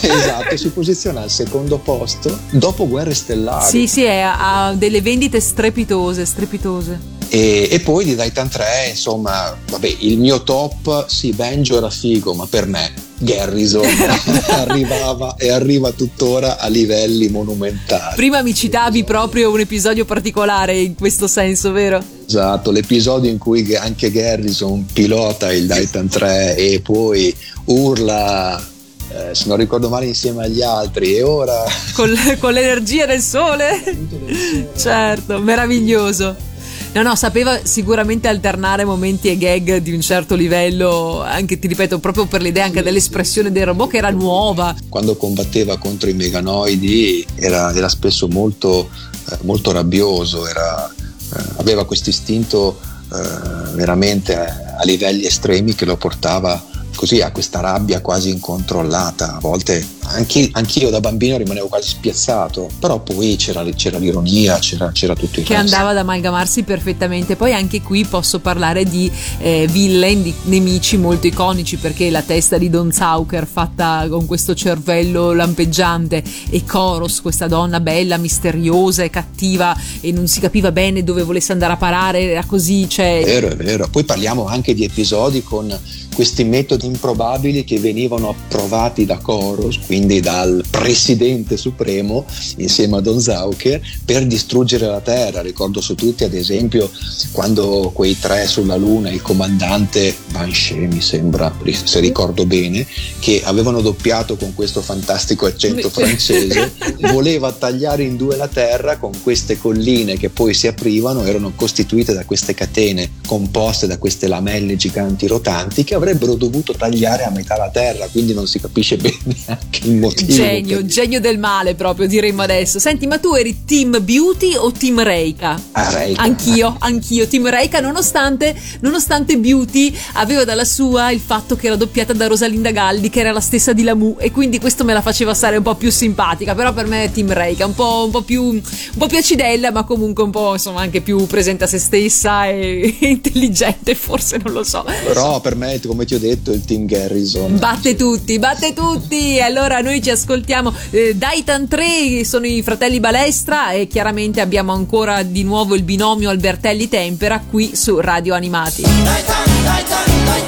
esatto, 0.00 0.56
si 0.56 0.68
posiziona 0.70 1.22
al 1.22 1.30
secondo 1.30 1.78
posto 1.78 2.38
dopo 2.50 2.86
Guerre 2.88 3.14
Stellari. 3.14 3.64
sì, 3.64 3.86
sì, 3.86 4.02
è- 4.02 4.20
ha 4.20 4.74
delle 4.76 5.00
vendite 5.00 5.40
strepitose, 5.40 6.24
strepitose. 6.24 7.12
E, 7.28 7.68
e 7.70 7.80
poi 7.80 8.04
di 8.04 8.14
Titan 8.14 8.48
3, 8.48 8.64
insomma, 8.90 9.56
vabbè, 9.70 9.96
il 10.00 10.18
mio 10.18 10.42
top, 10.44 11.06
sì, 11.08 11.32
Benjo 11.32 11.76
era 11.78 11.90
figo, 11.90 12.34
ma 12.34 12.46
per 12.46 12.66
me 12.66 12.92
Garrison 13.24 13.84
arrivava 14.50 15.34
e 15.36 15.50
arriva 15.50 15.90
tuttora 15.90 16.58
a 16.58 16.68
livelli 16.68 17.28
monumentali. 17.28 18.14
Prima 18.14 18.42
mi 18.42 18.54
citavi 18.54 19.02
proprio 19.02 19.50
un 19.50 19.60
episodio 19.60 20.04
particolare 20.04 20.78
in 20.78 20.94
questo 20.94 21.26
senso, 21.26 21.72
vero? 21.72 22.02
Esatto, 22.26 22.70
l'episodio 22.70 23.30
in 23.30 23.38
cui 23.38 23.74
anche 23.74 24.10
Garrison 24.10 24.86
pilota 24.92 25.52
il 25.52 25.66
Titan 25.66 26.08
3 26.08 26.56
e 26.56 26.80
poi 26.80 27.34
urla, 27.64 28.62
eh, 29.08 29.34
se 29.34 29.44
non 29.48 29.56
ricordo 29.56 29.88
male, 29.88 30.06
insieme 30.06 30.44
agli 30.44 30.62
altri, 30.62 31.16
e 31.16 31.22
ora... 31.22 31.64
Con, 31.94 32.12
con 32.38 32.52
l'energia 32.52 33.06
del 33.06 33.20
sole. 33.20 34.70
Certo, 34.76 35.38
meraviglioso. 35.38 36.52
No, 36.94 37.02
no, 37.02 37.16
sapeva 37.16 37.58
sicuramente 37.64 38.28
alternare 38.28 38.84
momenti 38.84 39.28
e 39.28 39.36
gag 39.36 39.78
di 39.78 39.92
un 39.92 40.00
certo 40.00 40.36
livello, 40.36 41.22
anche 41.22 41.58
ti 41.58 41.66
ripeto, 41.66 41.98
proprio 41.98 42.26
per 42.26 42.40
l'idea 42.40 42.66
anche 42.66 42.84
dell'espressione 42.84 43.50
del 43.50 43.66
robot 43.66 43.90
che 43.90 43.96
era 43.96 44.10
nuova. 44.10 44.76
quando 44.88 45.16
combatteva 45.16 45.76
contro 45.76 46.08
i 46.08 46.12
meganoidi 46.14 47.26
era, 47.34 47.74
era 47.74 47.88
spesso 47.88 48.28
molto, 48.28 48.90
eh, 49.28 49.38
molto 49.40 49.72
rabbioso, 49.72 50.46
era, 50.46 50.88
eh, 50.88 51.42
aveva 51.56 51.84
questo 51.84 52.10
istinto 52.10 52.78
eh, 53.12 53.74
veramente 53.74 54.36
a, 54.36 54.76
a 54.78 54.84
livelli 54.84 55.24
estremi 55.24 55.74
che 55.74 55.86
lo 55.86 55.96
portava 55.96 56.64
così 56.94 57.20
a 57.20 57.30
questa 57.32 57.60
rabbia 57.60 58.00
quasi 58.00 58.30
incontrollata. 58.30 59.36
A 59.36 59.40
volte 59.40 59.86
anche, 60.06 60.48
anch'io 60.52 60.90
da 60.90 61.00
bambino 61.00 61.36
rimanevo 61.36 61.68
quasi 61.68 61.88
spiazzato, 61.88 62.68
però 62.78 63.00
poi 63.00 63.36
c'era, 63.36 63.64
c'era 63.74 63.98
l'ironia, 63.98 64.58
c'era, 64.58 64.90
c'era 64.92 65.14
tutto 65.14 65.40
il 65.40 65.46
che 65.46 65.54
resto. 65.54 65.74
andava 65.74 65.90
ad 65.90 65.98
amalgamarsi 65.98 66.62
perfettamente. 66.62 67.36
Poi 67.36 67.52
anche 67.52 67.80
qui 67.82 68.04
posso 68.04 68.40
parlare 68.40 68.84
di 68.84 69.10
eh, 69.38 69.66
villain, 69.70 70.22
di 70.22 70.34
nemici 70.44 70.96
molto 70.96 71.26
iconici 71.26 71.76
perché 71.76 72.10
la 72.10 72.22
testa 72.22 72.58
di 72.58 72.70
Don 72.70 72.92
Zauker 72.92 73.46
fatta 73.46 74.06
con 74.08 74.26
questo 74.26 74.54
cervello 74.54 75.32
lampeggiante 75.32 76.22
e 76.50 76.64
Koros, 76.64 77.20
questa 77.20 77.46
donna 77.46 77.80
bella, 77.80 78.16
misteriosa 78.16 79.02
e 79.02 79.10
cattiva 79.10 79.76
e 80.00 80.12
non 80.12 80.26
si 80.26 80.40
capiva 80.40 80.70
bene 80.72 81.02
dove 81.02 81.22
volesse 81.22 81.52
andare 81.52 81.72
a 81.72 81.76
parare, 81.76 82.30
era 82.30 82.44
così, 82.44 82.88
cioè 82.88 83.20
È 83.20 83.24
vero, 83.24 83.48
è 83.48 83.56
vero. 83.56 83.88
Poi 83.90 84.04
parliamo 84.04 84.46
anche 84.46 84.74
di 84.74 84.84
episodi 84.84 85.42
con 85.42 85.76
questi 86.14 86.44
metodi 86.44 86.86
improbabili 86.86 87.64
che 87.64 87.78
venivano 87.78 88.30
approvati 88.30 89.04
da 89.04 89.18
Koros, 89.18 89.78
quindi 89.84 90.20
dal 90.20 90.64
presidente 90.70 91.56
supremo 91.56 92.24
insieme 92.56 92.96
a 92.96 93.00
Don 93.00 93.20
Zauker, 93.20 93.80
per 94.04 94.26
distruggere 94.26 94.86
la 94.86 95.00
Terra. 95.00 95.42
Ricordo 95.42 95.80
su 95.80 95.94
tutti, 95.94 96.24
ad 96.24 96.32
esempio, 96.32 96.90
quando 97.32 97.90
quei 97.92 98.18
tre 98.18 98.46
sulla 98.46 98.76
Luna, 98.76 99.10
il 99.10 99.22
comandante 99.22 100.14
Banshee, 100.30 100.86
mi 100.86 101.00
sembra, 101.00 101.52
se 101.84 102.00
ricordo 102.00 102.46
bene, 102.46 102.86
che 103.18 103.42
avevano 103.44 103.80
doppiato 103.80 104.36
con 104.36 104.54
questo 104.54 104.80
fantastico 104.80 105.46
accento 105.46 105.90
francese, 105.90 106.72
voleva 107.12 107.52
tagliare 107.52 108.04
in 108.04 108.16
due 108.16 108.36
la 108.36 108.48
Terra 108.48 108.96
con 108.98 109.12
queste 109.22 109.58
colline 109.58 110.16
che 110.16 110.30
poi 110.30 110.54
si 110.54 110.66
aprivano, 110.66 111.24
erano 111.24 111.52
costituite 111.54 112.14
da 112.14 112.24
queste 112.24 112.54
catene 112.54 113.10
composte 113.26 113.86
da 113.86 113.98
queste 113.98 114.28
lamelle 114.28 114.76
giganti 114.76 115.26
rotanti 115.26 115.82
che 115.82 115.94
avrebbero 116.04 116.34
dovuto 116.34 116.74
tagliare 116.74 117.24
a 117.24 117.30
metà 117.30 117.56
la 117.56 117.70
Terra, 117.70 118.06
quindi 118.08 118.34
non 118.34 118.46
si 118.46 118.60
capisce 118.60 118.96
bene 118.96 119.16
anche 119.46 119.80
il 119.84 119.94
motivo. 119.96 120.32
genio, 120.32 120.76
per- 120.78 120.86
genio 120.86 121.20
del 121.20 121.38
male 121.38 121.74
proprio 121.74 122.06
diremmo 122.06 122.42
adesso. 122.42 122.78
Senti, 122.78 123.06
ma 123.06 123.18
tu 123.18 123.34
eri 123.34 123.64
team 123.64 124.02
Beauty 124.02 124.54
o 124.54 124.70
team 124.70 125.02
Reika? 125.02 125.60
Ah, 125.72 125.90
Reika. 125.90 126.22
Anch'io, 126.22 126.76
anch'io, 126.78 127.26
team 127.26 127.48
Reika, 127.48 127.80
nonostante, 127.80 128.54
nonostante 128.80 129.38
Beauty 129.38 129.94
aveva 130.14 130.44
dalla 130.44 130.64
sua 130.64 131.10
il 131.10 131.20
fatto 131.20 131.56
che 131.56 131.66
era 131.66 131.76
doppiata 131.76 132.12
da 132.12 132.26
Rosalinda 132.26 132.70
Galli, 132.70 133.08
che 133.08 133.20
era 133.20 133.32
la 133.32 133.40
stessa 133.40 133.72
di 133.72 133.82
Lamu, 133.82 134.16
e 134.18 134.30
quindi 134.30 134.58
questo 134.60 134.84
me 134.84 134.92
la 134.92 135.02
faceva 135.02 135.32
stare 135.34 135.56
un 135.56 135.62
po' 135.62 135.74
più 135.74 135.90
simpatica. 135.90 136.54
Però 136.54 136.72
per 136.72 136.86
me 136.86 137.04
è 137.04 137.10
team 137.10 137.32
Reika, 137.32 137.64
un 137.66 137.74
po', 137.74 138.02
un 138.04 138.10
po' 138.10 138.22
più, 138.22 138.42
un 138.44 138.62
po' 138.98 139.06
più 139.06 139.18
acidella, 139.18 139.70
ma 139.70 139.84
comunque 139.84 140.22
un 140.22 140.30
po' 140.30 140.52
insomma 140.52 140.82
anche 140.82 141.00
più 141.00 141.26
presente 141.26 141.64
a 141.64 141.66
se 141.66 141.78
stessa 141.78 142.46
e 142.46 142.96
intelligente, 143.00 143.94
forse 143.94 144.38
non 144.42 144.52
lo 144.52 144.62
so. 144.64 144.84
Però 145.06 145.40
per 145.40 145.56
me, 145.56 145.80
come 145.94 146.06
ti 146.06 146.14
ho 146.14 146.18
detto, 146.18 146.50
il 146.50 146.64
team 146.64 146.86
Garrison. 146.86 147.56
Batte 147.56 147.94
tutti, 147.94 148.38
batte 148.40 148.72
tutti. 148.74 149.40
Allora 149.40 149.80
noi 149.80 150.02
ci 150.02 150.10
ascoltiamo. 150.10 150.74
Eh, 150.90 151.14
Daitan 151.14 151.68
3 151.68 152.24
sono 152.24 152.46
i 152.46 152.62
fratelli 152.62 152.98
Balestra 152.98 153.70
e 153.70 153.86
chiaramente 153.86 154.40
abbiamo 154.40 154.72
ancora 154.72 155.22
di 155.22 155.44
nuovo 155.44 155.76
il 155.76 155.84
binomio 155.84 156.30
Albertelli 156.30 156.88
Tempera 156.88 157.40
qui 157.48 157.76
su 157.76 158.00
Radio 158.00 158.34
Animati. 158.34 158.82
Uno 158.82 160.43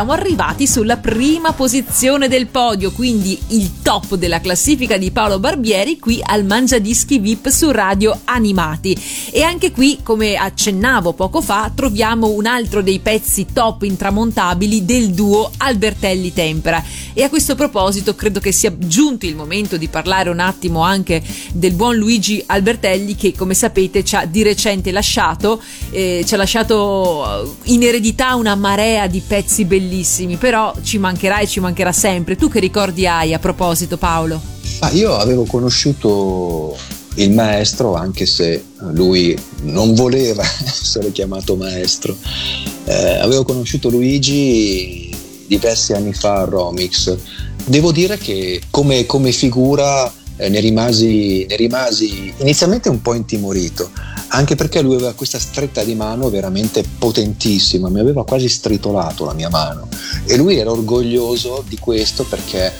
siamo 0.00 0.18
arrivati 0.18 0.66
sulla 0.66 0.96
prima 0.96 1.52
posizione 1.52 2.26
del 2.26 2.46
podio, 2.46 2.90
quindi 2.90 3.38
il 3.48 3.82
top 3.82 4.14
della 4.14 4.40
classifica 4.40 4.96
di 4.96 5.10
Paolo 5.10 5.38
Barbieri 5.38 5.98
qui 5.98 6.22
al 6.24 6.46
Mangiadischi 6.46 7.18
VIP 7.18 7.50
su 7.50 7.70
Radio 7.70 8.18
Animati. 8.24 8.98
E 9.30 9.42
anche 9.42 9.72
qui, 9.72 9.98
come 10.02 10.36
accennavo 10.36 11.12
poco 11.12 11.42
fa, 11.42 11.70
troviamo 11.74 12.28
un 12.28 12.46
altro 12.46 12.80
dei 12.80 13.00
pezzi 13.00 13.48
top 13.52 13.82
intramontabili 13.82 14.86
del 14.86 15.10
duo 15.10 15.50
Albertelli 15.58 16.32
Tempera. 16.32 16.82
E 17.12 17.22
a 17.22 17.28
questo 17.28 17.54
proposito 17.54 18.14
credo 18.14 18.40
che 18.40 18.52
sia 18.52 18.72
giunto 18.78 19.26
il 19.26 19.36
momento 19.36 19.76
di 19.76 19.88
parlare 19.88 20.30
un 20.30 20.40
attimo 20.40 20.80
anche 20.80 21.22
del 21.52 21.74
buon 21.74 21.96
Luigi 21.96 22.42
Albertelli 22.46 23.16
che 23.16 23.34
come 23.36 23.52
sapete 23.52 24.02
ci 24.02 24.16
ha 24.16 24.24
di 24.24 24.42
recente 24.42 24.92
lasciato, 24.92 25.60
eh, 25.90 26.24
ci 26.24 26.32
ha 26.32 26.38
lasciato 26.38 27.58
in 27.64 27.82
eredità 27.82 28.34
una 28.36 28.54
marea 28.54 29.06
di 29.06 29.20
pezzi 29.20 29.66
bellissimi, 29.66 29.88
però 30.36 30.72
ci 30.82 30.98
mancherà 30.98 31.40
e 31.40 31.46
ci 31.46 31.60
mancherà 31.60 31.92
sempre. 31.92 32.36
Tu 32.36 32.48
che 32.48 32.60
ricordi 32.60 33.06
hai 33.06 33.34
a 33.34 33.38
proposito 33.38 33.96
Paolo? 33.96 34.40
Ah, 34.80 34.90
io 34.92 35.16
avevo 35.16 35.44
conosciuto 35.44 36.76
il 37.16 37.32
maestro, 37.32 37.94
anche 37.94 38.24
se 38.26 38.64
lui 38.92 39.36
non 39.62 39.94
voleva 39.94 40.42
essere 40.64 41.12
chiamato 41.12 41.56
maestro. 41.56 42.16
Eh, 42.84 43.18
avevo 43.18 43.42
conosciuto 43.44 43.88
Luigi 43.88 45.14
diversi 45.46 45.92
anni 45.92 46.12
fa 46.12 46.40
a 46.40 46.44
Romix. 46.44 47.16
Devo 47.64 47.92
dire 47.92 48.16
che 48.16 48.62
come, 48.70 49.04
come 49.06 49.32
figura 49.32 50.10
eh, 50.36 50.48
ne, 50.48 50.60
rimasi, 50.60 51.44
ne 51.46 51.56
rimasi 51.56 52.32
inizialmente 52.38 52.88
un 52.88 53.02
po' 53.02 53.14
intimorito, 53.14 53.90
anche 54.32 54.54
perché 54.54 54.80
lui 54.80 54.94
aveva 54.94 55.12
questa 55.14 55.38
stretta 55.38 55.82
di 55.82 55.94
mano 55.94 56.30
veramente 56.30 56.84
potentissima, 56.98 57.88
mi 57.88 58.00
aveva 58.00 58.24
quasi 58.24 58.48
stritolato 58.48 59.24
la 59.24 59.34
mia 59.34 59.48
mano 59.48 59.88
e 60.24 60.36
lui 60.36 60.56
era 60.56 60.70
orgoglioso 60.70 61.64
di 61.66 61.78
questo 61.78 62.24
perché 62.24 62.72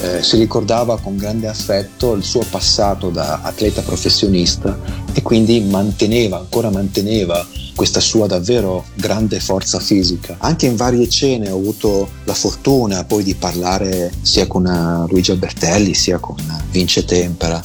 eh, 0.00 0.22
si 0.22 0.36
ricordava 0.36 0.98
con 0.98 1.16
grande 1.16 1.46
affetto 1.46 2.14
il 2.14 2.24
suo 2.24 2.44
passato 2.48 3.10
da 3.10 3.40
atleta 3.42 3.82
professionista 3.82 4.78
e 5.12 5.22
quindi 5.22 5.60
manteneva, 5.60 6.38
ancora 6.38 6.70
manteneva 6.70 7.46
questa 7.74 8.00
sua 8.00 8.26
davvero 8.26 8.84
grande 8.94 9.40
forza 9.40 9.80
fisica. 9.80 10.36
Anche 10.38 10.66
in 10.66 10.76
varie 10.76 11.08
cene 11.08 11.50
ho 11.50 11.56
avuto 11.56 12.08
la 12.24 12.34
fortuna 12.34 13.04
poi 13.04 13.24
di 13.24 13.34
parlare 13.34 14.12
sia 14.22 14.46
con 14.46 14.66
eh, 14.66 15.10
Luigi 15.10 15.32
Albertelli 15.32 15.92
sia 15.92 16.18
con 16.18 16.36
Vince 16.70 17.04
Tempera, 17.04 17.62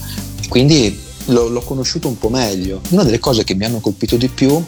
quindi 0.49 1.07
l'ho, 1.29 1.47
l'ho 1.47 1.61
conosciuto 1.61 2.07
un 2.07 2.17
po' 2.17 2.29
meglio. 2.29 2.81
Una 2.89 3.03
delle 3.03 3.19
cose 3.19 3.43
che 3.43 3.55
mi 3.55 3.65
hanno 3.65 3.79
colpito 3.79 4.17
di 4.17 4.27
più 4.27 4.63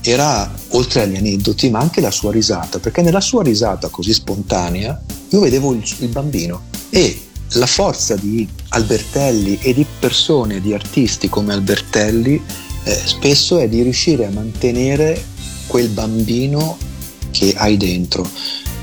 era, 0.00 0.52
oltre 0.70 1.02
agli 1.02 1.16
aneddoti, 1.16 1.70
ma 1.70 1.78
anche 1.78 2.00
la 2.00 2.10
sua 2.10 2.30
risata, 2.30 2.78
perché 2.78 3.02
nella 3.02 3.20
sua 3.20 3.42
risata 3.42 3.88
così 3.88 4.12
spontanea 4.12 5.00
io 5.30 5.40
vedevo 5.40 5.72
il, 5.72 5.82
il 6.00 6.08
bambino 6.08 6.62
e 6.90 7.20
la 7.52 7.66
forza 7.66 8.16
di 8.16 8.46
Albertelli 8.70 9.58
e 9.60 9.74
di 9.74 9.86
persone, 9.98 10.60
di 10.60 10.74
artisti 10.74 11.28
come 11.28 11.52
Albertelli, 11.52 12.40
eh, 12.84 13.00
spesso 13.04 13.58
è 13.58 13.68
di 13.68 13.82
riuscire 13.82 14.26
a 14.26 14.30
mantenere 14.30 15.22
quel 15.66 15.88
bambino 15.88 16.76
che 17.30 17.54
hai 17.56 17.76
dentro 17.76 18.28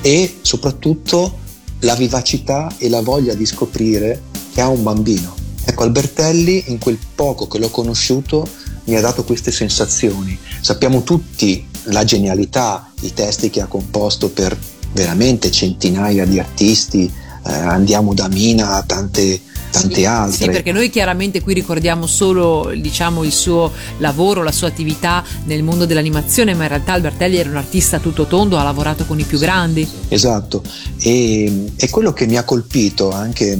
e 0.02 0.40
soprattutto 0.42 1.40
la 1.80 1.96
vivacità 1.96 2.74
e 2.78 2.90
la 2.90 3.02
voglia 3.02 3.34
di 3.34 3.46
scoprire 3.46 4.22
che 4.54 4.62
ha 4.62 4.68
un 4.68 4.84
bambino. 4.84 5.41
Ecco, 5.66 5.84
Albertelli 5.84 6.66
in 6.68 6.80
quel 6.80 6.98
poco 7.16 7.48
che 7.48 7.60
l'ho 7.60 7.70
conosciuto 7.70 8.48
mi 8.86 8.96
ha 8.96 9.02
dato 9.02 9.24
queste 9.24 9.52
sensazioni. 9.52 10.38
Sappiamo 10.60 11.04
tutti 11.04 11.68
la 11.84 12.04
genialità, 12.04 12.92
i 13.02 13.14
testi 13.14 13.50
che 13.50 13.62
ha 13.62 13.68
composto 13.68 14.30
per 14.30 14.58
veramente 14.94 15.52
centinaia 15.52 16.26
di 16.26 16.40
artisti, 16.40 17.12
eh, 17.46 17.52
andiamo 17.52 18.14
da 18.14 18.28
Mina 18.28 18.76
a 18.76 18.84
tante, 18.84 19.40
tante 19.72 20.06
altre. 20.06 20.46
Sì, 20.46 20.52
perché 20.52 20.72
noi 20.72 20.90
chiaramente 20.90 21.42
qui 21.42 21.54
ricordiamo 21.54 22.06
solo 22.06 22.72
diciamo, 22.76 23.24
il 23.24 23.32
suo 23.32 23.72
lavoro, 23.98 24.44
la 24.44 24.52
sua 24.52 24.68
attività 24.68 25.24
nel 25.46 25.64
mondo 25.64 25.86
dell'animazione, 25.86 26.54
ma 26.54 26.64
in 26.64 26.70
realtà 26.70 26.94
Albertelli 26.94 27.38
era 27.38 27.50
un 27.50 27.58
artista 27.58 28.00
tutto 28.00 28.26
tondo, 28.26 28.58
ha 28.58 28.64
lavorato 28.64 29.06
con 29.06 29.20
i 29.20 29.24
più 29.24 29.40
grandi. 29.40 29.88
Esatto, 30.10 30.64
e, 31.00 31.72
e 31.76 31.90
quello 31.90 32.14
che 32.14 32.28
mi 32.28 32.38
ha 32.38 32.44
colpito 32.44 33.12
anche 33.12 33.58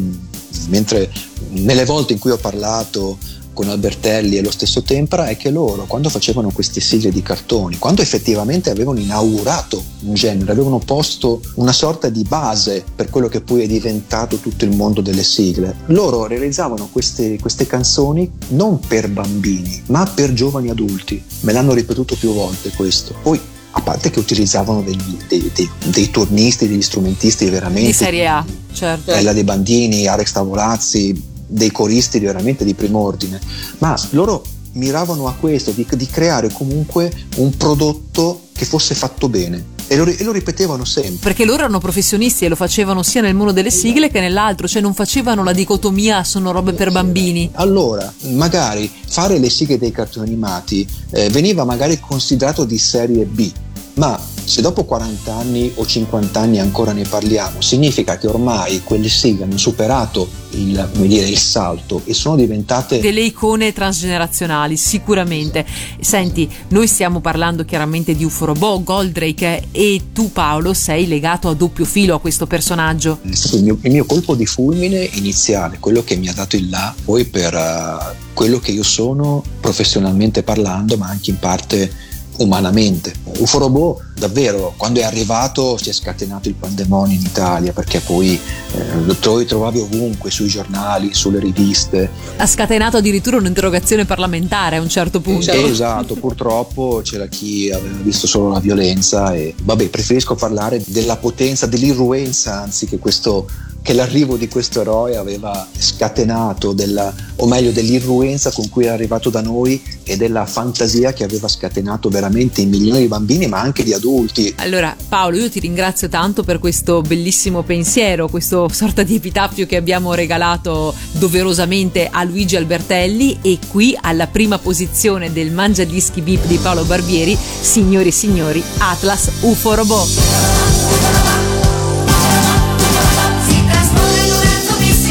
mentre 0.68 1.12
nelle 1.50 1.86
volte 1.86 2.14
in 2.14 2.20
cui 2.20 2.32
ho 2.32 2.38
parlato 2.38 3.18
con 3.54 3.70
Albertelli 3.70 4.38
e 4.38 4.42
lo 4.42 4.52
stesso 4.52 4.82
Tempera 4.82 5.28
è 5.28 5.38
che 5.38 5.50
loro 5.50 5.86
quando 5.86 6.10
facevano 6.10 6.52
queste 6.52 6.80
sigle 6.80 7.12
di 7.12 7.22
cartoni, 7.22 7.78
quando 7.78 8.02
effettivamente 8.02 8.70
avevano 8.70 9.00
inaugurato 9.00 9.84
un 10.02 10.14
genere, 10.14 10.52
avevano 10.52 10.80
posto 10.80 11.42
una 11.56 11.74
sorta 11.74 12.10
di 12.10 12.24
base 12.24 12.84
per 12.96 13.10
quello 13.10 13.28
che 13.28 13.42
poi 13.42 13.64
è 13.64 13.68
diventato 13.68 14.38
tutto 14.38 14.66
il 14.66 14.76
mondo 14.76 15.02
delle 15.02 15.24
sigle, 15.24 15.76
loro 15.88 16.26
realizzavano 16.28 16.90
queste, 16.92 17.38
queste 17.40 17.68
canzoni 17.68 18.30
non 18.50 18.80
per 18.80 19.10
bambini 19.10 19.84
ma 19.88 20.06
per 20.06 20.34
giovani 20.34 20.70
adulti, 20.70 21.22
me 21.42 21.54
l'hanno 21.54 21.74
ripetuto 21.74 22.16
più 22.16 22.34
volte 22.34 22.70
questo. 22.70 23.14
Poi 23.22 23.40
a 23.72 23.82
parte 23.82 24.10
che 24.10 24.20
utilizzavano 24.20 24.82
degli- 24.82 25.18
dei, 25.28 25.52
dei- 25.54 25.70
dei 25.86 26.10
turnisti, 26.10 26.68
degli 26.68 26.82
strumentisti 26.82 27.50
veramente 27.50 27.88
Di 27.88 27.94
Serie 27.94 28.28
A, 28.28 28.46
certo. 28.74 29.12
Ella 29.12 29.34
De 29.34 29.44
Bandini, 29.44 30.08
Alex 30.08 30.32
Tavolazzi, 30.32 31.30
dei 31.48 31.72
coristi 31.72 32.20
veramente 32.20 32.64
di 32.64 32.74
prim'ordine, 32.74 33.40
ma 33.80 33.98
loro 34.12 34.44
miravano 34.74 35.28
a 35.28 35.34
questo, 35.34 35.72
di, 35.72 35.86
di 35.90 36.08
creare 36.08 36.50
comunque 36.52 37.12
un 37.38 37.56
prodotto 37.58 38.48
che 38.54 38.66
fosse 38.66 38.96
fatto 38.96 39.28
bene 39.28 39.80
e 39.92 39.98
lo, 39.98 40.06
e 40.06 40.24
lo 40.24 40.32
ripetevano 40.32 40.86
sempre. 40.86 41.18
Perché 41.20 41.44
loro 41.44 41.64
erano 41.64 41.80
professionisti 41.80 42.46
e 42.46 42.48
lo 42.48 42.56
facevano 42.56 43.04
sia 43.04 43.20
nel 43.20 43.36
mondo 43.36 43.52
delle 43.52 43.72
sigle 43.72 44.10
che 44.10 44.22
nell'altro, 44.22 44.66
cioè 44.66 44.82
non 44.82 44.94
facevano 44.94 45.44
la 45.44 45.52
dicotomia 45.52 46.24
sono 46.24 46.52
robe 46.52 46.72
per 46.72 46.92
bambini. 46.92 47.50
Allora, 47.56 48.12
magari 48.30 48.90
fare 49.06 49.38
le 49.38 49.50
sigle 49.50 49.78
dei 49.78 49.92
cartoni 49.92 50.28
animati 50.28 50.88
eh, 51.10 51.30
veniva 51.30 51.66
magari 51.66 52.00
considerato 52.00 52.64
di 52.64 52.78
serie 52.78 53.26
B, 53.26 53.52
ma 53.96 54.20
se 54.44 54.62
dopo 54.62 54.84
40 54.84 55.34
anni 55.34 55.72
o 55.76 55.86
50 55.86 56.40
anni 56.40 56.60
ancora 56.60 56.92
ne 56.92 57.04
parliamo, 57.04 57.62
significa 57.62 58.18
che 58.18 58.28
ormai 58.28 58.82
quelle 58.84 59.10
sigle 59.10 59.44
hanno 59.44 59.58
superato 59.58 60.28
il, 60.52 60.90
come 60.94 61.08
dire, 61.08 61.28
il 61.28 61.38
salto 61.38 62.02
e 62.06 62.14
sono 62.14 62.36
diventate 62.36 63.00
Delle 63.00 63.22
icone 63.22 63.72
transgenerazionali, 63.72 64.76
sicuramente. 64.76 65.66
Senti, 66.00 66.50
noi 66.70 66.88
stiamo 66.88 67.22
parlando 67.22 67.64
chiaramente 67.64 68.16
di 68.16 68.26
UFO 68.26 68.46
Robot, 68.46 68.84
Goldrake 68.84 69.68
e 69.72 70.02
tu 70.12 70.32
Paolo 70.32 70.74
sei 70.74 71.08
legato 71.08 71.48
a 71.48 71.54
doppio 71.54 71.86
filo 71.86 72.16
a 72.16 72.20
questo 72.20 72.48
personaggio. 72.48 73.20
è 73.22 73.34
stato 73.34 73.58
il 73.58 73.64
mio, 73.64 73.78
il 73.82 73.92
mio 73.92 74.06
colpo 74.06 74.36
di 74.36 74.46
fulmine 74.46 75.10
iniziale, 75.14 75.78
quello 75.80 76.04
che 76.04 76.16
mi 76.16 76.28
ha 76.28 76.34
dato 76.34 76.56
il 76.56 76.70
là 76.70 76.94
poi 77.06 77.26
per 77.26 77.54
eh, 77.54 78.16
quello 78.34 78.60
che 78.60 78.72
io 78.72 78.84
sono 78.84 79.44
professionalmente 79.60 80.44
parlando, 80.44 80.98
ma 80.98 81.08
anche 81.08 81.30
in 81.30 81.40
parte 81.40 82.10
umanamente. 82.42 83.14
UFO 83.40 84.02
davvero 84.16 84.74
quando 84.78 85.00
è 85.00 85.04
arrivato 85.04 85.78
si 85.78 85.90
è 85.90 85.94
scatenato 85.94 86.48
il 86.48 86.54
pandemonio 86.54 87.16
in 87.16 87.22
Italia 87.22 87.74
perché 87.74 88.00
poi 88.02 88.40
eh, 88.74 89.02
lo 89.04 89.16
trovavi 89.16 89.80
ovunque 89.80 90.30
sui 90.30 90.48
giornali, 90.48 91.14
sulle 91.14 91.40
riviste. 91.40 92.10
Ha 92.38 92.46
scatenato 92.46 92.98
addirittura 92.98 93.38
un'interrogazione 93.38 94.06
parlamentare 94.06 94.76
a 94.78 94.82
un 94.82 94.90
certo 94.90 95.22
punto. 95.22 95.52
Esatto, 95.52 96.16
purtroppo 96.16 97.02
c'era 97.04 97.28
chi 97.28 97.72
aveva 97.72 97.98
visto 98.02 98.28
solo 98.28 98.50
la 98.50 98.60
violenza 98.60 99.34
e 99.34 99.56
vabbè, 99.62 99.90
preferisco 99.90 100.36
parlare 100.36 100.84
della 100.86 101.18
potenza, 101.18 101.66
dell'irruenza, 101.66 102.62
anzi 102.62 102.86
che 102.86 103.00
questo 103.00 103.48
che 103.82 103.94
l'arrivo 103.94 104.38
di 104.38 104.48
questo 104.48 104.82
eroe 104.82 105.16
aveva 105.16 105.68
scatenato 105.76 106.72
della, 106.72 107.14
o 107.38 107.48
meglio 107.48 107.72
dell'irruenza 107.72 108.52
con 108.52 108.70
cui 108.70 108.86
è 108.86 108.90
arrivato 108.90 109.30
da 109.30 109.42
noi 109.42 109.82
e 110.04 110.18
della 110.18 110.46
fantasia 110.46 111.14
che 111.14 111.24
aveva 111.24 111.48
scatenato 111.48 112.10
veramente 112.10 112.62
in 112.62 112.70
milioni 112.70 113.00
di 113.00 113.08
bambini 113.08 113.48
ma 113.48 113.60
anche 113.60 113.84
di 113.84 113.94
adulti. 113.94 114.54
Allora 114.58 114.96
Paolo 115.08 115.38
io 115.38 115.50
ti 115.50 115.60
ringrazio 115.60 116.10
tanto 116.10 116.44
per 116.44 116.60
questo 116.60 117.02
bellissimo 117.02 117.64
pensiero, 117.64 118.28
questo 118.28 118.70
sorta 118.72 119.04
di 119.04 119.16
epitaffio 119.16 119.66
che 119.66 119.78
abbiamo 119.78 120.14
regalato 120.14 120.94
doverosamente 121.14 122.08
a 122.12 122.24
Luigi 122.24 122.56
Albertelli 122.56 123.40
e 123.42 123.58
qui 123.68 123.98
alla 124.00 124.28
prima 124.28 124.60
posizione 124.60 125.32
del 125.34 125.52
Mangia 125.52 125.84
Dischi 125.84 126.22
VIP 126.22 126.46
di 126.46 126.58
Paolo 126.58 126.84
Barbieri, 126.84 127.38
signori 127.62 128.10
e 128.10 128.12
signori, 128.12 128.64
Atlas 128.78 129.30
UFO 129.42 129.74
Robot. 129.74 130.91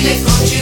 si 0.01 0.07
les 0.07 0.23
conduis. 0.23 0.60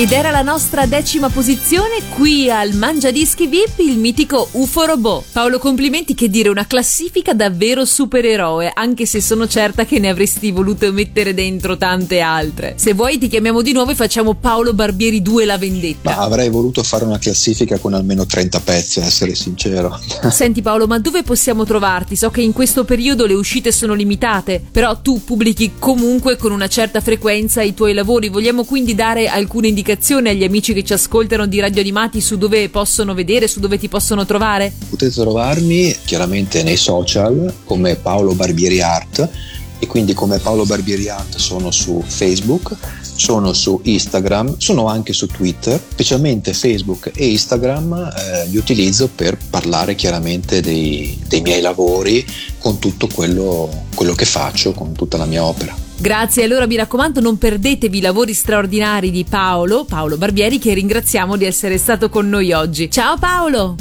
Ed 0.00 0.12
era 0.12 0.30
la 0.30 0.40
nostra 0.40 0.86
decima 0.86 1.28
posizione 1.28 2.00
qui 2.14 2.50
al 2.50 2.72
Mangia 2.72 3.10
Dischi 3.10 3.46
VIP 3.48 3.80
il 3.80 3.98
mitico 3.98 4.48
UFO 4.52 4.86
Robot. 4.86 5.24
Paolo, 5.30 5.58
complimenti 5.58 6.14
che 6.14 6.30
dire, 6.30 6.48
una 6.48 6.66
classifica 6.66 7.34
davvero 7.34 7.84
supereroe, 7.84 8.70
anche 8.72 9.04
se 9.04 9.20
sono 9.20 9.46
certa 9.46 9.84
che 9.84 9.98
ne 9.98 10.08
avresti 10.08 10.52
voluto 10.52 10.90
mettere 10.90 11.34
dentro 11.34 11.76
tante 11.76 12.20
altre. 12.20 12.76
Se 12.78 12.94
vuoi 12.94 13.18
ti 13.18 13.28
chiamiamo 13.28 13.60
di 13.60 13.72
nuovo 13.72 13.90
e 13.90 13.94
facciamo 13.94 14.32
Paolo 14.32 14.72
Barbieri 14.72 15.20
2 15.20 15.44
la 15.44 15.58
vendetta. 15.58 16.16
Ma 16.16 16.22
avrei 16.22 16.48
voluto 16.48 16.82
fare 16.82 17.04
una 17.04 17.18
classifica 17.18 17.76
con 17.76 17.92
almeno 17.92 18.24
30 18.24 18.58
pezzi, 18.60 19.00
a 19.00 19.04
essere 19.04 19.34
sincero. 19.34 20.00
Senti 20.32 20.62
Paolo, 20.62 20.86
ma 20.86 20.98
dove 20.98 21.22
possiamo 21.24 21.66
trovarti? 21.66 22.16
So 22.16 22.30
che 22.30 22.40
in 22.40 22.54
questo 22.54 22.86
periodo 22.86 23.26
le 23.26 23.34
uscite 23.34 23.70
sono 23.70 23.92
limitate, 23.92 24.64
però 24.72 24.98
tu 25.02 25.22
pubblichi 25.22 25.72
comunque 25.78 26.38
con 26.38 26.52
una 26.52 26.68
certa 26.68 27.02
frequenza 27.02 27.60
i 27.60 27.74
tuoi 27.74 27.92
lavori. 27.92 28.30
Vogliamo 28.30 28.64
quindi 28.64 28.94
dare 28.94 29.28
alcune 29.28 29.66
indicazioni 29.66 29.88
agli 30.30 30.44
amici 30.44 30.72
che 30.72 30.84
ci 30.84 30.92
ascoltano 30.92 31.46
di 31.46 31.60
Radio 31.60 31.80
Animati 31.80 32.20
su 32.20 32.36
dove 32.36 32.68
possono 32.68 33.14
vedere, 33.14 33.48
su 33.48 33.60
dove 33.60 33.78
ti 33.78 33.88
possono 33.88 34.24
trovare? 34.24 34.72
Potete 34.88 35.12
trovarmi 35.12 35.96
chiaramente 36.04 36.62
nei 36.62 36.76
social 36.76 37.52
come 37.64 37.96
Paolo 37.96 38.34
Barbieri 38.34 38.80
Art 38.80 39.28
e 39.78 39.86
quindi 39.86 40.12
come 40.12 40.38
Paolo 40.38 40.64
Barbieri 40.64 41.08
Art 41.08 41.36
sono 41.36 41.70
su 41.70 42.02
Facebook, 42.06 42.76
sono 43.14 43.52
su 43.52 43.80
Instagram, 43.82 44.56
sono 44.58 44.86
anche 44.86 45.12
su 45.12 45.26
Twitter, 45.26 45.82
specialmente 45.90 46.52
Facebook 46.52 47.10
e 47.14 47.28
Instagram 47.28 47.92
eh, 47.94 48.46
li 48.48 48.58
utilizzo 48.58 49.08
per 49.14 49.38
parlare 49.48 49.94
chiaramente 49.94 50.60
dei, 50.60 51.18
dei 51.26 51.40
miei 51.40 51.60
lavori 51.60 52.24
con 52.58 52.78
tutto 52.78 53.08
quello, 53.12 53.86
quello 53.94 54.14
che 54.14 54.26
faccio, 54.26 54.72
con 54.72 54.92
tutta 54.92 55.16
la 55.16 55.26
mia 55.26 55.44
opera. 55.44 55.88
Grazie, 56.00 56.44
allora 56.44 56.66
mi 56.66 56.76
raccomando 56.76 57.20
non 57.20 57.36
perdetevi 57.36 57.98
i 57.98 58.00
lavori 58.00 58.32
straordinari 58.32 59.10
di 59.10 59.26
Paolo, 59.28 59.84
Paolo 59.84 60.16
Barbieri, 60.16 60.58
che 60.58 60.72
ringraziamo 60.72 61.36
di 61.36 61.44
essere 61.44 61.76
stato 61.76 62.08
con 62.08 62.26
noi 62.26 62.52
oggi. 62.52 62.90
Ciao 62.90 63.18
Paolo! 63.18 63.74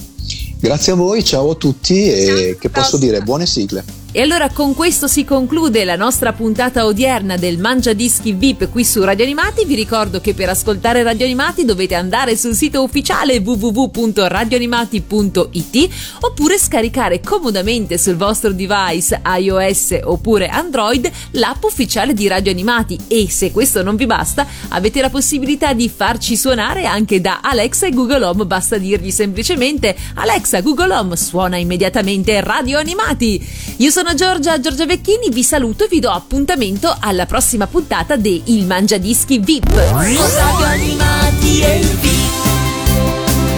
Grazie 0.59 0.91
a 0.91 0.95
voi, 0.95 1.23
ciao 1.23 1.51
a 1.51 1.55
tutti 1.55 2.11
e 2.11 2.57
che 2.59 2.69
posso 2.69 2.97
dire 2.97 3.21
buone 3.21 3.45
sigle. 3.45 3.98
E 4.11 4.23
allora 4.23 4.49
con 4.49 4.73
questo 4.73 5.07
si 5.07 5.23
conclude 5.23 5.86
la 5.86 5.95
nostra 5.95 6.34
puntata 6.34 6.88
odierna 6.88 7.38
del 7.38 7.60
Mangia 7.60 7.94
Dischi 7.94 8.34
VIP 8.34 8.72
qui 8.72 8.84
su 8.84 9.03
Radio 9.03 9.23
Animati. 9.23 9.65
Vi 9.65 9.76
ricordo 9.76 10.19
che 10.19 10.34
per 10.34 10.49
ascoltare 10.49 11.03
Radio 11.03 11.26
Animati 11.26 11.64
dovete 11.64 11.94
andare 11.94 12.36
sul 12.36 12.56
sito 12.56 12.81
ufficiale 12.81 13.38
www.radioanimati.it 13.38 15.90
oppure 16.22 16.57
scaricare 16.57 17.19
comodamente 17.19 17.99
sul 17.99 18.15
vostro 18.15 18.52
device 18.52 19.22
iOS 19.23 19.99
oppure 20.02 20.48
Android 20.48 21.07
l'app 21.34 21.64
ufficiale 21.64 22.15
di 22.15 22.27
Radio 22.27 22.52
Animati 22.52 22.98
e 23.07 23.30
se 23.30 23.52
questo 23.52 23.84
non 23.84 23.95
vi 23.95 24.07
basta 24.07 24.48
avete 24.69 25.02
la 25.02 25.11
possibilità 25.11 25.73
di 25.73 25.88
farci 25.88 26.36
suonare 26.36 26.88
anche 26.88 27.22
da 27.22 27.41
Alexa 27.44 27.86
e 27.86 27.91
Google 27.91 28.26
Home, 28.26 28.48
basta 28.48 28.80
dirgli 28.80 29.11
semplicemente 29.11 29.95
Alexa, 30.15 30.61
Google 30.61 30.95
Home 30.95 31.15
suona 31.15 31.57
immediatamente 31.57 32.41
Radio 32.41 32.80
Animati. 32.80 33.48
Io 33.77 33.91
sono 33.91 33.98
Giorgia, 34.15 34.59
Giorgia 34.59 34.85
Vecchini, 34.85 35.30
vi 35.30 35.43
saluto 35.43 35.85
e 35.85 35.88
vi 35.88 35.99
do 35.99 36.09
appuntamento 36.09 36.95
alla 36.99 37.26
prossima 37.26 37.67
puntata 37.67 38.15
di 38.15 38.41
Il 38.45 38.65
Mangia 38.65 38.97
Dischi 38.97 39.39
VIP. 39.39 39.71
Radio 39.73 40.23
animati 40.63 41.61
e 41.61 41.80
il 41.80 41.88
VIP 41.88 42.30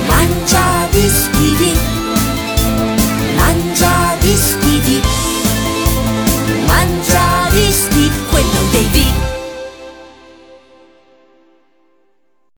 Mangia 0.07 0.88
dischi 0.91 1.55
VIP 1.55 1.90